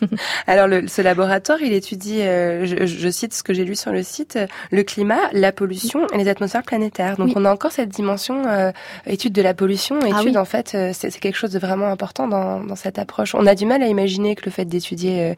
Alors, 0.48 0.68
le, 0.68 0.86
ce 0.90 1.02
laboratoire, 1.02 1.62
il 1.62 1.72
étudie, 1.72 2.22
euh, 2.22 2.66
je, 2.66 2.86
je, 2.86 3.10
cite 3.10 3.34
ce 3.34 3.44
que 3.44 3.54
j'ai 3.54 3.64
lu 3.64 3.76
sur 3.78 3.94
le 3.94 4.04
site, 4.04 4.38
le 4.72 4.84
climat, 4.84 5.20
la 5.32 5.54
pollution 5.54 6.08
et 6.14 6.18
les 6.18 6.28
atmosphères 6.28 6.64
planétaires. 6.64 7.16
Donc, 7.16 7.28
Oui. 7.28 7.34
on 7.38 7.46
a 7.46 7.52
encore 7.54 7.72
cette 7.72 7.88
dimension 7.88 8.46
euh, 8.46 8.74
étude 9.06 9.32
de 9.32 9.42
la 9.42 9.54
pollution, 9.54 10.00
étude 10.02 10.14
Ah 10.18 10.22
oui. 10.26 10.38
en 10.38 10.44
fait, 10.44 10.74
euh, 10.76 10.92
c'est 10.94 11.18
quelque 11.18 11.38
chose 11.38 11.52
de 11.52 11.60
vraiment 11.60 11.88
important 11.88 12.28
dans, 12.28 12.60
dans 12.62 12.76
cette 12.76 13.00
approche. 13.00 13.34
On 13.34 13.46
a 13.48 13.56
du 13.56 13.66
mal 13.66 13.82
à 13.82 13.88
imaginer 13.88 14.36
que 14.36 14.44
le 14.44 14.52
fait 14.52 14.66
d'étudier 14.66 15.32
euh, 15.32 15.34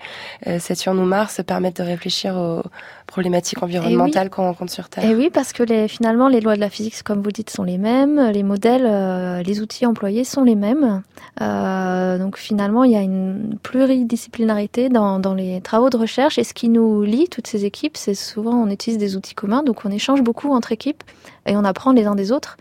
euh, 0.48 0.58
Saturne 0.60 0.98
ou 0.98 1.06
Mars 1.06 1.39
permette 1.46 1.78
de 1.78 1.84
réfléchir 1.84 2.36
aux 2.36 2.63
problématiques 3.06 3.62
environnementales 3.62 4.30
qu'on 4.30 4.44
rencontre 4.44 4.72
sur 4.72 4.89
Terre. 4.89 5.06
Et 5.06 5.16
oui, 5.16 5.30
parce 5.32 5.54
que 5.54 5.63
les, 5.63 5.88
finalement, 5.88 6.28
les 6.28 6.42
lois 6.42 6.56
de 6.56 6.60
la 6.60 6.70
physique, 6.70 7.02
comme 7.04 7.22
vous 7.22 7.32
dites, 7.32 7.50
sont 7.50 7.63
les 7.63 7.78
mêmes. 7.78 8.32
Les 8.32 8.44
modèles, 8.44 8.86
euh, 8.86 9.44
les 9.44 9.62
outils 9.62 9.86
employés 9.86 10.24
sont 10.24 10.44
les 10.44 10.56
mêmes. 10.56 11.04
Euh, 11.42 12.18
donc 12.18 12.38
finalement, 12.38 12.84
il 12.84 12.92
y 12.92 12.96
a 12.96 13.02
une 13.02 13.58
pluridisciplinarité 13.62 14.89
dans, 14.89 15.20
dans 15.20 15.34
les 15.34 15.62
travaux 15.62 15.89
de 15.89 15.98
recherche. 15.98 16.38
Et 16.38 16.44
ce 16.44 16.54
qui 16.54 16.70
nous 16.70 17.04
lie, 17.04 17.28
toutes 17.28 17.48
ces 17.48 17.66
équipes, 17.66 17.98
c'est 17.98 18.16
souvent 18.16 18.54
on 18.54 18.70
utilise 18.70 18.98
des 18.98 19.16
outils 19.16 19.36
communs. 19.36 19.63
Donc 19.63 19.86
on 19.86 19.92
échange 19.92 20.22
beaucoup 20.22 20.52
entre 20.52 20.72
équipes 20.72 21.04
et 21.46 21.56
on 21.56 21.63
apprend 21.63 21.92
les 21.92 22.06
uns 22.06 22.16
des 22.16 22.32
autres. 22.32 22.58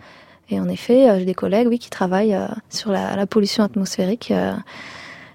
Et 0.50 0.60
en 0.60 0.68
effet, 0.68 1.08
euh, 1.08 1.18
j'ai 1.18 1.24
des 1.24 1.34
collègues, 1.34 1.68
oui, 1.68 1.78
qui 1.78 1.90
travaillent 1.90 2.34
euh, 2.34 2.46
sur 2.68 2.90
la, 2.90 3.16
la 3.16 3.26
pollution 3.26 3.64
atmosphérique. 3.64 4.32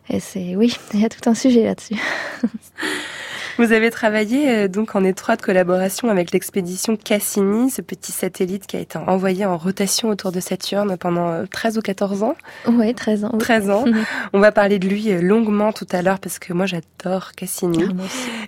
et 0.10 0.20
c'est, 0.20 0.56
oui, 0.56 0.78
il 0.94 1.02
y 1.02 1.06
a 1.06 1.10
tout 1.10 1.28
un 1.30 1.34
sujet 1.34 1.64
là-dessus. 1.64 1.96
Vous 3.58 3.72
avez 3.72 3.90
travaillé 3.90 4.50
euh, 4.50 4.68
donc 4.68 4.96
en 4.96 5.04
étroite 5.04 5.42
collaboration 5.42 6.10
avec 6.10 6.32
l'expédition 6.32 6.96
Cassini, 6.96 7.72
ce 7.72 7.82
petit 7.82 8.12
satellite 8.12 8.68
qui 8.68 8.78
a 8.78 8.80
été 8.80 9.00
envoyé 9.00 9.46
en 9.46 9.58
rotation 9.58 10.10
autour 10.10 10.32
de 10.32 10.40
Saturne 10.40 10.96
pendant 10.98 11.30
euh, 11.32 11.46
13 11.52 11.80
ou 11.80 11.82
14 11.82 12.22
ans. 12.24 12.36
Oui, 12.68 12.94
13 12.94 13.26
ans. 13.26 13.30
oui. 13.34 13.40
13 13.40 13.70
ans. 13.72 13.86
On 14.34 14.40
va 14.40 14.52
parler 14.52 14.78
de 14.78 14.88
lui 14.88 15.12
euh, 15.12 15.22
longuement 15.22 15.74
tout 15.74 15.88
à 15.92 16.04
l'heure 16.04 16.20
parce 16.20 16.38
que 16.38 16.54
moi 16.54 16.68
j'adore 16.68 17.32
Cassini. 17.36 17.84
Ah. 17.90 18.04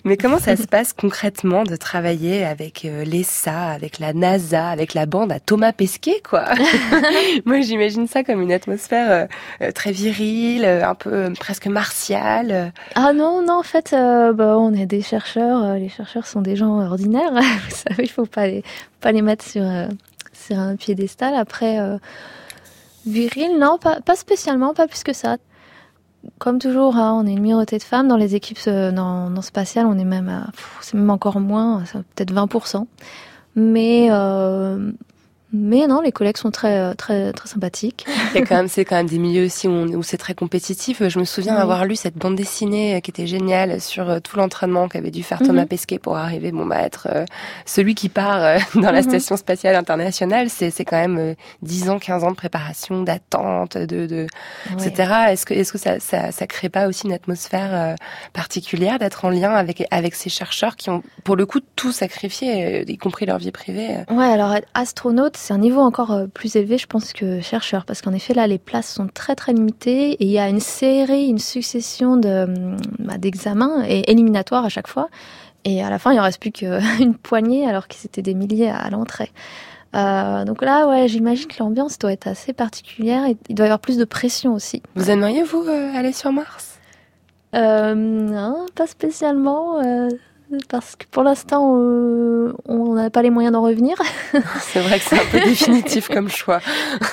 Mais 0.05 0.15
comment 0.15 0.37
ça 0.39 0.55
se 0.55 0.67
passe 0.67 0.93
concrètement 0.93 1.63
de 1.63 1.75
travailler 1.75 2.45
avec 2.45 2.85
euh, 2.85 3.03
l'ESA, 3.03 3.69
avec 3.69 3.97
la 3.99 4.13
NASA, 4.13 4.69
avec 4.69 4.93
la 4.93 5.07
bande 5.07 5.31
à 5.31 5.39
Thomas 5.39 5.71
Pesquet, 5.73 6.21
quoi? 6.27 6.45
Moi 7.45 7.61
j'imagine 7.61 8.07
ça 8.07 8.23
comme 8.23 8.41
une 8.41 8.51
atmosphère 8.51 9.11
euh, 9.11 9.25
euh, 9.65 9.71
très 9.71 9.91
virile, 9.91 10.65
euh, 10.65 10.85
un 10.87 10.93
peu 10.95 11.11
euh, 11.11 11.29
presque 11.39 11.65
martiale. 11.67 12.51
euh. 12.51 12.69
Ah 12.95 13.11
non, 13.13 13.41
non, 13.45 13.59
en 13.59 13.63
fait, 13.63 13.93
euh, 13.93 14.33
bah, 14.33 14.55
on 14.57 14.73
est 14.73 14.85
des 14.85 14.98
chercheurs. 15.01 15.63
euh, 15.63 15.77
les 15.77 15.89
chercheurs 15.89 16.25
sont 16.25 16.41
des 16.41 16.55
gens 16.55 16.79
ordinaires. 16.79 17.31
Vous 17.33 17.75
savez, 17.75 18.03
il 18.03 18.09
faut 18.09 18.25
pas 18.25 18.47
les, 18.47 18.63
les 19.05 19.21
mettre 19.21 19.45
sur, 19.45 19.63
euh, 19.63 19.87
sur 20.33 20.57
un 20.57 20.75
piédestal. 20.75 21.35
Après, 21.35 21.79
euh, 21.79 21.97
viril, 23.05 23.57
non, 23.59 23.77
pas, 23.77 24.15
spécialement, 24.15 24.73
pas 24.73 24.87
plus 24.87 25.03
que 25.03 25.13
ça. 25.13 25.37
Comme 26.37 26.59
toujours, 26.59 26.97
hein, 26.97 27.13
on 27.13 27.25
est 27.25 27.31
une 27.31 27.41
minorité 27.41 27.77
de 27.77 27.83
femmes 27.83 28.07
dans 28.07 28.17
les 28.17 28.35
équipes 28.35 28.59
dans, 28.67 29.41
spatiales. 29.41 29.85
On 29.85 29.97
est 29.97 30.05
même, 30.05 30.47
c'est 30.81 30.95
même 30.95 31.09
encore 31.09 31.39
moins, 31.39 31.83
peut-être 32.15 32.33
20%. 32.33 32.85
Mais, 33.55 34.09
mais 35.51 35.87
non, 35.87 36.01
les 36.01 36.11
collègues 36.11 36.37
sont 36.37 36.51
très, 36.51 36.79
euh, 36.79 36.93
très, 36.93 37.33
très 37.33 37.49
sympathiques. 37.49 38.05
Quand 38.33 38.51
même, 38.51 38.67
c'est 38.67 38.85
quand 38.85 38.95
même 38.95 39.07
des 39.07 39.17
milieux 39.17 39.45
aussi 39.45 39.67
où, 39.67 40.03
c'est 40.03 40.17
très 40.17 40.33
compétitif. 40.35 41.01
Je 41.07 41.19
me 41.19 41.25
souviens 41.25 41.55
Oui. 41.55 41.61
avoir 41.61 41.85
lu 41.85 41.95
cette 41.95 42.15
bande 42.15 42.35
dessinée 42.35 42.95
euh, 42.95 42.99
qui 42.99 43.09
était 43.11 43.25
géniale 43.27 43.81
sur 43.81 44.09
euh, 44.09 44.19
tout 44.19 44.37
l'entraînement 44.37 44.87
qu'avait 44.87 45.09
dû 45.11 45.23
faire 45.23 45.39
Thomas 45.39 45.63
Mhm. 45.63 45.67
Pesquet 45.67 45.97
pour 45.99 46.17
arriver, 46.17 46.51
bon, 46.51 46.65
bah, 46.67 46.81
être 46.81 47.07
euh, 47.11 47.25
celui 47.65 47.95
qui 47.95 48.09
part 48.09 48.43
euh, 48.43 48.57
dans 48.75 48.91
la 48.91 49.01
Mhm. 49.01 49.09
station 49.09 49.37
spatiale 49.37 49.75
internationale. 49.75 50.49
C'est, 50.49 50.71
quand 50.85 50.97
même 50.97 51.17
euh, 51.17 51.33
10 51.63 51.89
ans, 51.89 51.99
15 51.99 52.23
ans 52.23 52.31
de 52.31 52.35
préparation, 52.35 53.01
d'attente, 53.03 53.77
de, 53.77 54.27
etc. 54.73 55.13
Est-ce 55.29 55.45
que, 55.45 55.53
est-ce 55.55 55.71
que 55.73 55.77
ça, 55.79 55.99
ça, 55.99 56.31
ça 56.31 56.45
crée 56.47 56.69
pas 56.69 56.87
aussi 56.87 57.07
une 57.07 57.13
atmosphère 57.13 57.95
particulière 58.33 58.99
d'être 58.99 59.25
en 59.25 59.29
lien 59.29 59.51
avec, 59.53 59.83
avec 59.91 60.15
ces 60.15 60.29
chercheurs 60.29 60.75
qui 60.75 60.89
ont, 60.89 61.01
pour 61.23 61.35
le 61.35 61.45
coup, 61.45 61.59
tout 61.75 61.91
sacrifié, 61.91 62.89
y 62.89 62.97
compris 62.97 63.25
leur 63.25 63.37
vie 63.39 63.51
privée. 63.51 63.89
Ouais, 64.09 64.25
alors 64.25 64.53
être 64.53 64.67
astronaute, 64.73 65.37
c'est 65.39 65.53
un 65.53 65.57
niveau 65.57 65.81
encore 65.81 66.11
euh, 66.11 66.27
plus 66.27 66.55
élevé, 66.55 66.77
je 66.77 66.85
pense, 66.85 67.13
que 67.13 67.39
chercheur, 67.39 67.85
parce 67.85 68.01
qu'en 68.01 68.13
effet, 68.13 68.33
là, 68.33 68.45
les 68.45 68.57
places 68.57 68.93
sont 68.93 69.07
très 69.07 69.35
très 69.35 69.53
limitées 69.53 70.11
et 70.11 70.25
il 70.25 70.31
y 70.31 70.37
a 70.37 70.49
une 70.49 70.59
série, 70.59 71.27
une 71.27 71.39
succession 71.39 72.17
de 72.17 72.43
hum, 72.43 72.77
bah, 72.99 73.17
d'examens 73.17 73.83
et 73.87 74.11
éliminatoires 74.11 74.65
à 74.65 74.69
chaque 74.69 74.87
fois. 74.87 75.09
Et 75.65 75.83
à 75.83 75.89
la 75.89 75.97
fin, 75.97 76.13
il 76.13 76.19
en 76.19 76.23
reste 76.23 76.41
plus 76.41 76.51
qu'une 76.51 77.15
poignée, 77.23 77.67
alors 77.67 77.87
qu'ils 77.87 78.05
étaient 78.05 78.21
des 78.21 78.33
milliers 78.33 78.69
à 78.69 78.89
l'entrée. 78.89 79.31
Euh, 79.95 80.45
donc 80.45 80.61
là, 80.61 80.87
ouais, 80.87 81.07
j'imagine 81.07 81.47
que 81.47 81.55
l'ambiance 81.59 81.97
doit 81.97 82.11
être 82.11 82.27
assez 82.27 82.53
particulière 82.53 83.25
et 83.25 83.37
il 83.47 83.55
doit 83.55 83.65
y 83.65 83.69
avoir 83.69 83.79
plus 83.79 83.97
de 83.97 84.05
pression 84.05 84.53
aussi. 84.53 84.83
Vous 84.95 85.09
aimeriez, 85.09 85.43
vous, 85.43 85.63
euh, 85.67 85.95
aller 85.95 86.13
sur 86.13 86.31
Mars? 86.31 86.79
Euh, 87.55 87.95
non, 87.95 88.67
pas 88.75 88.85
spécialement, 88.85 89.81
euh, 89.81 90.09
parce 90.69 90.95
que 90.95 91.05
pour 91.11 91.23
l'instant, 91.23 91.75
euh, 91.77 92.53
on 92.65 92.93
n'a 92.95 93.09
pas 93.09 93.21
les 93.21 93.29
moyens 93.29 93.53
d'en 93.53 93.61
revenir. 93.61 93.97
C'est 94.59 94.79
vrai 94.81 94.99
que 94.99 95.05
c'est 95.05 95.19
un 95.19 95.25
peu 95.31 95.39
définitif 95.39 96.07
comme 96.09 96.29
choix. 96.29 96.59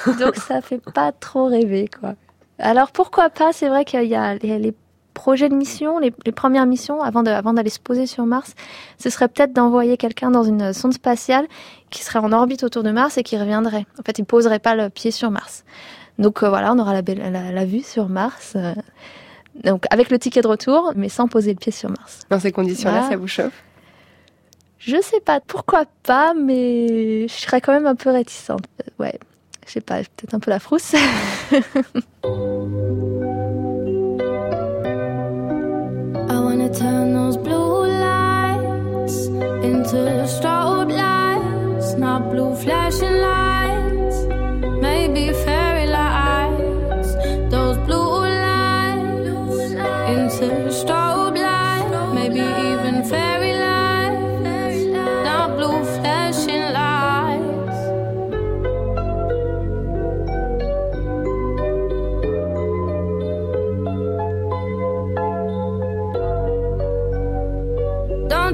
Donc 0.18 0.36
ça 0.36 0.60
fait 0.60 0.80
pas 0.94 1.12
trop 1.12 1.46
rêver, 1.46 1.88
quoi. 2.00 2.14
Alors 2.58 2.90
pourquoi 2.90 3.28
pas? 3.30 3.52
C'est 3.52 3.68
vrai 3.68 3.84
qu'il 3.84 4.04
y 4.04 4.14
a 4.14 4.34
les, 4.36 4.58
les 4.58 4.74
projets 5.12 5.48
de 5.48 5.54
mission, 5.54 5.98
les, 5.98 6.12
les 6.24 6.32
premières 6.32 6.66
missions 6.66 7.02
avant 7.02 7.22
d'aller 7.22 7.70
se 7.70 7.80
poser 7.80 8.06
sur 8.06 8.24
Mars, 8.26 8.54
ce 8.98 9.10
serait 9.10 9.28
peut-être 9.28 9.52
d'envoyer 9.52 9.96
quelqu'un 9.96 10.30
dans 10.30 10.42
une 10.44 10.72
sonde 10.72 10.92
spatiale 10.94 11.46
qui 11.90 12.02
serait 12.04 12.18
en 12.18 12.32
orbite 12.32 12.64
autour 12.64 12.82
de 12.82 12.90
Mars 12.90 13.16
et 13.18 13.22
qui 13.22 13.38
reviendrait. 13.38 13.86
En 13.98 14.02
fait, 14.04 14.18
il 14.18 14.24
poserait 14.24 14.58
pas 14.58 14.74
le 14.74 14.88
pied 14.90 15.10
sur 15.10 15.30
Mars. 15.30 15.64
Donc 16.18 16.42
euh, 16.42 16.48
voilà, 16.48 16.72
on 16.72 16.78
aura 16.78 16.92
la, 16.94 17.02
belle- 17.02 17.30
la, 17.32 17.52
la 17.52 17.64
vue 17.66 17.82
sur 17.82 18.08
Mars. 18.08 18.54
euh, 18.56 18.72
donc 19.64 19.84
avec 19.90 20.10
le 20.10 20.18
ticket 20.18 20.40
de 20.42 20.48
retour, 20.48 20.92
mais 20.96 21.08
sans 21.08 21.28
poser 21.28 21.50
le 21.52 21.58
pied 21.58 21.72
sur 21.72 21.90
Mars. 21.90 22.20
Dans 22.30 22.40
ces 22.40 22.52
conditions-là, 22.52 23.08
ça 23.08 23.16
vous 23.16 23.28
chauffe? 23.28 23.62
Je 24.78 25.00
sais 25.02 25.20
pas 25.20 25.40
pourquoi 25.40 25.84
pas, 26.04 26.34
mais 26.34 27.26
je 27.28 27.32
serais 27.32 27.60
quand 27.60 27.72
même 27.72 27.86
un 27.86 27.94
peu 27.96 28.10
réticente. 28.10 28.62
Euh, 28.80 28.90
Ouais, 29.02 29.18
je 29.66 29.72
sais 29.72 29.80
pas, 29.80 29.96
peut-être 29.98 30.34
un 30.34 30.38
peu 30.38 30.50
la 30.50 30.58
frousse. 30.58 30.94
I 36.28 36.40
wanna 36.40 36.68
turn 36.70 37.14
those 37.14 37.36
blue 37.36 37.86
lights 37.86 39.28
into 39.62 40.26
strobe 40.26 40.90
lights, 40.90 41.94
not 41.98 42.30
blue 42.30 42.54
flashing 42.56 43.12
lights, 43.20 43.35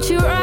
Don't 0.03 0.21
you 0.21 0.42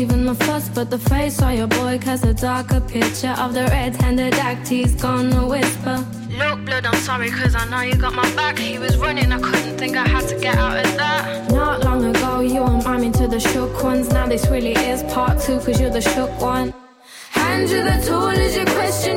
even 0.00 0.26
the 0.26 0.34
fuss 0.34 0.68
but 0.68 0.90
the 0.90 0.98
face 0.98 1.40
of 1.40 1.54
your 1.54 1.66
boy 1.66 1.98
casts 1.98 2.24
a 2.24 2.34
darker 2.34 2.80
picture 2.80 3.34
of 3.38 3.54
the 3.54 3.64
red-handed 3.64 4.34
act 4.34 4.68
he's 4.68 4.94
gonna 4.94 5.46
whisper. 5.46 6.04
Look, 6.38 6.64
blood, 6.66 6.84
I'm 6.84 6.94
sorry, 6.96 7.30
cause 7.30 7.54
I 7.54 7.68
know 7.70 7.80
you 7.80 7.94
got 7.94 8.14
my 8.14 8.28
back. 8.34 8.58
He 8.58 8.78
was 8.78 8.96
running, 8.98 9.32
I 9.32 9.40
couldn't 9.40 9.78
think 9.78 9.96
I 9.96 10.06
had 10.06 10.28
to 10.28 10.38
get 10.38 10.56
out 10.56 10.84
of 10.84 10.96
that. 10.96 11.50
Not 11.50 11.84
long 11.84 12.04
ago, 12.04 12.40
you 12.40 12.62
were 12.62 12.78
miming 12.82 13.12
to 13.12 13.26
the 13.26 13.40
shook 13.40 13.82
ones. 13.82 14.10
Now 14.10 14.26
this 14.26 14.46
really 14.48 14.72
is 14.72 15.02
part 15.14 15.40
two, 15.40 15.58
cause 15.60 15.80
you're 15.80 15.90
the 15.90 16.02
shook 16.02 16.30
one. 16.40 16.74
Hand 17.30 17.70
you 17.70 17.82
the 17.82 18.02
tool 18.06 18.28
as 18.28 18.56
you 18.56 18.64
question 18.64 19.15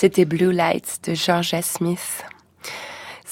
C'était 0.00 0.24
Blue 0.24 0.50
Lights 0.50 1.00
de 1.04 1.12
Georgia 1.12 1.60
Smith. 1.60 2.19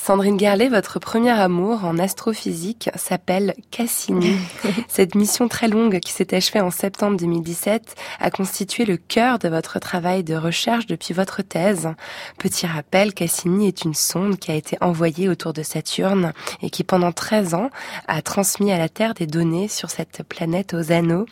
Sandrine 0.08 0.40
Gerlet, 0.40 0.70
votre 0.70 0.98
premier 0.98 1.38
amour 1.38 1.84
en 1.84 1.98
astrophysique 1.98 2.88
s'appelle 2.94 3.52
Cassini. 3.70 4.38
Cette 4.88 5.14
mission 5.14 5.48
très 5.48 5.68
longue 5.68 5.98
qui 6.00 6.12
s'est 6.12 6.34
achevée 6.34 6.62
en 6.62 6.70
septembre 6.70 7.18
2017 7.18 7.94
a 8.18 8.30
constitué 8.30 8.86
le 8.86 8.96
cœur 8.96 9.38
de 9.38 9.50
votre 9.50 9.78
travail 9.80 10.24
de 10.24 10.34
recherche 10.34 10.86
depuis 10.86 11.12
votre 11.12 11.42
thèse. 11.42 11.90
Petit 12.38 12.66
rappel, 12.66 13.12
Cassini 13.12 13.68
est 13.68 13.84
une 13.84 13.92
sonde 13.92 14.38
qui 14.38 14.50
a 14.50 14.54
été 14.54 14.78
envoyée 14.80 15.28
autour 15.28 15.52
de 15.52 15.62
Saturne 15.62 16.32
et 16.62 16.70
qui 16.70 16.84
pendant 16.84 17.12
13 17.12 17.52
ans 17.52 17.68
a 18.06 18.22
transmis 18.22 18.72
à 18.72 18.78
la 18.78 18.88
Terre 18.88 19.12
des 19.12 19.26
données 19.26 19.68
sur 19.68 19.90
cette 19.90 20.22
planète 20.26 20.72
aux 20.72 20.90
anneaux. 20.90 21.26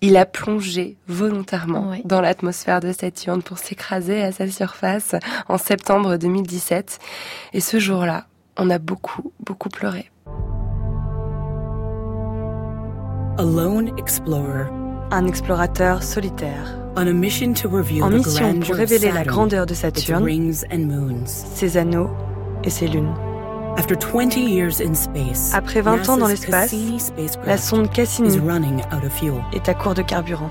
Il 0.00 0.16
a 0.16 0.24
plongé 0.24 0.96
volontairement 1.08 1.88
Oui. 1.90 2.00
dans 2.06 2.22
l'atmosphère 2.22 2.80
de 2.80 2.90
Saturne 2.90 3.42
pour 3.42 3.58
s'écraser 3.58 4.22
à 4.22 4.32
sa 4.32 4.50
surface 4.50 5.14
en 5.50 5.58
septembre 5.58 6.16
2017. 6.16 7.00
Et 7.52 7.60
ce 7.60 7.78
jour-là, 7.78 8.13
on 8.56 8.70
a 8.70 8.78
beaucoup, 8.78 9.32
beaucoup 9.40 9.68
pleuré. 9.68 10.10
A 13.36 13.42
lone 13.42 13.90
explorer 13.98 14.66
Un 15.10 15.26
explorateur 15.26 16.02
solitaire, 16.02 16.78
on 16.96 17.06
a 17.06 17.12
mission 17.12 17.52
to 17.52 17.68
reveal 17.68 18.02
en 18.04 18.10
mission 18.10 18.60
pour 18.60 18.76
révéler 18.76 19.10
la 19.10 19.24
grandeur 19.24 19.66
de 19.66 19.74
Saturne, 19.74 20.24
rings 20.24 20.64
and 20.72 20.86
moons. 20.86 21.26
ses 21.26 21.76
anneaux 21.76 22.10
et 22.62 22.70
ses 22.70 22.86
lunes. 22.86 23.14
After 23.76 23.96
20 23.96 24.36
years 24.36 24.80
in 24.80 24.94
space, 24.94 25.52
Après 25.52 25.80
20 25.80 26.08
ans 26.08 26.16
dans 26.16 26.28
l'espace, 26.28 26.74
La 27.44 27.56
sonde 27.58 27.90
Cassini 27.90 28.40
est 29.52 29.68
à 29.68 29.74
court 29.74 29.94
de 29.94 30.02
carburant. 30.02 30.50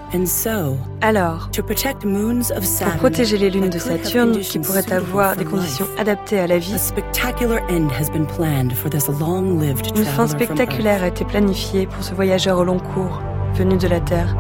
Alors, 1.02 1.50
pour 1.52 2.98
protéger 2.98 3.38
les 3.38 3.50
lunes 3.50 3.70
de 3.70 3.80
Saturne 3.80 4.40
qui 4.40 4.60
pourraient 4.60 4.92
avoir 4.92 5.36
des 5.36 5.46
conditions 5.46 5.88
adaptées 5.98 6.40
à 6.40 6.48
la 6.48 6.58
vie, 6.58 6.76
une 9.96 10.06
fin 10.06 10.28
spectaculaire 10.28 11.04
a 11.04 11.08
été 11.08 11.26
planifiée 11.26 11.88
pour 11.88 12.04
ce 12.04 12.14
voyageur 12.14 12.60
au 12.60 12.64
long 12.64 12.80
cours 12.80 13.22
venu 13.54 13.78
de 13.78 13.88
la 13.88 14.00
Terre. 14.00 14.36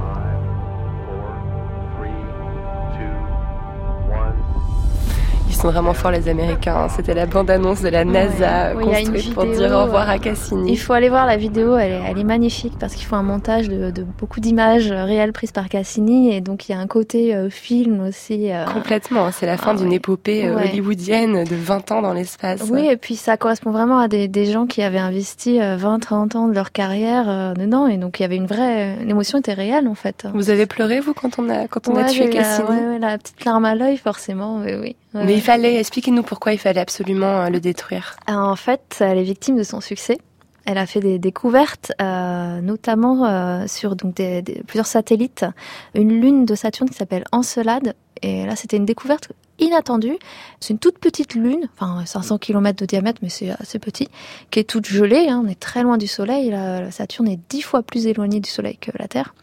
Sont 5.64 5.72
vraiment 5.72 5.93
forts 5.93 6.11
les 6.11 6.28
Américains. 6.28 6.76
hein. 6.76 6.88
C'était 6.89 7.14
la 7.14 7.26
bande-annonce 7.26 7.82
de 7.82 7.88
la 7.88 8.03
NASA 8.03 8.76
Ouais. 8.76 8.84
Oui, 8.84 8.84
construite 9.03 9.34
pour 9.34 9.43
vidéo, 9.43 9.59
dire 9.59 9.72
au 9.78 9.84
revoir 9.84 10.09
euh, 10.09 10.14
à 10.14 10.20
Cassini. 10.20 10.72
Il 10.74 10.78
faut 10.78 10.91
aller 10.91 11.07
voir 11.07 11.26
la 11.26 11.38
vidéo, 11.38 11.78
elle 11.78 11.93
est, 11.93 12.01
elle 12.09 12.18
est 12.20 12.24
magnifique 12.26 12.74
parce 12.78 12.95
qu'il 12.95 13.05
faut 13.05 13.16
un 13.16 13.24
montage 13.24 13.70
de, 13.70 13.89
de 13.89 14.03
beaucoup 14.03 14.41
d'images 14.41 14.91
euh, 14.91 15.05
réelles 15.05 15.32
prises 15.32 15.53
par 15.53 15.70
Cassini 15.70 16.34
et 16.36 16.41
donc 16.41 16.68
il 16.68 16.74
y 16.74 16.76
a 16.76 16.80
un 16.80 16.88
côté 16.88 17.34
euh, 17.34 17.49
film 17.49 18.01
aussi. 18.05 18.51
euh, 18.51 18.66
Complètement, 18.66 19.32
c'est 19.32 19.45
la 19.45 19.55
fin 19.55 19.72
Ah 19.72 19.76
d'une 19.78 19.89
ouais. 19.89 19.95
épopée 19.95 20.45
euh, 20.47 20.55
Ouais. 20.55 20.70
hollywoodienne 20.70 21.45
de 21.45 21.55
20 21.55 21.91
ans 21.93 22.01
dans 22.01 22.14
l'espace. 22.14 22.64
Oui, 22.70 22.86
et 22.88 22.97
puis 22.97 23.16
ça 23.16 23.38
correspond 23.38 23.72
vraiment 23.72 23.99
à 23.99 24.09
des, 24.09 24.28
des 24.28 24.45
gens 24.45 24.66
qui 24.66 24.82
avaient 24.84 24.99
investi 24.99 25.59
20-30 25.59 26.36
ans 26.36 26.47
de 26.49 26.53
leur 26.53 26.74
carrière 26.74 27.30
euh, 27.30 27.53
dedans 27.53 27.88
et 27.88 27.95
donc 27.97 28.20
il 28.20 28.24
y 28.24 28.26
avait 28.26 28.36
une 28.36 28.47
vraie... 28.47 28.97
L'émotion 29.05 29.39
était 29.39 29.53
réelle 29.53 29.88
en 29.88 29.95
fait. 29.95 30.28
Vous 30.34 30.49
avez 30.49 30.66
pleuré, 30.66 30.99
vous, 30.99 31.14
quand 31.14 31.39
on 31.39 31.49
a, 31.49 31.68
quand 31.70 31.88
on 31.88 31.95
a 31.95 32.03
tué 32.05 32.26
la- 32.26 32.30
Cassini? 32.41 32.68
ouais, 32.68 32.99
la 32.99 33.18
petite 33.18 33.45
larme 33.45 33.64
à 33.64 33.76
l'œil 33.76 33.95
forcément, 33.97 34.57
oui, 34.66 34.74
oui. 34.82 34.95
Ouais, 35.14 35.26
Mais 35.26 35.34
il 35.36 35.41
fallait, 35.41 35.76
expliquez-nous 35.80 36.24
pourquoi 36.24 36.53
il 36.53 36.57
fallait 36.57 36.80
absolument 36.82 37.41
euh, 37.41 37.49
le 37.49 37.59
détruire. 37.59 38.16
En 38.28 38.55
fait, 38.55 38.97
elle 38.99 39.18
est 39.18 39.24
victime 39.24 39.55
de 39.57 39.64
son 39.64 39.80
succès. 39.82 40.18
Elle 40.66 40.78
a 40.78 40.86
fait 40.86 41.01
des 41.01 41.20
découvertes, 41.20 41.91
euh, 42.01 42.61
notamment 42.61 43.26
euh, 43.26 43.66
sur 43.68 43.95
donc 43.97 44.16
des, 44.16 44.41
des- 44.41 44.64
plusieurs 44.66 44.86
satellites, 44.88 45.45
une 45.93 46.22
lune 46.22 46.45
de 46.45 46.55
Saturne 46.55 46.89
qui 46.89 46.95
s'appelle 46.95 47.26
Encelade. 47.34 47.95
Et 48.22 48.45
là, 48.45 48.55
c'était 48.55 48.78
une 48.78 48.86
découverte 48.86 49.34
inattendue. 49.59 50.18
C'est 50.61 50.72
une 50.72 50.80
toute 50.80 50.99
petite 50.99 51.36
lune, 51.36 51.68
enfin 51.78 52.05
500 52.05 52.38
km 52.38 52.80
de 52.80 52.86
diamètre, 52.86 53.20
mais 53.22 53.28
c'est 53.30 53.49
assez 53.59 53.78
petit, 53.78 54.07
qui 54.51 54.59
est 54.59 54.64
toute 54.64 54.88
gelée. 54.88 55.28
hein. 55.30 55.43
on 55.45 55.49
est 55.49 55.59
très 55.59 55.84
loin 55.84 55.97
du 55.97 56.07
Soleil. 56.07 56.49
La, 56.49 56.80
la 56.82 56.91
Saturne 56.91 57.28
est 57.28 57.39
dix 57.49 57.61
fois 57.61 57.84
plus 57.84 58.07
éloignée 58.07 58.39
du 58.39 58.49
Soleil 58.49 58.78
que 58.78 58.91
la 58.97 59.09
Terre. 59.09 59.36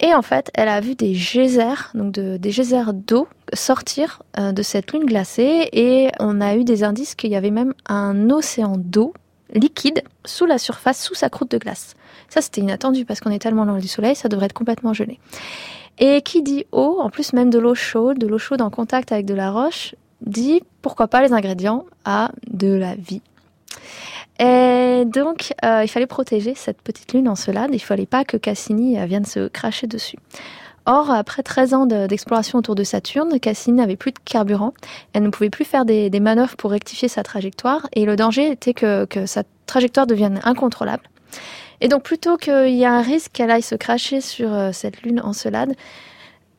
Et 0.00 0.12
en 0.14 0.20
fait, 0.22 0.50
elle 0.54 0.68
a 0.68 0.80
vu 0.80 0.94
des 0.94 1.12
geysers, 1.12 1.90
donc 1.94 2.12
de- 2.12 2.36
des 2.36 2.50
geysers 2.50 2.92
d'eau 2.92 3.28
sortir 3.54 4.22
euh, 4.38 4.52
de 4.52 4.62
cette 4.62 4.92
lune 4.92 5.06
glacée 5.06 5.68
et 5.72 6.08
on 6.20 6.40
a 6.42 6.54
eu 6.54 6.64
des 6.64 6.84
indices 6.84 7.14
qu'il 7.14 7.30
y 7.30 7.36
avait 7.36 7.50
même 7.50 7.72
un 7.88 8.28
océan 8.30 8.74
d'eau 8.76 9.14
liquide 9.54 10.02
sous 10.26 10.44
la 10.44 10.58
surface, 10.58 11.02
sous 11.02 11.14
sa 11.14 11.30
croûte 11.30 11.50
de 11.50 11.58
glace. 11.58 11.94
Ça, 12.28 12.42
c'était 12.42 12.60
inattendu 12.60 13.04
parce 13.04 13.20
qu'on 13.20 13.30
est 13.30 13.38
tellement 13.38 13.64
loin 13.64 13.78
du 13.78 13.88
soleil, 13.88 14.16
ça 14.16 14.28
devrait 14.28 14.46
être 14.46 14.52
complètement 14.52 14.92
gelé. 14.92 15.18
Et 15.98 16.20
qui 16.20 16.42
dit 16.42 16.66
eau, 16.72 16.98
en 17.00 17.08
plus 17.08 17.32
même 17.32 17.48
de 17.48 17.58
l'eau 17.58 17.74
chaude, 17.74 18.18
de 18.18 18.26
l'eau 18.26 18.38
chaude 18.38 18.60
en 18.60 18.68
contact 18.70 19.12
avec 19.12 19.24
de 19.24 19.32
la 19.34 19.50
roche, 19.50 19.94
dit 20.20 20.60
pourquoi 20.82 21.08
pas 21.08 21.22
les 21.22 21.32
ingrédients 21.32 21.86
à 22.04 22.32
de 22.50 22.68
la 22.74 22.96
vie. 22.96 23.22
Et 24.38 25.04
donc, 25.06 25.54
euh, 25.64 25.82
il 25.82 25.88
fallait 25.88 26.06
protéger 26.06 26.54
cette 26.54 26.82
petite 26.82 27.12
lune 27.14 27.28
encelade. 27.28 27.70
Il 27.72 27.80
fallait 27.80 28.06
pas 28.06 28.24
que 28.24 28.36
Cassini 28.36 28.98
euh, 28.98 29.06
vienne 29.06 29.24
se 29.24 29.48
cracher 29.48 29.86
dessus. 29.86 30.18
Or, 30.84 31.10
après 31.10 31.42
13 31.42 31.74
ans 31.74 31.86
de- 31.86 32.06
d'exploration 32.06 32.58
autour 32.58 32.74
de 32.74 32.84
Saturne, 32.84 33.40
Cassini 33.40 33.78
n'avait 33.78 33.96
plus 33.96 34.12
de 34.12 34.18
carburant. 34.24 34.72
Elle 35.14 35.24
ne 35.24 35.30
pouvait 35.30 35.50
plus 35.50 35.64
faire 35.64 35.84
des, 35.84 36.10
manœuvres 36.20 36.56
pour 36.56 36.70
rectifier 36.70 37.08
sa 37.08 37.22
trajectoire. 37.22 37.88
Et 37.94 38.04
le 38.04 38.14
danger 38.14 38.50
était 38.52 38.74
que, 38.74 39.06
sa 39.26 39.42
trajectoire 39.66 40.06
devienne 40.06 40.40
incontrôlable. 40.44 41.02
Et 41.80 41.88
donc, 41.88 42.04
plutôt 42.04 42.36
qu'il 42.36 42.68
y 42.68 42.82
ait 42.82 42.86
un 42.86 43.02
risque 43.02 43.32
qu'elle 43.32 43.50
aille 43.50 43.62
se 43.62 43.74
cracher 43.74 44.20
sur 44.20 44.54
euh, 44.54 44.70
cette 44.72 45.02
lune 45.02 45.20
encelade, 45.20 45.74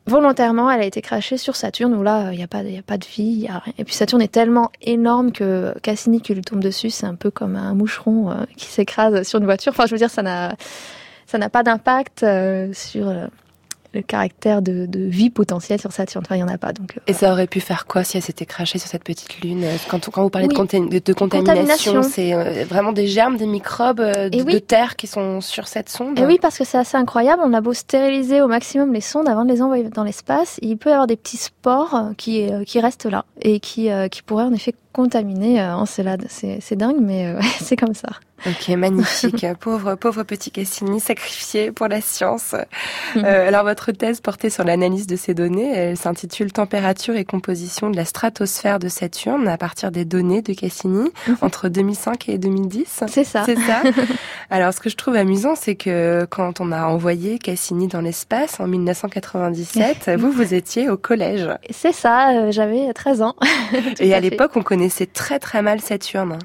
volontairement, 0.08 0.70
elle 0.70 0.80
a 0.80 0.84
été 0.84 1.00
crachée 1.00 1.36
sur 1.36 1.54
Saturne, 1.54 1.94
où 1.94 2.02
là, 2.02 2.32
il 2.32 2.36
n'y 2.38 2.42
a, 2.42 2.48
pas- 2.48 2.62
y 2.62 2.78
a 2.78 2.82
pas 2.82 2.98
de 2.98 3.06
vie, 3.06 3.22
y 3.22 3.48
a 3.48 3.58
rien. 3.58 3.74
Et 3.78 3.84
puis 3.84 3.94
Saturne 3.94 4.22
est 4.22 4.32
tellement 4.32 4.70
énorme 4.82 5.30
que 5.32 5.74
Cassini 5.82 6.20
qui 6.20 6.34
lui 6.34 6.42
tombe 6.42 6.60
dessus, 6.60 6.90
c'est 6.90 7.06
un 7.06 7.14
peu 7.14 7.30
comme 7.30 7.54
un 7.56 7.74
moucheron 7.74 8.30
euh, 8.30 8.34
qui 8.56 8.66
s'écrase 8.66 9.22
sur 9.22 9.38
une 9.38 9.44
voiture. 9.44 9.70
Enfin, 9.72 9.86
je 9.86 9.92
veux 9.92 9.98
dire, 9.98 10.10
ça 10.10 10.22
n'a... 10.22 10.54
ça 11.26 11.38
n'a 11.38 11.50
pas 11.50 11.62
d'impact 11.62 12.22
euh, 12.22 12.72
sur 12.72 13.08
euh, 13.08 13.26
le 13.94 14.02
caractère 14.02 14.60
de, 14.62 14.86
de 14.86 15.00
vie 15.00 15.30
potentielle 15.30 15.80
sur 15.80 15.92
Saturne. 15.92 16.24
Enfin, 16.26 16.36
il 16.36 16.38
n'y 16.44 16.44
en 16.44 16.52
a 16.52 16.58
pas. 16.58 16.72
Donc, 16.72 16.96
euh, 16.96 17.00
Et 17.06 17.12
ça 17.12 17.32
aurait 17.32 17.46
pu 17.46 17.60
faire 17.60 17.86
quoi 17.86 18.04
si 18.04 18.16
elle 18.16 18.22
s'était 18.22 18.44
crachée 18.46 18.78
sur 18.78 18.88
cette 18.88 19.04
petite 19.04 19.40
lune 19.40 19.64
Euh, 19.64 19.76
quand, 19.88 20.08
quand 20.10 20.22
vous 20.22 20.30
parlez 20.30 20.48
de, 20.48 20.54
contamination, 20.54 21.18
Contamination. 21.28 22.02
c'est 22.02 22.34
euh, 22.34 22.64
vraiment 22.64 22.92
des 22.92 23.06
germes, 23.06 23.36
des 23.36 23.46
microbes 23.46 24.00
euh, 24.00 24.28
de, 24.28 24.38
Et 24.38 24.42
oui. 24.42 24.52
de 24.52 24.58
terre 24.58 24.96
qui 24.96 25.06
sont 25.06 25.40
sur 25.40 25.68
cette 25.68 25.88
sonde 25.88 26.18
Et 26.18 26.26
oui, 26.26 26.38
parce 26.40 26.58
que 26.58 26.64
c'est 26.64 26.78
assez 26.78 26.96
incroyable. 26.96 27.42
On 27.44 27.52
a 27.54 27.60
beau 27.60 27.72
stériliser 27.72 28.42
au 28.42 28.46
maximum 28.48 28.92
les 28.92 29.00
sondes 29.00 29.28
avant 29.28 29.44
de 29.44 29.50
les 29.52 29.62
envoyer 29.62 29.84
dans 29.84 30.04
l'espace, 30.04 30.58
il 30.62 30.76
peut 30.76 30.90
y 30.90 30.92
avoir 30.92 31.06
des 31.06 31.16
petits 31.16 31.36
spores 31.38 32.10
qui, 32.16 32.48
qui 32.66 32.80
restent 32.80 33.06
là 33.06 33.24
et 33.40 33.58
qui, 33.60 33.88
qui 34.10 34.22
pourraient 34.22 34.44
en 34.44 34.52
effet 34.52 34.74
contaminer 34.92 35.60
euh, 35.60 35.76
Encelade. 35.76 36.26
C'est 36.28 36.58
c'est 36.60 36.76
dingue, 36.76 37.00
mais 37.00 37.26
euh, 37.26 37.40
c'est 37.60 37.76
comme 37.76 37.94
ça. 37.94 38.10
Ok, 38.46 38.68
magnifique. 38.76 39.46
pauvre, 39.60 39.96
pauvre 39.96 40.22
petit 40.22 40.50
Cassini, 40.50 41.00
sacrifié 41.00 41.72
pour 41.72 41.88
la 41.88 42.00
science. 42.00 42.54
Euh, 43.16 43.48
alors, 43.48 43.64
votre 43.64 43.90
thèse 43.90 44.20
portée 44.20 44.48
sur 44.48 44.62
l'analyse 44.62 45.08
de 45.08 45.16
ces 45.16 45.34
données, 45.34 45.72
elle 45.74 45.96
s'intitule 45.96 46.52
Température 46.52 47.16
et 47.16 47.24
composition 47.24 47.90
de 47.90 47.96
la 47.96 48.04
stratosphère 48.04 48.78
de 48.78 48.88
Saturne 48.88 49.48
à 49.48 49.58
partir 49.58 49.90
des 49.90 50.04
données 50.04 50.42
de 50.42 50.52
Cassini 50.52 51.10
entre 51.40 51.68
2005 51.68 52.28
et 52.28 52.38
2010. 52.38 53.04
C'est 53.08 53.24
ça. 53.24 53.42
C'est 53.44 53.58
ça. 53.58 53.82
Alors, 54.50 54.72
ce 54.72 54.80
que 54.80 54.88
je 54.88 54.96
trouve 54.96 55.16
amusant, 55.16 55.54
c'est 55.56 55.74
que 55.74 56.24
quand 56.30 56.60
on 56.60 56.70
a 56.70 56.84
envoyé 56.84 57.38
Cassini 57.38 57.88
dans 57.88 58.00
l'espace 58.00 58.60
en 58.60 58.68
1997, 58.68 60.12
vous, 60.16 60.30
vous 60.30 60.54
étiez 60.54 60.88
au 60.88 60.96
collège. 60.96 61.48
C'est 61.70 61.92
ça, 61.92 62.30
euh, 62.30 62.52
j'avais 62.52 62.92
13 62.92 63.22
ans. 63.22 63.34
Et 63.98 64.14
à 64.14 64.20
l'époque, 64.20 64.52
on 64.54 64.62
connaissait 64.62 64.77
très 65.12 65.38
très 65.38 65.62
mal 65.62 65.80
Saturne. 65.80 66.38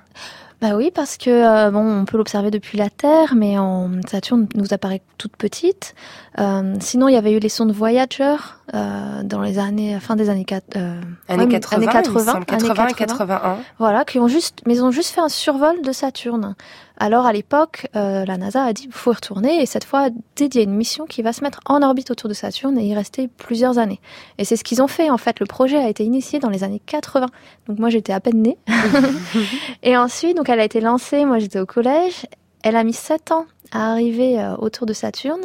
Bah 0.64 0.78
oui, 0.78 0.92
parce 0.96 1.18
que 1.18 1.30
euh, 1.30 1.72
bon, 1.72 1.86
on 1.86 2.06
peut 2.06 2.16
l'observer 2.16 2.50
depuis 2.50 2.78
la 2.78 2.90
Terre, 2.90 3.36
mais 3.36 3.58
en 3.58 3.92
Saturne 4.10 4.48
nous 4.56 4.74
apparaît 4.74 5.02
toute 5.18 5.36
petite. 5.36 5.94
Euh, 6.40 6.76
sinon, 6.80 7.10
il 7.10 7.16
y 7.16 7.18
avait 7.18 7.34
eu 7.34 7.40
les 7.40 7.50
sondes 7.50 7.74
Voyager 7.74 8.38
euh, 8.74 9.24
dans 9.24 9.42
les 9.42 9.60
années 9.60 10.00
fin 10.00 10.16
des 10.16 10.30
années, 10.30 10.46
Années 11.28 11.44
ouais, 11.44 11.50
80, 11.50 11.76
années 11.76 11.86
il 11.86 11.88
me 11.88 11.92
80, 11.92 12.32
semble, 12.32 12.46
80 12.46 12.74
années 12.76 12.92
et 12.92 12.94
81. 12.94 13.58
Voilà, 13.78 14.06
qui 14.06 14.20
ont 14.20 14.30
juste, 14.30 14.62
mais 14.66 14.76
ils 14.76 14.84
ont 14.86 14.92
juste 14.92 15.14
fait 15.14 15.20
un 15.20 15.28
survol 15.28 15.82
de 15.82 15.92
Saturne. 15.92 16.56
Alors 17.04 17.26
à 17.26 17.34
l'époque, 17.34 17.88
euh, 17.98 18.24
la 18.24 18.38
NASA 18.38 18.64
a 18.64 18.72
dit 18.72 18.88
faut 18.90 19.12
y 19.12 19.16
retourner 19.16 19.62
et 19.62 19.66
cette 19.66 19.84
fois 19.84 20.08
dédié 20.38 20.62
à 20.62 20.64
une 20.64 20.74
mission 20.74 21.06
qui 21.06 21.22
va 21.22 21.34
se 21.34 21.44
mettre 21.44 21.60
en 21.66 21.82
orbite 21.82 22.12
autour 22.12 22.30
de 22.30 22.34
Saturne 22.34 22.78
et 22.78 22.86
y 22.86 22.96
rester 22.96 23.28
plusieurs 23.28 23.78
années. 23.78 24.00
Et 24.38 24.46
c'est 24.46 24.56
ce 24.56 24.64
qu'ils 24.64 24.82
ont 24.82 24.88
fait 24.88 25.10
en 25.10 25.18
fait. 25.18 25.42
Le 25.42 25.46
projet 25.46 25.76
a 25.76 25.90
été 25.90 26.06
initié 26.06 26.40
dans 26.40 26.48
les 26.48 26.64
années 26.64 26.82
80. 26.86 27.28
Donc 27.68 27.78
moi 27.78 27.90
j'étais 27.90 28.14
à 28.14 28.22
peine 28.22 28.42
née. 28.42 28.58
et 29.84 29.98
ensuite, 29.98 30.38
donc 30.38 30.48
elle 30.48 30.62
a 30.62 30.64
été 30.64 30.80
lancée. 30.80 31.26
Moi 31.26 31.40
j'étais 31.40 31.60
au 31.60 31.66
collège. 31.66 32.26
Elle 32.64 32.76
a 32.76 32.84
mis 32.84 32.94
sept 32.94 33.32
ans 33.32 33.46
à 33.72 33.92
arriver 33.92 34.40
euh, 34.40 34.56
autour 34.58 34.86
de 34.86 34.94
Saturne. 34.94 35.42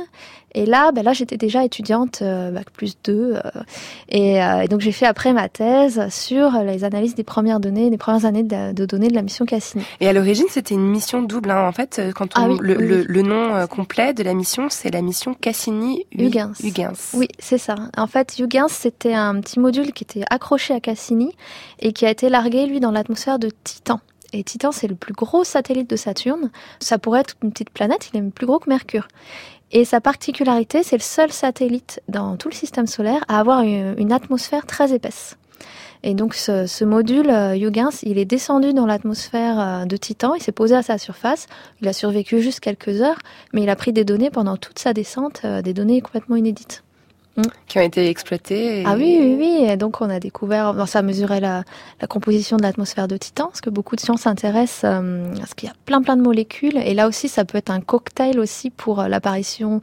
Et 0.54 0.64
là, 0.66 0.92
ben 0.92 1.02
là 1.04 1.12
j'étais 1.12 1.36
déjà 1.36 1.64
étudiante, 1.64 2.20
euh, 2.22 2.50
bac 2.50 2.70
plus 2.70 2.96
2. 3.04 3.34
euh, 3.36 3.40
et, 4.08 4.36
et 4.36 4.68
donc 4.68 4.80
j'ai 4.80 4.92
fait 4.92 5.04
après 5.06 5.32
ma 5.34 5.48
thèse 5.48 6.08
sur 6.10 6.50
les 6.64 6.84
analyses 6.84 7.14
des 7.14 7.22
premières 7.24 7.60
données, 7.60 7.90
des 7.90 7.98
premières 7.98 8.24
années 8.24 8.42
de, 8.42 8.72
de 8.72 8.86
données 8.86 9.08
de 9.08 9.14
la 9.14 9.22
mission 9.22 9.44
Cassini. 9.44 9.84
Et 10.00 10.08
à 10.08 10.12
l'origine, 10.12 10.46
c'était 10.48 10.74
une 10.74 10.86
mission 10.88 11.22
double. 11.22 11.50
hein. 11.50 11.66
En 11.68 11.72
fait, 11.72 12.00
quand 12.14 12.26
on, 12.38 12.42
Ah 12.42 12.48
oui, 12.48 12.58
le, 12.62 12.76
oui, 12.78 12.86
le- 12.86 13.02
le 13.04 13.22
nom 13.22 13.66
complet 13.66 14.14
de 14.14 14.22
la 14.22 14.32
mission, 14.34 14.68
c'est 14.70 14.90
la 14.90 15.02
mission 15.02 15.34
Cassini-Huygens. 15.34 16.52
Huygens. 16.62 17.10
Oui, 17.14 17.28
c'est 17.38 17.58
ça. 17.58 17.74
En 17.96 18.06
fait, 18.06 18.38
Huygens, 18.38 18.68
c'était 18.70 19.14
un 19.14 19.40
petit 19.40 19.60
module 19.60 19.92
qui 19.92 20.04
était 20.04 20.24
accroché 20.30 20.74
à 20.74 20.80
Cassini 20.80 21.32
et 21.80 21.92
qui 21.92 22.06
a 22.06 22.10
été 22.10 22.28
largué, 22.30 22.66
lui, 22.66 22.80
dans 22.80 22.90
l'atmosphère 22.90 23.38
de 23.38 23.50
Titan. 23.64 24.00
Et 24.32 24.44
Titan, 24.44 24.72
c'est 24.72 24.88
le 24.88 24.94
plus 24.94 25.14
gros 25.14 25.44
satellite 25.44 25.88
de 25.88 25.96
Saturne. 25.96 26.50
Ça 26.80 26.98
pourrait 26.98 27.20
être 27.20 27.36
une 27.42 27.50
petite 27.50 27.70
planète, 27.70 28.10
il 28.12 28.18
est 28.18 28.30
plus 28.30 28.46
gros 28.46 28.58
que 28.58 28.68
Mercure. 28.68 29.08
Et 29.70 29.84
sa 29.84 30.00
particularité, 30.00 30.82
c'est 30.82 30.96
le 30.96 31.02
seul 31.02 31.30
satellite 31.30 32.00
dans 32.08 32.36
tout 32.36 32.48
le 32.48 32.54
système 32.54 32.86
solaire 32.86 33.24
à 33.28 33.38
avoir 33.38 33.60
une, 33.60 34.12
atmosphère 34.12 34.66
très 34.66 34.94
épaisse. 34.94 35.36
Et 36.02 36.14
donc 36.14 36.34
ce, 36.34 36.84
module 36.84 37.28
euh, 37.28 37.56
il 37.56 38.18
est 38.18 38.24
descendu 38.24 38.72
dans 38.72 38.86
l'atmosphère 38.86 39.58
euh, 39.58 39.84
de 39.84 39.96
Titan, 39.96 40.34
il 40.34 40.42
s'est 40.42 40.52
posé 40.52 40.76
à 40.76 40.82
sa 40.82 40.96
surface, 40.96 41.48
il 41.82 41.88
a 41.88 41.92
survécu 41.92 42.40
juste 42.40 42.60
quelques 42.60 43.02
heures, 43.02 43.18
mais 43.52 43.64
il 43.64 43.68
a 43.68 43.74
pris 43.74 43.92
des 43.92 44.04
données 44.04 44.30
pendant 44.30 44.56
toute 44.56 44.78
sa 44.78 44.92
descente, 44.92 45.40
euh, 45.44 45.60
des 45.60 45.74
données 45.74 46.00
complètement 46.00 46.36
inédites. 46.36 46.84
Qui 47.66 47.78
ont 47.78 47.82
été 47.82 48.08
exploitées. 48.08 48.80
et- 48.80 48.84
Ah 48.86 48.94
oui, 48.96 49.18
oui, 49.20 49.36
oui. 49.38 49.66
Et 49.70 49.76
donc 49.76 50.00
on 50.00 50.10
a 50.10 50.18
découvert, 50.20 50.86
ça 50.88 51.02
mesurait 51.02 51.40
la, 51.40 51.64
la 52.00 52.06
composition 52.06 52.56
de 52.56 52.62
l'atmosphère 52.62 53.08
de 53.08 53.16
Titan, 53.16 53.46
parce 53.46 53.60
que 53.60 53.70
beaucoup 53.70 53.96
de 53.96 54.00
sciences 54.00 54.22
s'intéressent 54.22 54.82
euh, 54.84 55.34
à 55.42 55.46
ce 55.46 55.54
qu'il 55.54 55.68
y 55.68 55.72
a 55.72 55.74
plein 55.86 56.02
plein 56.02 56.16
de 56.16 56.22
molécules. 56.22 56.76
Et 56.78 56.94
là 56.94 57.06
aussi, 57.08 57.28
ça 57.28 57.44
peut 57.44 57.58
être 57.58 57.70
un 57.70 57.80
cocktail 57.80 58.38
aussi 58.40 58.70
pour 58.70 59.00
euh, 59.00 59.08
l'apparition, 59.08 59.80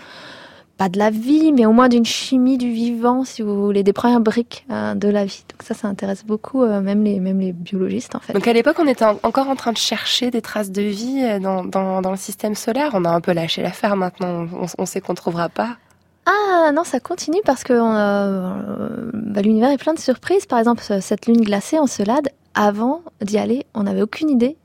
pas 0.77 0.89
de 0.89 0.99
la 0.99 1.09
vie, 1.09 1.53
mais 1.53 1.65
au 1.65 1.71
moins 1.71 1.87
d'une 1.87 2.03
chimie 2.03 2.57
du 2.57 2.69
vivant, 2.69 3.23
si 3.23 3.41
vous 3.41 3.63
voulez, 3.65 3.81
des 3.83 3.93
premières 3.93 4.19
briques 4.19 4.65
euh, 4.71 4.93
de 4.93 5.07
la 5.07 5.23
vie. 5.23 5.45
Donc 5.49 5.63
ça, 5.63 5.73
ça 5.73 5.87
intéresse 5.87 6.25
beaucoup, 6.25 6.63
euh, 6.63 6.81
même 6.81 7.03
les 7.05 7.21
même 7.21 7.39
les 7.39 7.53
biologistes 7.53 8.13
en 8.15 8.19
fait. 8.19 8.33
Donc 8.33 8.45
à 8.47 8.51
l'époque, 8.53 8.75
on 8.79 8.87
était 8.87 9.05
en- 9.05 9.17
encore 9.23 9.47
en 9.47 9.55
train 9.55 9.71
de 9.71 9.77
chercher 9.77 10.31
des 10.31 10.41
traces 10.41 10.71
de 10.71 10.81
vie 10.81 11.39
dans, 11.39 11.63
dans, 11.63 12.01
dans 12.01 12.11
le 12.11 12.17
système 12.17 12.55
solaire. 12.55 12.91
On 12.93 13.05
a 13.05 13.09
un 13.09 13.21
peu 13.21 13.31
lâché 13.31 13.61
l'affaire 13.61 13.95
maintenant. 13.95 14.47
On, 14.53 14.65
on 14.77 14.85
sait 14.85 14.99
qu'on 14.99 15.13
ne 15.13 15.17
trouvera 15.17 15.47
pas. 15.47 15.77
Ah 16.25 16.71
non, 16.73 16.83
ça 16.83 16.99
continue 16.99 17.41
parce 17.45 17.63
que 17.63 17.73
euh, 17.73 19.09
bah, 19.13 19.41
l'univers 19.41 19.69
est 19.71 19.77
plein 19.77 19.93
de 19.93 19.99
surprises. 19.99 20.45
Par 20.45 20.59
exemple, 20.59 20.81
ce- 20.81 20.99
cette 20.99 21.27
lune 21.27 21.41
glacée 21.41 21.77
en 21.77 21.87
Celade, 21.87 22.29
avant 22.55 23.01
d'y 23.21 23.37
aller, 23.37 23.65
on 23.75 23.83
n'avait 23.83 24.01
aucune 24.01 24.29
idée 24.29 24.57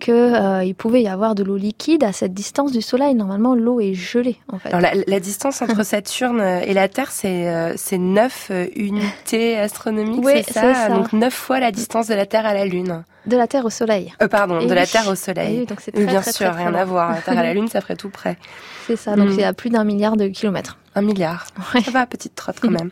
que 0.00 0.12
euh, 0.12 0.64
il 0.64 0.74
pouvait 0.74 1.02
y 1.02 1.08
avoir 1.08 1.34
de 1.34 1.42
l'eau 1.42 1.56
liquide 1.56 2.04
à 2.04 2.12
cette 2.12 2.32
distance 2.32 2.72
du 2.72 2.82
Soleil. 2.82 3.14
Normalement, 3.14 3.54
l'eau 3.54 3.80
est 3.80 3.94
gelée 3.94 4.36
en 4.52 4.58
fait. 4.58 4.68
Alors 4.68 4.80
la, 4.80 4.90
la 5.06 5.20
distance 5.20 5.60
entre 5.62 5.82
Saturne 5.84 6.40
et 6.40 6.72
la 6.74 6.88
Terre, 6.88 7.10
c'est 7.10 7.48
euh, 7.48 7.74
c'est 7.76 7.98
9 7.98 8.52
unités 8.76 9.56
astronomiques, 9.58 10.24
Oui, 10.24 10.42
c'est 10.46 10.52
ça. 10.52 10.88
Donc 10.88 11.12
9 11.12 11.32
fois 11.32 11.60
la 11.60 11.72
distance 11.72 12.06
de 12.08 12.14
la 12.14 12.26
Terre 12.26 12.46
à 12.46 12.54
la 12.54 12.64
Lune. 12.64 13.02
De 13.26 13.36
la 13.36 13.46
Terre 13.46 13.64
au 13.64 13.70
Soleil. 13.70 14.14
Euh, 14.22 14.28
pardon, 14.28 14.60
Et 14.60 14.66
de 14.66 14.72
la. 14.74 14.86
Terre 14.86 15.08
au 15.08 15.14
Soleil. 15.14 15.58
oui, 15.60 15.66
donc 15.66 15.80
très, 15.82 15.90
bien 15.92 16.20
très, 16.20 16.32
sûr, 16.32 16.50
très, 16.50 16.64
rien 16.64 16.74
à 16.74 16.84
voir. 16.84 17.10
La 17.12 17.20
Terre 17.20 17.38
à 17.38 17.42
la 17.42 17.52
Lune, 17.52 17.68
ça 17.68 17.80
ferait 17.80 17.96
tout 17.96 18.08
près. 18.10 18.38
C'est 18.86 18.96
ça. 18.96 19.16
Donc 19.16 19.28
Mm. 19.28 19.32
c'est 19.36 19.44
à 19.44 19.52
plus 19.52 19.68
d'un 19.70 19.84
milliard 19.84 20.16
de 20.16 20.28
kilomètres. 20.28 20.78
Un 20.94 21.02
milliard. 21.02 21.46
Ça 21.84 21.90
va, 21.90 22.06
petite 22.06 22.34
trotte 22.34 22.56
quand 22.60 22.70
même. 22.70 22.90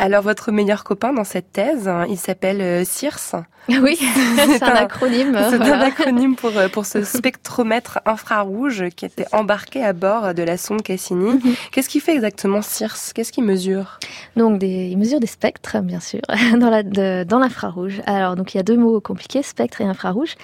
Alors, 0.00 0.22
votre 0.22 0.50
meilleur 0.50 0.82
copain 0.82 1.12
dans 1.12 1.24
cette 1.24 1.52
thèse, 1.52 1.86
hein, 1.86 2.06
il 2.08 2.16
s'appelle 2.18 2.60
euh, 2.62 2.84
CIRS. 2.84 3.36
Oui, 3.68 3.96
c'est 4.36 4.62
un 4.64 4.68
un- 4.68 4.74
acronyme. 4.74 5.38
C'est 5.50 5.58
voilà. 5.58 5.76
un 5.76 5.80
acronyme 5.82 6.34
pour, 6.34 6.56
euh, 6.56 6.68
pour 6.68 6.86
ce 6.86 7.04
spectromètre 7.04 8.00
infrarouge 8.06 8.84
qui 8.96 9.04
était 9.04 9.26
embarqué 9.32 9.84
à 9.84 9.92
bord 9.92 10.34
de 10.34 10.42
la 10.42 10.56
sonde 10.56 10.82
Cassini. 10.82 11.34
Mhm. 11.34 11.54
Qu'est-ce 11.70 11.88
qu'il 11.88 12.00
fait 12.00 12.14
exactement 12.14 12.62
CIRS 12.62 13.12
Qu'est-ce 13.14 13.30
qu'il 13.30 13.44
mesure? 13.44 13.98
Donc 14.34 14.58
des 14.58 14.88
il 14.90 14.96
mesure 14.98 15.20
des 15.20 15.26
spectres, 15.26 15.78
bien 15.82 16.00
sûr, 16.00 16.22
dans 16.58 17.38
l'infrarouge. 17.38 18.00
Alors 18.06 18.34
donc 18.34 18.54
il 18.54 18.56
y 18.56 18.60
a 18.60 18.64
deux 18.64 18.78
mots 18.78 19.00
compliqués, 19.00 19.42
spectre 19.42 19.82
et 19.82 19.84
infrarouge. 19.84 20.34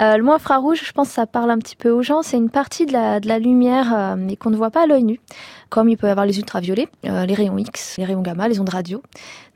Euh, 0.00 0.16
le 0.18 0.22
mot 0.22 0.32
infrarouge, 0.32 0.82
je 0.84 0.92
pense, 0.92 1.08
que 1.08 1.14
ça 1.14 1.26
parle 1.26 1.50
un 1.50 1.58
petit 1.58 1.76
peu 1.76 1.90
aux 1.90 2.02
gens. 2.02 2.22
C'est 2.22 2.36
une 2.36 2.50
partie 2.50 2.84
de 2.86 2.92
la 2.92 3.20
de 3.20 3.26
la 3.26 3.38
lumière, 3.38 3.92
euh, 3.96 4.14
mais 4.18 4.36
qu'on 4.36 4.50
ne 4.50 4.56
voit 4.56 4.70
pas 4.70 4.82
à 4.84 4.86
l'œil 4.86 5.02
nu, 5.02 5.18
comme 5.70 5.88
il 5.88 5.96
peut 5.96 6.06
y 6.06 6.10
avoir 6.10 6.26
les 6.26 6.38
ultraviolets, 6.38 6.88
euh, 7.06 7.24
les 7.24 7.34
rayons 7.34 7.58
X, 7.58 7.96
les 7.98 8.04
rayons 8.04 8.22
gamma, 8.22 8.48
les 8.48 8.60
ondes 8.60 8.68
radio. 8.68 9.02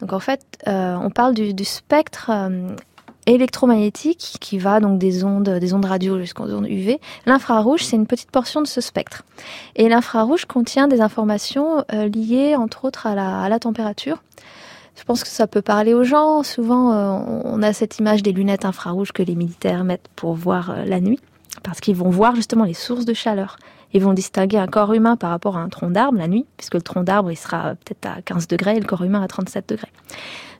Donc 0.01 0.13
en 0.13 0.21
fait, 0.21 0.43
euh, 0.69 0.97
on 0.97 1.11
parle 1.11 1.35
du, 1.35 1.65
spectre. 1.65 2.31
euh, 2.31 2.75
électromagnétique 3.27 4.39
qui 4.41 4.59
va 4.59 4.81
donc 4.81 4.99
des 4.99 5.25
ondes 5.25 5.49
des 5.49 5.75
ondes 5.75 5.85
radio 5.85 6.19
jusqu'aux 6.19 6.51
ondes 6.53 6.67
UV. 6.67 6.99
L'infrarouge, 7.27 7.85
c'est 7.85 7.95
une 7.95 8.07
petite 8.07 8.31
portion 8.31 8.63
de 8.63 8.67
ce 8.67 8.81
spectre. 8.81 9.25
Et 9.77 9.89
l'infrarouge 9.91 10.47
contient 10.47 10.89
des 10.89 11.03
informations 11.03 11.85
euh, 11.93 12.09
liées 12.09 12.57
entre 12.57 12.87
autres 12.87 13.07
à 13.07 13.15
la, 13.15 13.59
température. 13.59 14.23
Je 14.97 15.05
pense 15.05 15.23
que 15.23 15.29
ça 15.29 15.47
peut 15.47 15.63
parler 15.63 15.93
aux 15.93 16.03
gens. 16.03 16.43
Souvent, 16.43 16.93
on 17.45 17.63
a 17.63 17.73
cette 17.73 17.99
image 17.99 18.23
des 18.23 18.33
lunettes 18.33 18.65
infrarouges 18.65 19.13
que 19.13 19.23
les 19.23 19.35
militaires 19.35 19.85
mettent 19.85 20.09
pour 20.17 20.35
voir 20.35 20.75
la 20.85 21.01
nuit, 21.01 21.21
parce 21.63 21.81
qu'ils 21.81 21.97
vont 21.97 22.11
voir 22.11 22.35
justement 22.35 22.65
les 22.65 22.75
sources 22.75 23.05
de 23.05 23.15
chaleur. 23.15 23.59
Ils 23.93 24.03
vont 24.03 24.13
distinguer 24.13 24.59
un 24.59 24.67
corps 24.67 24.93
humain 24.93 25.17
par 25.17 25.31
rapport 25.31 25.57
à 25.57 25.61
un 25.61 25.69
tronc 25.69 25.91
d'arbre 25.91 26.19
la 26.19 26.29
nuit, 26.29 26.47
puisque 26.57 26.75
le 26.75 26.83
tronc 26.83 27.03
d'arbre 27.03 27.31
il 27.31 27.37
sera 27.37 27.75
peut-être 27.75 28.07
à 28.07 28.23
15 28.23 28.49
degrés 28.49 28.77
et 28.77 28.81
le 28.81 28.87
corps 28.87 29.03
humain 29.03 29.23
à 29.23 29.29
37 29.29 29.69
degrés. 29.69 29.93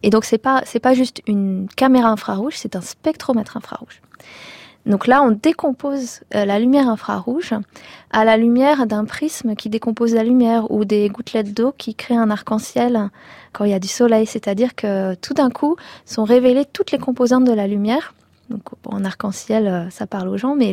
Et 0.03 0.11
donc 0.11 0.25
c'est 0.25 0.39
pas 0.39 0.63
c'est 0.65 0.81
pas 0.81 0.95
juste 0.95 1.23
une 1.27 1.69
caméra 1.77 2.09
infrarouge, 2.09 2.55
c'est 2.57 2.77
un 2.77 2.81
spectromètre 2.81 3.57
infrarouge. 3.57 4.01
Donc 4.87 5.07
là, 5.07 5.23
on 5.23 5.31
décompose 5.31 6.21
euh, 6.35 6.45
la 6.45 6.59
lumière 6.59 6.89
infrarouge 6.89 7.53
à 8.11 8.25
la 8.25 8.37
lumière 8.37 8.87
d'un 8.87 9.05
prisme 9.05 9.55
qui 9.55 9.69
décompose 9.69 10.15
la 10.15 10.25
lumière 10.25 10.71
ou 10.71 10.85
des 10.85 11.09
gouttelettes 11.11 11.53
d'eau 11.53 11.75
qui 11.77 11.95
créent 11.95 12.17
un 12.17 12.31
arc-en-ciel 12.31 13.11
quand 13.53 13.65
il 13.65 13.73
y 13.73 13.75
a 13.75 13.79
du 13.79 13.89
soleil. 13.89 14.27
C'est-à-dire 14.27 14.75
que 14.75 15.15
tout 15.17 15.35
d'un 15.35 15.51
coup 15.51 15.77
sont 16.07 16.25
révélées 16.25 16.65
toutes 16.65 16.93
les 16.93 16.99
composantes 16.99 17.45
de 17.45 17.53
la 17.53 17.67
lumière. 17.67 18.15
Donc 18.51 18.63
un 18.91 19.05
arc-en-ciel, 19.05 19.67
euh, 19.69 19.91
ça 19.91 20.07
parle 20.07 20.29
aux 20.29 20.37
gens, 20.37 20.57
mais 20.57 20.73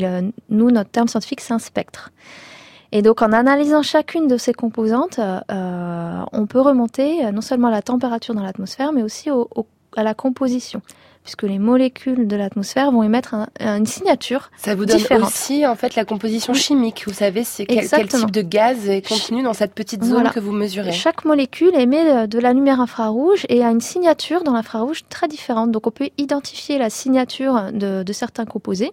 nous, 0.49 0.71
notre 0.71 0.89
terme 0.89 1.07
scientifique, 1.07 1.41
c'est 1.41 1.53
un 1.53 1.59
spectre. 1.59 2.11
Et 2.91 3.01
donc 3.01 3.21
en 3.21 3.31
analysant 3.33 3.83
chacune 3.83 4.27
de 4.27 4.37
ces 4.37 4.53
composantes, 4.53 5.19
euh, 5.19 6.21
on 6.31 6.45
peut 6.47 6.61
remonter 6.61 7.25
euh, 7.25 7.31
non 7.31 7.41
seulement 7.41 7.67
à 7.67 7.71
la 7.71 7.81
température 7.81 8.33
dans 8.33 8.43
l'atmosphère, 8.43 8.93
mais 8.93 9.03
aussi 9.03 9.29
au- 9.29 9.47
au- 9.55 9.67
à 9.95 10.03
la 10.03 10.13
composition. 10.13 10.81
Puisque 11.27 11.43
les 11.43 11.59
molécules 11.59 12.25
de 12.25 12.35
l'atmosphère 12.37 12.89
vont 12.89 13.03
émettre 13.03 13.33
un- 13.33 13.47
une 13.59 13.85
signature. 13.85 14.49
Ça 14.57 14.75
vous 14.75 14.85
donne 14.85 14.95
différente. 14.97 15.27
aussi 15.27 15.67
en 15.67 15.75
fait 15.75 15.95
la 15.95 16.05
composition 16.05 16.53
chimique. 16.53 17.03
Vous 17.05 17.13
savez, 17.13 17.43
c'est 17.43 17.65
quel, 17.65 17.85
quel 17.89 18.07
type 18.07 18.31
de 18.31 18.41
gaz 18.41 18.87
est 18.87 19.05
contenu 19.05 19.43
dans 19.43 19.51
cette 19.53 19.73
petite 19.73 20.03
zone 20.05 20.13
Voilà. 20.13 20.29
que 20.29 20.39
vous 20.39 20.53
mesurez. 20.53 20.93
Chaque 20.93 21.25
molécule 21.25 21.75
émet 21.75 22.09
euh, 22.09 22.27
de 22.27 22.39
la 22.39 22.53
lumière 22.53 22.79
infrarouge 22.79 23.45
et 23.49 23.61
a 23.61 23.69
une 23.71 23.81
signature 23.81 24.43
dans 24.45 24.53
l'infrarouge 24.53 25.01
très 25.09 25.27
différente. 25.27 25.71
Donc 25.71 25.85
on 25.85 25.91
peut 25.91 26.09
identifier 26.17 26.77
la 26.77 26.89
signature 26.89 27.73
de, 27.73 28.03
de 28.03 28.13
certains 28.13 28.45
composés. 28.45 28.91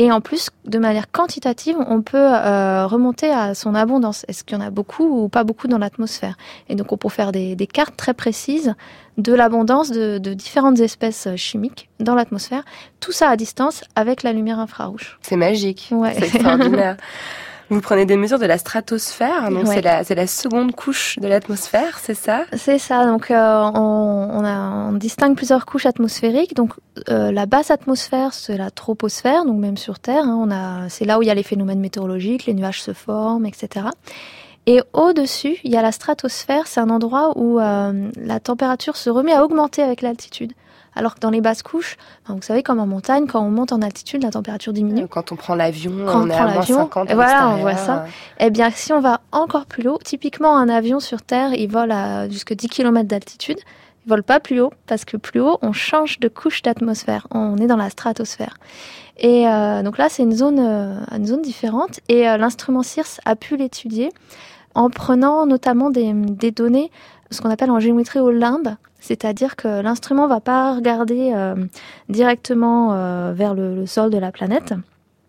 Et 0.00 0.12
en 0.12 0.20
plus, 0.20 0.50
de 0.64 0.78
manière 0.78 1.10
quantitative, 1.10 1.76
on 1.88 2.02
peut 2.02 2.16
euh, 2.16 2.86
remonter 2.86 3.30
à 3.30 3.54
son 3.54 3.74
abondance. 3.74 4.24
Est-ce 4.28 4.44
qu'il 4.44 4.56
y 4.56 4.60
en 4.60 4.64
a 4.64 4.70
beaucoup 4.70 5.24
ou 5.24 5.28
pas 5.28 5.42
beaucoup 5.42 5.66
dans 5.66 5.78
l'atmosphère? 5.78 6.36
Et 6.68 6.76
donc 6.76 6.92
on 6.92 6.96
peut 6.96 7.08
faire 7.08 7.32
des, 7.32 7.56
des 7.56 7.66
cartes 7.66 7.96
très 7.96 8.14
précises 8.14 8.74
de 9.16 9.34
l'abondance 9.34 9.90
de, 9.90 10.18
de 10.18 10.34
différentes 10.34 10.78
espèces 10.78 11.26
euh, 11.26 11.36
chimiques 11.36 11.88
dans 11.98 12.14
l'atmosphère. 12.14 12.64
Tout 13.00 13.10
ça 13.10 13.28
à 13.28 13.36
distance 13.36 13.82
avec 13.96 14.22
la 14.22 14.32
lumière 14.32 14.60
infrarouge. 14.60 15.18
C'est 15.22 15.36
magique. 15.36 15.88
Ouais. 15.90 16.14
C'est 16.14 16.26
extraordinaire. 16.26 16.96
Vous 17.70 17.80
prenez 17.82 18.06
des 18.06 18.16
mesures 18.16 18.38
de 18.38 18.46
la 18.46 18.56
stratosphère, 18.56 19.50
donc 19.50 19.66
Ouais. 19.66 19.74
c'est 19.74 19.80
la, 19.82 20.02
c'est 20.02 20.14
la 20.14 20.26
seconde 20.26 20.74
couche 20.74 21.18
de 21.18 21.28
l'atmosphère, 21.28 21.98
c'est 22.02 22.14
ça? 22.14 22.44
C'est 22.56 22.78
ça. 22.78 23.04
Donc, 23.04 23.30
euh, 23.30 23.36
on, 23.74 24.30
on, 24.32 24.44
a, 24.44 24.88
on 24.88 24.92
distingue 24.94 25.36
plusieurs 25.36 25.66
couches 25.66 25.84
atmosphériques. 25.84 26.54
Donc, 26.54 26.72
euh, 27.10 27.30
la 27.30 27.44
basse 27.44 27.70
atmosphère, 27.70 28.32
c'est 28.32 28.56
la 28.56 28.70
troposphère, 28.70 29.44
donc 29.44 29.58
même 29.58 29.76
sur 29.76 29.98
Terre. 29.98 30.22
hein, 30.24 30.38
on 30.40 30.50
a, 30.50 30.88
c'est 30.88 31.04
là 31.04 31.18
où 31.18 31.22
il 31.22 31.26
y 31.28 31.30
a 31.30 31.34
les 31.34 31.42
phénomènes 31.42 31.80
météorologiques, 31.80 32.46
les 32.46 32.54
nuages 32.54 32.80
se 32.82 32.94
forment, 32.94 33.44
etc. 33.44 33.86
Et 34.66 34.80
au-dessus, 34.92 35.56
il 35.64 35.70
y 35.72 35.76
a 35.76 35.82
la 35.82 35.92
stratosphère. 35.92 36.66
C'est 36.66 36.80
un 36.80 36.90
endroit 36.90 37.32
où 37.36 37.58
euh, 37.60 38.10
la 38.16 38.40
température 38.40 38.96
se 38.96 39.10
remet 39.10 39.32
à 39.32 39.44
augmenter 39.44 39.82
avec 39.82 40.02
l'altitude. 40.02 40.52
Alors 40.98 41.14
que 41.14 41.20
dans 41.20 41.30
les 41.30 41.40
basses 41.40 41.62
couches, 41.62 41.96
enfin, 42.24 42.34
vous 42.34 42.42
savez, 42.42 42.64
comme 42.64 42.80
en 42.80 42.86
montagne, 42.86 43.26
quand 43.28 43.40
on 43.40 43.50
monte 43.50 43.70
en 43.70 43.82
altitude, 43.82 44.24
la 44.24 44.32
température 44.32 44.72
diminue. 44.72 45.06
Quand 45.06 45.30
on 45.30 45.36
prend 45.36 45.54
l'avion, 45.54 45.92
Quand 46.04 46.22
on 46.22 46.24
on 46.24 46.30
est 46.30 46.34
à 46.34 46.42
moins 46.42 46.54
l'avion, 46.56 46.76
50 46.78 47.08
et 47.08 47.12
à 47.12 47.14
voilà, 47.14 47.48
on 47.50 47.56
voit 47.58 47.76
ça. 47.76 48.04
Eh 48.40 48.50
bien, 48.50 48.68
si 48.70 48.92
on 48.92 49.00
va 49.00 49.20
encore 49.30 49.66
plus 49.66 49.88
haut, 49.88 49.98
typiquement 50.04 50.56
un 50.56 50.68
avion 50.68 50.98
sur 50.98 51.22
Terre, 51.22 51.54
il 51.54 51.70
vole 51.70 51.92
à 51.92 52.28
jusqu'à 52.28 52.56
10 52.56 52.68
km 52.68 53.06
d'altitude. 53.06 53.58
Il 54.04 54.08
vole 54.08 54.24
pas 54.24 54.40
plus 54.40 54.60
haut 54.60 54.72
parce 54.88 55.04
que 55.04 55.16
plus 55.16 55.40
haut, 55.40 55.58
on 55.62 55.72
change 55.72 56.18
de 56.18 56.26
couche 56.26 56.62
d'atmosphère. 56.62 57.28
On 57.30 57.56
est 57.58 57.68
dans 57.68 57.76
la 57.76 57.90
stratosphère. 57.90 58.56
Et 59.18 59.46
euh, 59.46 59.82
donc 59.84 59.98
là, 59.98 60.08
c'est 60.08 60.24
une 60.24 60.34
zone, 60.34 60.58
euh, 60.58 60.98
une 61.16 61.26
zone 61.26 61.42
différente. 61.42 62.00
Et 62.08 62.28
euh, 62.28 62.36
l'instrument 62.36 62.82
CIRS 62.82 63.20
a 63.24 63.36
pu 63.36 63.56
l'étudier 63.56 64.10
en 64.74 64.90
prenant 64.90 65.46
notamment 65.46 65.90
des, 65.90 66.12
des 66.12 66.50
données, 66.50 66.90
ce 67.30 67.40
qu'on 67.40 67.50
appelle 67.50 67.70
en 67.70 67.78
géométrie 67.78 68.20
au 68.20 68.30
limbe. 68.30 68.74
C'est-à-dire 69.00 69.54
que 69.56 69.80
l'instrument 69.80 70.26
va 70.26 70.40
pas 70.40 70.74
regarder 70.74 71.32
euh, 71.34 71.54
directement 72.08 72.92
euh, 72.92 73.32
vers 73.34 73.54
le, 73.54 73.74
le 73.74 73.86
sol 73.86 74.10
de 74.10 74.18
la 74.18 74.32
planète, 74.32 74.74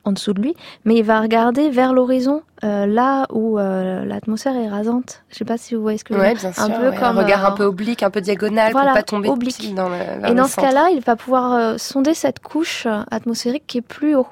en 0.06 0.12
dessous 0.14 0.34
de 0.34 0.42
lui, 0.42 0.56
mais 0.86 0.96
il 0.96 1.04
va 1.04 1.22
regarder 1.22 1.70
vers 1.70 1.94
l'horizon, 1.94 2.42
euh, 2.64 2.86
là 2.86 3.28
où 3.32 3.58
l'atmosphère 3.58 4.56
est 4.56 4.70
rasante. 4.70 5.24
Je 5.30 5.36
sais 5.38 5.46
pas 5.46 5.58
si 5.58 5.76
vous 5.76 5.82
voyez 5.82 5.98
ce 5.98 6.04
que 6.04 6.14
je 6.14 6.20
veux 6.20 6.26
Ouais, 6.26 6.34
dire. 6.34 6.42
bien 6.42 6.54
sûr. 6.54 6.64
Un 6.64 6.70
peu 6.70 6.90
ouais, 6.90 6.96
comme 6.96 7.18
un 7.18 7.24
regard 7.24 7.46
un 7.46 7.52
peu 7.52 7.66
oblique, 7.66 8.02
un 8.02 8.10
peu 8.10 8.22
diagonal 8.22 8.72
voilà, 8.72 8.88
pour 8.92 8.96
pas 8.96 9.04
tomber 9.04 9.30
oblique. 9.30 9.76
dans 9.76 9.90
le, 9.90 9.96
Et 10.30 10.34
dans 10.34 10.48
ce 10.48 10.56
cas-là, 10.56 10.90
il 10.92 11.02
va 11.02 11.16
pouvoir 11.16 11.80
sonder 11.80 12.14
cette 12.14 12.40
couche 12.40 12.88
atmosphérique 13.12 13.66
qui 13.68 13.80
est 13.80 13.82
plus 13.82 14.16
haut. 14.16 14.28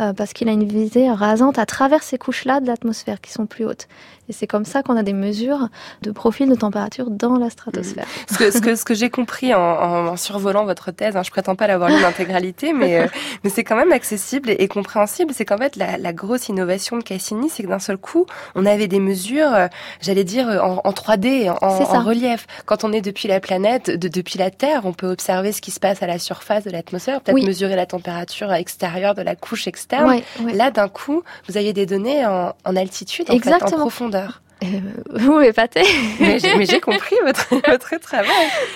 euh, 0.00 0.12
parce 0.12 0.32
qu'il 0.32 0.48
a 0.48 0.52
une 0.52 0.64
visée 0.64 1.08
rasante 1.08 1.56
à 1.56 1.66
travers 1.66 2.02
ces 2.02 2.18
couches-là 2.18 2.58
de 2.60 2.66
l'atmosphère 2.66 3.20
qui 3.20 3.30
sont 3.30 3.46
plus 3.46 3.64
hautes. 3.64 3.86
Et 4.28 4.32
c'est 4.32 4.46
comme 4.46 4.64
ça 4.64 4.82
qu'on 4.82 4.96
a 4.96 5.02
des 5.02 5.12
mesures 5.12 5.68
de 6.02 6.10
profil 6.10 6.48
de 6.48 6.54
température 6.54 7.10
dans 7.10 7.36
la 7.36 7.50
stratosphère. 7.50 8.06
Ce 8.30 8.38
que, 8.58 8.76
ce 8.76 8.84
que, 8.84 8.94
j'ai 8.94 9.10
compris 9.10 9.54
en, 9.54 9.60
en, 9.60 10.06
en 10.08 10.16
survolant 10.16 10.64
votre 10.64 10.90
thèse, 10.90 11.16
hein, 11.16 11.22
je 11.22 11.30
prétends 11.30 11.56
pas 11.56 11.66
l'avoir 11.66 11.90
lu 11.90 12.00
l'intégralité, 12.02 12.72
mais, 12.72 12.98
euh, 13.00 13.06
mais 13.42 13.50
c'est 13.50 13.64
quand 13.64 13.76
même 13.76 13.92
accessible 13.92 14.50
et, 14.50 14.56
et 14.60 14.68
compréhensible. 14.68 15.32
C'est 15.34 15.44
qu'en 15.44 15.58
fait, 15.58 15.76
la, 15.76 15.98
la 15.98 16.12
grosse 16.12 16.48
innovation 16.48 16.96
de 16.96 17.02
Cassini, 17.02 17.50
c'est 17.50 17.62
que 17.62 17.68
d'un 17.68 17.78
seul 17.78 17.98
coup, 17.98 18.26
on 18.54 18.64
avait 18.66 18.88
des 18.88 19.00
mesures, 19.00 19.52
euh, 19.52 19.68
j'allais 20.00 20.24
dire, 20.24 20.48
euh, 20.48 20.58
en, 20.60 20.80
en 20.84 20.90
3D, 20.92 21.50
en, 21.50 22.04
relief. 22.04 22.46
Quand 22.66 22.84
on 22.84 22.92
est 22.92 23.00
depuis 23.00 23.28
la 23.28 23.40
planète, 23.40 23.90
de, 23.90 24.08
depuis 24.08 24.38
la 24.38 24.50
Terre, 24.50 24.82
on 24.84 24.92
peut 24.92 25.10
observer 25.10 25.52
ce 25.52 25.60
qui 25.60 25.70
se 25.70 25.80
passe 25.80 26.02
à 26.02 26.06
la 26.06 26.18
surface 26.18 26.64
de 26.64 26.70
l'atmosphère, 26.70 27.20
peut-être 27.20 27.34
Oui. 27.34 27.46
mesurer 27.46 27.76
la 27.76 27.86
température 27.86 28.52
extérieure 28.52 29.14
de 29.14 29.22
la 29.22 29.36
couche 29.36 29.66
externe. 29.66 30.08
Ouais, 30.08 30.24
ouais. 30.40 30.52
Là, 30.54 30.70
d'un 30.70 30.88
coup, 30.88 31.22
vous 31.48 31.56
aviez 31.56 31.72
des 31.72 31.86
données 31.86 32.24
en, 32.26 32.52
altitude, 32.76 33.26
en, 33.28 33.32
fait, 33.32 33.32
en 33.32 33.36
Exactement. 33.36 33.84
Profondeur. 34.18 34.40
Euh, 34.62 34.66
vous 35.10 35.38
m'épatez. 35.40 35.82
Mais 36.20 36.38
j'ai 36.38 36.56
mais 36.56 36.64
j'ai 36.64 36.80
compris 36.80 37.16
votre, 37.24 37.48
votre 37.70 37.98
travail. 38.00 38.28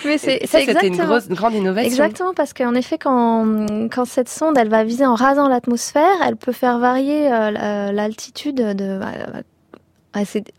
Mais 0.04 0.18
c'est 0.18 0.40
c'était 0.46 0.86
une 0.88 0.96
grosse, 0.96 1.26
une 1.28 1.34
grande 1.34 1.54
innovation. 1.54 1.88
Exactement, 1.88 2.34
parce 2.34 2.52
qu'en 2.52 2.74
effet, 2.74 2.98
quand, 2.98 3.66
quand 3.90 4.04
cette 4.04 4.28
sonde, 4.28 4.58
elle 4.58 4.68
va 4.68 4.84
viser 4.84 5.06
en 5.06 5.14
rasant 5.14 5.48
l'atmosphère, 5.48 6.16
elle 6.26 6.36
peut 6.36 6.52
faire 6.52 6.78
varier 6.78 7.32
euh, 7.32 7.50
la- 7.50 7.92
l'altitude 7.92 8.56
de... 8.56 9.00
euh, 9.02 9.42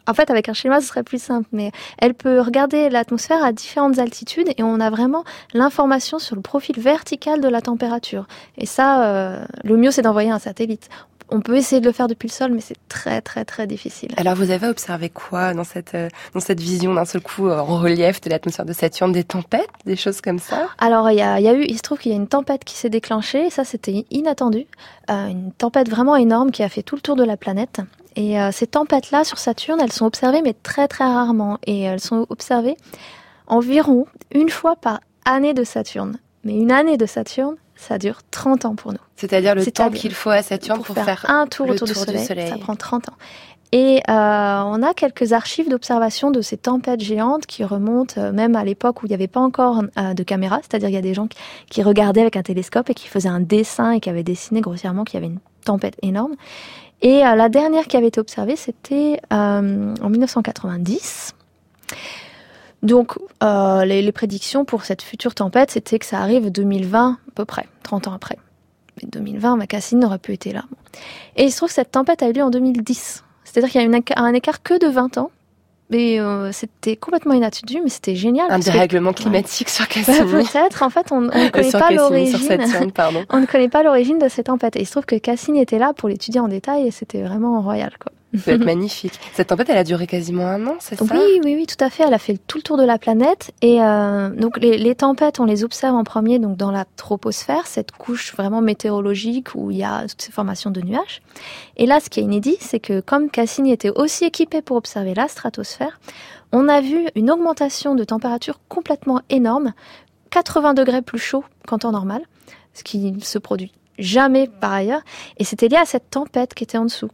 en 0.08 0.14
fait, 0.14 0.30
avec 0.32 0.48
un 0.48 0.54
schéma, 0.54 0.80
ce 0.80 0.88
serait 0.88 1.04
plus 1.04 1.22
simple, 1.22 1.48
mais 1.52 1.72
elle 1.98 2.14
peut 2.14 2.40
regarder 2.40 2.90
l'atmosphère 2.90 3.44
à 3.44 3.52
différentes 3.52 4.00
altitudes 4.00 4.48
et 4.58 4.64
on 4.64 4.80
a 4.80 4.90
vraiment 4.90 5.26
l'information 5.54 6.18
sur 6.18 6.36
le 6.38 6.42
profil 6.42 6.80
vertical 6.80 7.42
de 7.42 7.48
la 7.50 7.60
température. 7.60 8.26
Et 8.58 8.66
ça, 8.66 9.04
euh, 9.04 9.44
le 9.66 9.76
mieux, 9.76 9.92
c'est 9.92 10.02
d'envoyer 10.04 10.32
un 10.32 10.40
satellite. 10.40 10.88
On 11.32 11.42
peut 11.42 11.56
essayer 11.56 11.80
de 11.80 11.86
le 11.86 11.92
faire 11.92 12.08
depuis 12.08 12.28
le 12.28 12.34
sol, 12.34 12.52
mais 12.52 12.62
c'est 12.62 12.78
très, 12.88 13.22
très, 13.22 13.46
très 13.46 13.68
difficile. 13.68 14.10
Alors, 14.18 14.36
vous 14.36 14.52
avez 14.52 14.68
observé 14.68 15.10
quoi 15.10 15.54
dans 15.54 15.64
cette, 15.64 15.96
euh, 15.96 16.10
dans 16.34 16.40
cette 16.40 16.60
vision 16.60 16.94
d'un 16.94 17.06
seul 17.06 17.22
coup 17.22 17.48
euh, 17.48 17.60
en 17.60 17.80
relief 17.80 18.22
de 18.22 18.30
l'atmosphère 18.30 18.66
de 18.66 18.74
Saturne 18.74 19.12
Des 19.12 19.24
tempêtes, 19.24 19.70
des 19.86 19.96
choses 19.96 20.22
comme 20.22 20.40
ça? 20.40 20.68
Alors, 20.80 21.10
il 21.12 21.18
y 21.18 21.22
a, 21.22 21.40
y 21.40 21.48
a 21.48 21.54
eu, 21.54 21.64
il 21.64 21.78
se 21.78 21.82
trouve 21.82 22.00
qu'il 22.00 22.12
y 22.12 22.16
a 22.16 22.18
une 22.18 22.28
tempête 22.28 22.64
qui 22.64 22.76
s'est 22.76 22.90
déclenchée, 22.90 23.46
et 23.46 23.50
ça 23.50 23.64
c'était 23.64 24.06
inattendu. 24.12 24.66
Euh, 25.10 25.28
une 25.28 25.52
tempête 25.52 25.90
vraiment 25.90 26.16
énorme 26.16 26.52
qui 26.52 26.64
a 26.64 26.70
fait 26.70 26.84
tout 26.84 26.96
le 26.96 27.02
tour 27.02 27.16
de 27.16 27.24
la 27.24 27.38
planète. 27.38 27.82
Et 28.16 28.40
euh, 28.40 28.52
ces 28.52 28.68
tempêtes-là 28.68 29.24
sur 29.24 29.38
Saturne, 29.38 29.80
elles 29.82 29.92
sont 29.92 30.06
observées, 30.06 30.42
mais 30.42 30.54
très 30.54 30.88
très 30.88 31.06
rarement. 31.06 31.58
Et 31.66 31.82
elles 31.82 32.00
sont 32.00 32.26
observées 32.30 32.76
environ 33.48 34.06
une 34.32 34.50
fois 34.50 34.76
par 34.76 35.00
année 35.26 35.54
de 35.54 35.64
Saturne. 35.64 36.18
Mais 36.44 36.54
une 36.54 36.72
année 36.72 36.98
de 36.98 37.06
Saturne, 37.06 37.56
ça 37.80 37.98
dure 37.98 38.20
30 38.30 38.66
ans 38.66 38.76
pour 38.76 38.92
nous. 38.92 39.00
C'est-à-dire 39.16 39.56
le 39.56 39.66
temps 39.66 39.90
qu'il 39.90 40.14
faut 40.14 40.30
à 40.30 40.42
Saturne 40.42 40.82
pour, 40.82 40.96
faire, 40.96 41.26
un 41.30 41.48
tour 41.48 41.70
autour 41.70 41.88
tour 41.88 42.06
du, 42.06 42.12
du 42.12 42.20
soleil. 42.20 42.50
Ça 42.50 42.58
prend 42.58 42.76
30 42.76 43.10
ans. 43.10 43.14
Et 43.72 44.02
euh, 44.10 44.62
on 44.66 44.82
a 44.82 44.94
quelques 44.96 45.32
archives 45.32 45.70
d'observation 45.70 46.32
de 46.32 46.42
ces 46.42 46.58
tempêtes 46.58 47.02
géantes 47.02 47.46
qui 47.46 47.64
remontent 47.64 48.20
euh, 48.20 48.32
même 48.32 48.56
à 48.56 48.64
l'époque 48.64 49.04
où 49.04 49.06
il 49.06 49.10
n'y 49.10 49.16
avait 49.16 49.28
pas 49.28 49.40
encore 49.40 49.84
euh, 49.98 50.14
de 50.16 50.24
caméra, 50.24 50.60
c'est-à-dire 50.62 50.90
il 50.90 50.96
y 50.96 50.98
a 50.98 51.02
des 51.02 51.14
gens 51.14 51.28
qui, 51.28 51.38
qui 51.70 51.84
regardaient 51.84 52.22
avec 52.22 52.36
un 52.36 52.42
télescope 52.42 52.90
et 52.90 52.96
qui 52.96 53.08
faisaient 53.08 53.30
un 53.30 53.42
dessin 53.42 53.92
et 53.92 54.00
qui 54.00 54.10
avaient 54.10 54.24
dessiné 54.24 54.62
grossièrement 54.62 55.04
qu'il 55.04 55.16
y 55.16 55.24
avait 55.24 55.32
une 55.32 55.40
tempête 55.66 55.96
énorme. 56.02 56.34
Et 57.02 57.20
la 57.20 57.48
dernière 57.48 57.88
qui 57.88 57.96
avait 57.96 58.08
été 58.08 58.20
observée, 58.20 58.58
c'était 58.58 59.22
en 59.32 59.62
1990. 60.10 61.34
Donc, 62.84 63.14
euh, 63.44 63.84
les, 63.86 64.02
les 64.02 64.12
prédictions 64.12 64.64
pour 64.66 64.86
cette 64.86 65.02
future 65.02 65.36
tempête, 65.36 65.72
c'était 65.72 66.00
que 66.00 66.06
ça 66.06 66.20
arrive 66.20 66.50
2020 66.50 67.18
à 67.28 67.32
peu 67.36 67.46
près, 67.46 67.68
30 67.84 68.08
ans 68.08 68.14
après. 68.14 68.38
Mais 69.02 69.10
2020, 69.10 69.58
ma 69.58 69.68
Cassine 69.68 70.00
n'aurait 70.00 70.18
pu 70.20 70.34
être 70.34 70.52
là. 70.54 70.64
Et 71.36 71.44
il 71.46 71.52
se 71.52 71.58
trouve 71.58 71.70
que 71.70 71.76
cette 71.76 71.92
tempête 71.92 72.22
a 72.24 72.30
eu 72.30 72.34
lieu 72.34 72.44
en 72.44 72.50
2010. 72.50 73.24
C'est-à-dire 73.44 73.70
qu'il 73.72 73.82
y 73.82 73.84
a 73.84 73.88
une 73.88 74.02
un 74.16 74.34
écart 74.34 74.62
que 74.64 74.78
de 74.80 74.88
20 74.88 75.18
ans. 75.18 75.32
Mais 75.92 76.20
euh, 76.20 76.52
c'était 76.52 76.96
complètement 76.96 77.34
inattendu, 77.34 77.80
mais 77.84 77.90
c'était 77.90 78.14
génial. 78.16 78.52
Un 78.52 78.60
que- 78.60 78.66
dérèglement 78.66 79.12
climatique 79.12 79.70
sur 79.70 79.86
Bah, 79.86 79.92
Cassini. 79.96 80.32
Peut-être, 80.32 80.84
en 80.84 80.92
fait, 80.92 81.12
on 81.12 81.22
ne 81.22 81.30
connaît 81.50 81.72
pas 81.72 81.90
l'origine. 81.92 82.38
On 83.32 83.40
ne 83.40 83.46
connaît 83.48 83.70
pas 83.70 83.82
l'origine 83.82 84.20
de 84.20 84.30
cette 84.30 84.46
tempête. 84.46 84.76
Et 84.76 84.82
il 84.82 84.86
se 84.86 84.92
trouve 84.92 85.06
que 85.06 85.16
Cassini 85.16 85.62
était 85.62 85.80
là 85.80 85.94
pour 85.94 86.08
l'étudier 86.08 86.40
en 86.40 86.48
détail 86.48 86.86
et 86.88 86.92
c'était 86.92 87.24
vraiment 87.24 87.60
royal, 87.62 87.92
quoi. 88.00 88.12
Ça 88.36 88.52
va 88.52 88.54
être 88.54 88.66
magnifique. 88.66 89.20
Cette 89.34 89.48
tempête, 89.48 89.70
elle 89.70 89.78
a 89.78 89.84
duré 89.84 90.08
quasiment 90.08 90.46
un 90.46 90.66
an, 90.68 90.76
c'est 90.80 90.96
ça? 90.96 91.06
Oui, 91.12 91.42
oui, 91.44 91.56
oui, 91.56 91.66
tout 91.66 91.84
à 91.84 91.90
fait. 91.90 92.04
Elle 92.04 92.14
a 92.14 92.20
fait 92.20 92.38
tout 92.48 92.58
le 92.58 92.64
tour 92.64 92.78
de 92.78 92.84
la 92.84 92.98
planète. 92.98 93.52
Et 93.62 93.82
euh, 93.82 94.30
donc 94.30 94.60
les, 94.60 94.78
les 94.78 94.96
tempêtes, 94.96 95.40
on 95.40 95.46
les 95.46 95.64
observe 95.64 95.96
en 95.96 96.04
premier 96.04 96.40
donc 96.40 96.58
dans 96.58 96.72
la 96.72 96.86
troposphère, 96.96 97.68
cette 97.68 97.92
couche 97.92 98.34
vraiment 98.36 98.62
météorologique 98.62 99.56
où 99.56 99.72
il 99.72 99.78
y 99.78 99.84
a 99.84 100.08
toutes 100.08 100.22
ces 100.22 100.32
formations 100.32 100.72
de 100.72 100.82
nuages. 100.82 101.22
Et 101.78 101.86
là, 101.86 102.00
ce 102.00 102.10
qui 102.10 102.20
est 102.20 102.24
inédit, 102.24 102.58
c'est 102.60 102.80
que 102.80 103.00
comme 103.00 103.30
Cassini 103.30 103.72
était 103.72 103.92
aussi 103.92 104.26
équipé 104.26 104.62
pour 104.62 104.78
observer 104.78 105.14
la 105.14 105.28
stratosphère, 105.28 106.00
on 106.52 106.68
a 106.68 106.82
vu 106.82 107.08
une 107.16 107.30
augmentation 107.30 107.96
de 107.96 108.04
température 108.04 108.60
complètement 108.70 109.22
énorme, 109.30 109.74
80 110.32 110.74
degrés 110.74 111.02
plus 111.02 111.20
chaud 111.20 111.44
qu'en 111.68 111.78
temps 111.78 111.92
normal, 111.92 112.22
ce 112.74 112.84
qui 112.84 113.12
ne 113.12 113.20
se 113.20 113.38
produit 113.38 113.72
jamais 114.00 114.48
par 114.48 114.72
ailleurs. 114.72 115.02
Et 115.38 115.44
c'était 115.44 115.68
lié 115.68 115.78
à 115.78 115.86
cette 115.86 116.10
tempête 116.10 116.54
qui 116.54 116.64
était 116.64 116.78
en 116.78 116.86
dessous. 116.86 117.10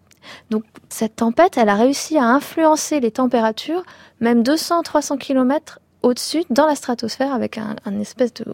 Donc 0.50 0.64
cette 0.90 1.18
tempête, 1.18 1.58
elle 1.58 1.70
a 1.70 1.76
réussi 1.76 2.18
à 2.18 2.26
influencer 2.26 3.00
les 3.00 3.12
températures, 3.12 3.84
même 4.20 4.44
200-300 4.44 5.18
km 5.18 5.80
au-dessus, 6.04 6.44
dans 6.50 6.68
la 6.68 6.76
stratosphère, 6.76 7.34
avec 7.34 7.58
un, 7.58 8.00
espèce 8.00 8.34
de 8.36 8.46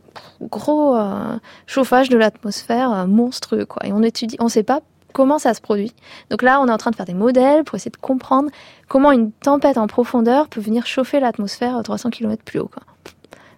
gros 0.41 0.95
euh, 0.95 1.37
chauffage 1.67 2.07
de 2.09 2.17
l'atmosphère 2.17 2.93
euh, 2.93 3.07
monstrueux. 3.07 3.65
Quoi. 3.65 3.85
Et 3.85 3.91
on 3.91 4.01
étudie, 4.01 4.37
on 4.39 4.45
ne 4.45 4.49
sait 4.49 4.63
pas 4.63 4.79
comment 5.11 5.37
ça 5.37 5.53
se 5.53 5.59
produit. 5.59 5.93
Donc 6.29 6.41
là, 6.41 6.61
on 6.61 6.67
est 6.67 6.71
en 6.71 6.77
train 6.77 6.91
de 6.91 6.95
faire 6.95 7.05
des 7.05 7.13
modèles 7.13 7.65
pour 7.65 7.75
essayer 7.75 7.91
de 7.91 7.97
comprendre 7.97 8.49
comment 8.87 9.11
une 9.11 9.31
tempête 9.31 9.77
en 9.77 9.87
profondeur 9.87 10.47
peut 10.47 10.61
venir 10.61 10.85
chauffer 10.85 11.19
l'atmosphère 11.19 11.75
à 11.75 11.83
300 11.83 12.09
km 12.11 12.41
plus 12.43 12.59
haut. 12.59 12.69
Quoi. 12.73 12.83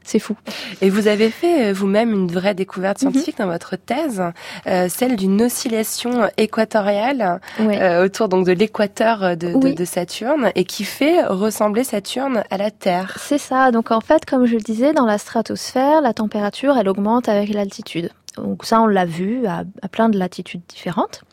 C'est 0.04 0.20
fou. 0.20 0.36
Et 0.82 0.89
vous 0.89 1.08
avez 1.08 1.30
fait 1.30 1.70
euh, 1.70 1.74
vous-même 1.74 2.12
une 2.12 2.28
vraie 2.32 2.54
découverte 2.56 3.01
Mhm. 3.01 3.12
scientifique 3.12 3.38
dans 3.38 3.47
votre 3.47 3.76
thèse, 3.76 4.22
euh, 4.68 4.88
celle 4.89 5.16
d'une 5.16 5.41
oscillation 5.41 6.30
équatoriale 6.38 7.39
Ouais. 7.60 7.82
euh, 7.82 8.06
autour 8.06 8.30
donc 8.30 8.45
de 8.45 8.51
l'équateur 8.51 9.38
de, 9.38 9.47
de- 9.54 9.54
Oui. 9.56 9.76
de 9.76 9.86
Saturne 9.86 10.51
et 10.56 10.64
qui 10.66 10.84
fait 10.84 11.24
ressembler 11.26 11.84
Saturne 11.84 12.43
à 12.49 12.58
la 12.58 12.72
Terre. 12.72 13.16
C'est 13.20 13.38
ça. 13.38 13.72
Donc 13.72 13.91
en 13.91 14.01
fait, 14.01 14.26
comme 14.26 14.45
je 14.45 14.54
le 14.56 14.62
disais, 14.62 14.93
dans 14.93 15.06
la 15.06 15.18
stratosphère, 15.18 16.01
la 16.01 16.14
température, 16.14 16.78
elle 16.78 16.89
augmente 16.89 17.30
avec 17.30 17.49
l'altitude. 17.54 18.10
Donc 18.38 18.66
ça, 18.66 18.82
on 18.82 18.88
l'a 18.88 19.06
vu 19.06 19.45
à, 19.45 19.64
à 19.82 19.88
plein 19.88 20.10
de 20.10 20.18
latitudes 20.18 20.62
différentes. 20.68 21.24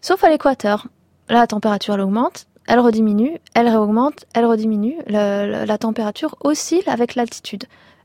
Sauf 0.00 0.22
à 0.24 0.28
l'équateur. 0.30 0.86
Là, 1.28 1.38
la 1.40 1.46
température, 1.46 1.94
elle 1.94 2.00
augmente, 2.00 2.46
elle 2.66 2.80
rediminue, 2.80 3.38
elle 3.54 3.68
réaugmente, 3.68 4.24
elle 4.34 4.44
rediminue. 4.46 4.96
Le- 5.06 5.46
le- 5.60 5.64
la 5.64 5.78
température 5.78 6.34
oscille 6.40 6.82
avec 6.86 7.14
l'altitude. 7.14 7.64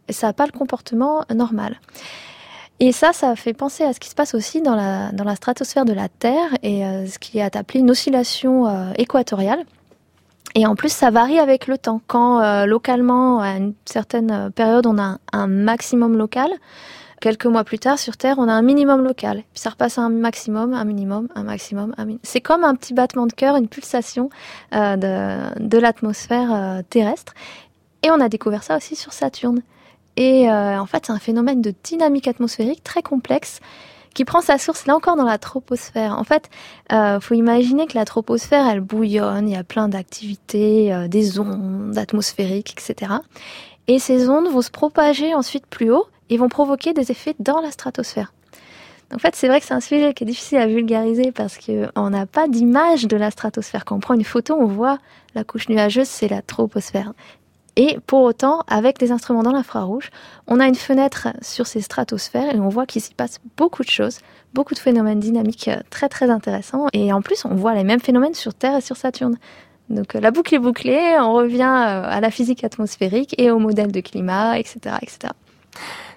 Ça 0.10 0.28
n'a 0.28 0.34
pas 0.34 0.46
le 0.46 0.52
comportement 0.52 1.24
normal. 1.34 1.80
Et 2.80 2.92
ça, 2.92 3.12
ça 3.12 3.36
fait 3.36 3.54
penser 3.54 3.84
à 3.84 3.94
ce 3.94 4.00
qui 4.00 4.10
se 4.10 4.16
passe 4.16 4.36
aussi 4.36 4.62
dans 4.62 4.76
la, 4.76 5.12
dans 5.12 5.24
la 5.24 5.36
stratosphère 5.36 5.86
de 5.86 5.94
la 5.94 6.10
Terre 6.10 6.50
et 6.62 6.86
euh, 6.86 7.08
ce 7.08 7.18
qui 7.18 7.40
est 7.40 7.56
appelé 7.56 7.80
une 7.80 7.90
oscillation 7.90 8.68
euh, 8.68 8.92
équatoriale. 8.98 9.64
Et 10.54 10.66
en 10.68 10.76
plus, 10.76 10.92
ça 10.92 11.10
varie 11.10 11.40
avec 11.40 11.68
le 11.68 11.78
temps. 11.78 12.02
Quand 12.06 12.42
euh, 12.42 12.66
localement, 12.66 13.40
à 13.42 13.58
une 13.58 13.74
certaine 13.86 14.32
euh, 14.32 14.50
période, 14.52 14.86
on 14.86 15.00
a 15.00 15.18
un, 15.34 15.48
maximum 15.48 16.18
local, 16.18 16.50
quelques 17.20 17.48
mois 17.48 17.64
plus 17.64 17.80
tard, 17.80 17.98
sur 17.98 18.16
Terre, 18.16 18.36
on 18.38 18.48
a 18.48 18.54
un 18.54 18.62
minimum 18.62 19.04
local. 19.04 19.38
Puis 19.54 19.62
ça 19.62 19.72
repasse 19.72 19.98
à 19.98 20.04
un 20.04 20.10
maximum, 20.10 20.74
un 20.74 20.86
minimum, 20.86 21.30
un 21.34 21.44
maximum, 21.44 21.96
un 21.98 22.06
minimum. 22.06 22.22
C'est 22.22 22.42
comme 22.42 22.64
un 22.64 22.76
petit 22.76 22.94
battement 22.94 23.26
de 23.26 23.34
cœur, 23.34 23.56
une 23.56 23.68
pulsation 23.68 24.30
de, 24.72 25.60
de 25.60 25.78
l'atmosphère 25.80 26.82
terrestre. 26.90 27.34
Et 28.04 28.12
on 28.12 28.20
a 28.22 28.30
découvert 28.30 28.64
ça 28.64 28.78
aussi 28.78 28.96
sur 28.96 29.14
Saturne. 29.14 29.62
Et 30.18 30.50
euh, 30.50 30.80
en 30.80 30.86
fait, 30.88 31.06
c'est 31.06 31.14
un 31.14 31.20
phénomène 31.20 31.62
de 31.62 31.74
dynamique 31.84 32.28
atmosphérique 32.28 32.84
très 32.84 33.04
complexe 33.04 33.60
qui 34.16 34.26
prend 34.26 34.42
sa 34.42 34.58
source 34.58 34.88
là 34.88 34.96
encore 34.96 35.16
dans 35.16 35.24
la 35.24 35.38
troposphère. 35.38 36.18
En 36.18 36.24
fait, 36.24 36.50
euh, 36.92 37.20
faut 37.20 37.36
imaginer 37.36 37.86
que 37.86 37.96
la 37.96 38.04
troposphère, 38.04 38.68
elle 38.68 38.82
bouillonne, 38.82 39.48
il 39.48 39.54
y 39.54 39.56
a 39.56 39.64
plein 39.64 39.88
d'activités, 39.88 40.92
euh, 40.92 41.08
des 41.08 41.40
ondes 41.40 41.96
atmosphériques, 41.98 42.74
etc. 42.74 43.14
Et 43.88 44.00
ces 44.00 44.28
ondes 44.28 44.48
vont 44.48 44.64
se 44.64 44.72
propager 44.72 45.36
ensuite 45.36 45.68
plus 45.68 45.92
haut 45.92 46.08
et 46.32 46.38
vont 46.38 46.50
provoquer 46.50 46.94
des 46.94 47.12
effets 47.12 47.36
dans 47.38 47.62
la 47.62 47.70
stratosphère. 47.70 48.34
En 49.14 49.20
fait, 49.20 49.36
c'est 49.36 49.48
vrai 49.48 49.60
que 49.62 49.68
c'est 49.68 49.76
un 49.76 49.80
sujet 49.80 50.16
qui 50.16 50.24
est 50.24 50.28
difficile 50.28 50.58
à 50.58 50.68
vulgariser 50.68 51.32
parce 51.32 51.58
qu'on 51.60 52.10
n'a 52.10 52.26
pas 52.26 52.48
d'image 52.48 53.06
de 53.06 53.16
la 53.16 53.30
stratosphère. 53.30 53.86
Quand 53.86 53.96
on 53.96 54.00
prend 54.00 54.16
une 54.16 54.26
photo, 54.26 54.58
on 54.60 54.66
voit 54.66 54.98
la 55.36 55.44
couche 55.44 55.70
nuageuse, 55.70 56.08
c'est 56.08 56.28
la 56.28 56.42
troposphère. 56.42 57.14
Et 57.78 58.00
pour 58.08 58.24
autant, 58.24 58.64
avec 58.68 58.98
des 58.98 59.12
instruments 59.12 59.44
dans 59.44 59.52
l'infrarouge, 59.52 60.10
on 60.48 60.60
a 60.60 60.66
une 60.66 60.76
fenêtre 60.76 61.28
sur 61.44 61.68
ces 61.68 61.80
stratosphères 61.80 62.56
et 62.56 62.60
on 62.60 62.70
voit 62.70 62.88
qu'il 62.88 63.04
s'y 63.04 63.14
passe 63.14 63.40
beaucoup 63.56 63.84
de 63.84 63.90
choses, 63.90 64.20
beaucoup 64.56 64.74
de 64.74 64.80
phénomènes 64.80 65.20
dynamiques 65.20 65.68
euh, 65.68 65.78
très 65.92 66.10
très 66.10 66.32
intéressants. 66.32 66.88
Et 66.94 67.14
en 67.14 67.22
plus, 67.22 67.46
on 67.46 67.54
voit 67.54 67.76
les 67.76 67.84
mêmes 67.84 68.00
phénomènes 68.00 68.34
sur 68.34 68.56
Terre 68.56 68.78
et 68.78 68.82
sur 68.82 68.98
Saturne. 68.98 69.38
Donc 69.92 70.16
euh, 70.16 70.20
la 70.20 70.32
boucle 70.32 70.56
est 70.56 70.60
bouclée, 70.60 71.18
on 71.20 71.34
revient 71.34 71.62
euh, 71.62 72.02
à 72.04 72.20
la 72.20 72.32
physique 72.32 72.64
atmosphérique 72.64 73.36
et 73.38 73.52
au 73.52 73.60
modèle 73.60 73.92
de 73.92 74.02
climat, 74.02 74.58
etc. 74.58 74.96
etc. 75.04 75.34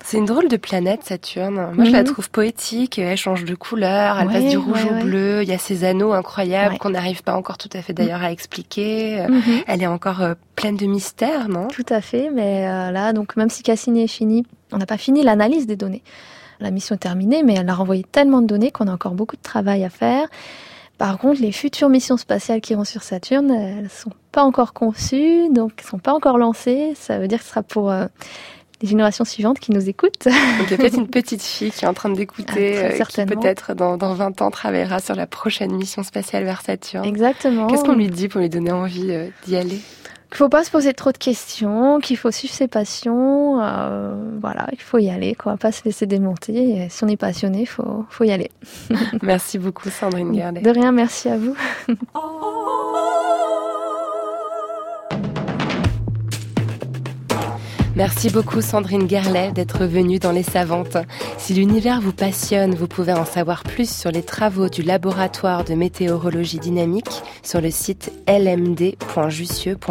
C'est 0.02 0.16
une 0.16 0.24
drôle 0.24 0.48
de 0.48 0.56
planète, 0.56 1.04
Saturne. 1.04 1.72
Moi, 1.74 1.84
je 1.84 1.90
la 1.92 1.98
Mhm. 2.00 2.04
trouve 2.06 2.30
poétique. 2.30 2.98
Elle 2.98 3.16
change 3.16 3.44
de 3.44 3.54
couleur. 3.54 4.18
Elle 4.18 4.26
Ouais, 4.28 4.32
passe 4.32 4.44
du 4.50 4.56
rouge 4.56 4.84
ouais, 4.84 4.90
au 4.90 4.94
ouais. 4.94 5.02
bleu. 5.04 5.42
Il 5.42 5.48
y 5.48 5.52
a 5.52 5.58
ces 5.58 5.84
anneaux 5.84 6.12
incroyables 6.12 6.78
qu'on 6.78 6.90
n'arrive 6.90 7.22
pas 7.22 7.34
encore 7.34 7.58
tout 7.58 7.68
à 7.74 7.82
fait 7.82 7.92
d'ailleurs 7.92 8.22
à 8.22 8.32
expliquer. 8.32 9.20
Euh, 9.20 9.28
Mhm. 9.28 9.42
Elle 9.66 9.82
est 9.82 9.86
encore 9.86 10.22
euh, 10.22 10.34
pleine 10.56 10.76
de 10.76 10.86
mystères, 10.86 11.48
non? 11.48 11.68
Tout 11.68 11.84
à 11.90 12.00
fait, 12.00 12.30
mais 12.32 12.66
euh, 12.66 12.90
là, 12.90 13.12
donc 13.12 13.36
même 13.36 13.50
si 13.50 13.62
Cassini 13.62 14.02
est 14.04 14.08
fini, 14.08 14.44
on 14.72 14.78
n'a 14.78 14.86
pas 14.86 14.96
fini 14.96 15.22
l'analyse 15.22 15.66
des 15.66 15.76
données. 15.76 16.02
La 16.60 16.70
mission 16.70 16.94
est 16.94 16.98
terminée, 16.98 17.42
mais 17.42 17.54
elle 17.54 17.68
a 17.68 17.74
renvoyé 17.74 18.02
tellement 18.04 18.40
de 18.40 18.46
données 18.46 18.70
qu'on 18.70 18.88
a 18.88 18.92
encore 18.92 19.12
beaucoup 19.14 19.36
de 19.36 19.42
travail 19.42 19.84
à 19.84 19.90
faire. 19.90 20.28
Par 20.98 21.16
contre, 21.18 21.40
les 21.40 21.52
futures 21.52 21.88
missions 21.88 22.18
spatiales 22.18 22.60
qui 22.60 22.72
iront 22.74 22.84
sur 22.84 23.02
Saturne, 23.02 23.50
elles 23.50 23.88
sont 23.88 24.12
pas 24.32 24.42
encore 24.42 24.74
conçues, 24.74 25.48
donc 25.50 25.72
elles 25.78 25.86
sont 25.86 25.98
pas 25.98 26.12
encore 26.12 26.36
lancées. 26.36 26.92
Ça 26.94 27.18
veut 27.18 27.28
dire 27.28 27.38
que 27.38 27.44
ce 27.44 27.50
sera 27.50 27.62
pour 27.62 27.90
euh, 27.90 28.06
les 28.82 28.88
générations 28.88 29.24
suivantes 29.24 29.58
qui 29.58 29.72
nous 29.72 29.88
écoutent. 29.88 30.24
Donc 30.24 30.34
il 30.66 30.70
y 30.70 30.74
a 30.74 30.76
peut-être 30.76 30.96
une 30.96 31.08
petite 31.20 31.42
fille 31.42 31.70
qui 31.70 31.84
est 31.84 31.88
en 31.88 31.94
train 31.94 32.08
d'écouter, 32.10 32.78
Ah, 32.78 32.86
euh, 32.86 33.04
qui 33.04 33.24
peut-être 33.26 33.74
dans, 33.74 33.96
dans 33.96 34.14
20 34.14 34.42
ans 34.42 34.50
travaillera 34.50 35.00
sur 35.00 35.14
la 35.14 35.26
prochaine 35.26 35.72
mission 35.74 36.02
spatiale 36.02 36.44
vers 36.44 36.62
Saturne. 36.62 37.04
Exactement. 37.04 37.66
Qu'est-ce 37.66 37.84
qu'on 37.84 37.94
lui 37.94 38.08
dit 38.08 38.28
pour 38.28 38.40
lui 38.40 38.48
donner 38.48 38.72
envie 38.72 39.10
euh, 39.10 39.28
d'y 39.46 39.56
aller? 39.56 39.80
Qu'il 40.28 40.36
faut 40.36 40.48
pas 40.48 40.62
se 40.62 40.70
poser 40.70 40.94
trop 40.94 41.10
de 41.10 41.18
questions, 41.18 41.98
qu'il 41.98 42.16
faut 42.16 42.30
suivre 42.30 42.54
ses 42.54 42.68
passions, 42.68 43.60
euh, 43.60 44.14
voilà, 44.40 44.68
il 44.72 44.80
faut 44.80 44.98
y 44.98 45.10
aller, 45.10 45.34
quoi, 45.34 45.56
pas 45.56 45.72
se 45.72 45.82
laisser 45.84 46.06
démonter. 46.06 46.84
Et 46.84 46.88
si 46.88 47.02
on 47.02 47.08
est 47.08 47.16
passionné, 47.16 47.66
faut, 47.66 48.06
faut 48.08 48.22
y 48.22 48.30
aller. 48.30 48.50
Merci 49.22 49.58
beaucoup 49.58 49.90
Sandrine 49.90 50.30
Gardet. 50.30 50.60
De 50.60 50.70
rien, 50.70 50.92
merci 50.92 51.28
à 51.28 51.36
vous. 51.36 51.56
Merci 58.00 58.30
beaucoup 58.30 58.62
Sandrine 58.62 59.06
Gerlet 59.06 59.52
d'être 59.52 59.84
venue 59.84 60.18
dans 60.18 60.32
Les 60.32 60.42
Savantes. 60.42 60.96
Si 61.36 61.52
l'univers 61.52 62.00
vous 62.00 62.14
passionne, 62.14 62.74
vous 62.74 62.88
pouvez 62.88 63.12
en 63.12 63.26
savoir 63.26 63.62
plus 63.62 63.94
sur 63.94 64.10
les 64.10 64.22
travaux 64.22 64.70
du 64.70 64.80
laboratoire 64.80 65.64
de 65.64 65.74
météorologie 65.74 66.58
dynamique 66.58 67.22
sur 67.42 67.60
le 67.60 67.70
site 67.70 68.10
lmd.jussieu.fr. 68.26 69.84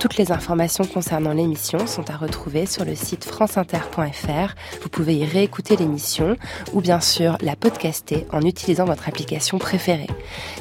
Toutes 0.00 0.16
les 0.16 0.32
informations 0.32 0.86
concernant 0.86 1.34
l'émission 1.34 1.86
sont 1.86 2.08
à 2.08 2.16
retrouver 2.16 2.64
sur 2.64 2.86
le 2.86 2.94
site 2.94 3.26
franceinter.fr. 3.26 4.54
Vous 4.80 4.88
pouvez 4.88 5.16
y 5.16 5.26
réécouter 5.26 5.76
l'émission 5.76 6.36
ou 6.72 6.80
bien 6.80 7.00
sûr 7.00 7.36
la 7.42 7.54
podcaster 7.54 8.26
en 8.32 8.40
utilisant 8.40 8.86
votre 8.86 9.08
application 9.08 9.58
préférée. 9.58 10.06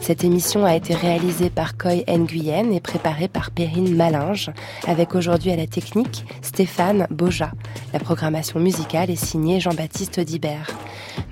Cette 0.01 0.25
émission 0.25 0.65
a 0.65 0.75
été 0.75 0.93
réalisée 0.93 1.49
par 1.49 1.78
Coy 1.78 2.03
Nguyen 2.05 2.71
et 2.73 2.82
préparée 2.82 3.30
par 3.30 3.51
Perrine 3.51 3.95
Malinge 3.95 4.51
avec 4.88 5.15
aujourd'hui 5.15 5.51
à 5.51 5.55
la 5.55 5.67
technique 5.67 6.16
Stéphane 6.41 7.07
Boja. 7.09 7.51
La 7.93 7.99
programmation 7.99 8.59
musicale 8.59 9.09
est 9.09 9.15
signée 9.15 9.59
Jean-Baptiste 9.59 10.20
Audibert. 10.20 10.68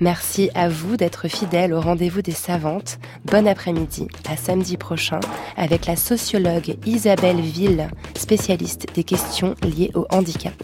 Merci 0.00 0.50
à 0.54 0.68
vous 0.68 0.96
d'être 0.96 1.28
fidèles 1.28 1.72
au 1.72 1.80
rendez-vous 1.80 2.22
des 2.22 2.32
savantes. 2.32 2.98
Bon 3.24 3.46
après-midi, 3.46 4.08
à 4.28 4.36
samedi 4.36 4.76
prochain, 4.76 5.20
avec 5.56 5.86
la 5.86 5.96
sociologue 5.96 6.76
Isabelle 6.86 7.40
Ville, 7.40 7.88
spécialiste 8.16 8.86
des 8.94 9.04
questions 9.04 9.54
liées 9.62 9.90
au 9.94 10.06
handicap. 10.10 10.54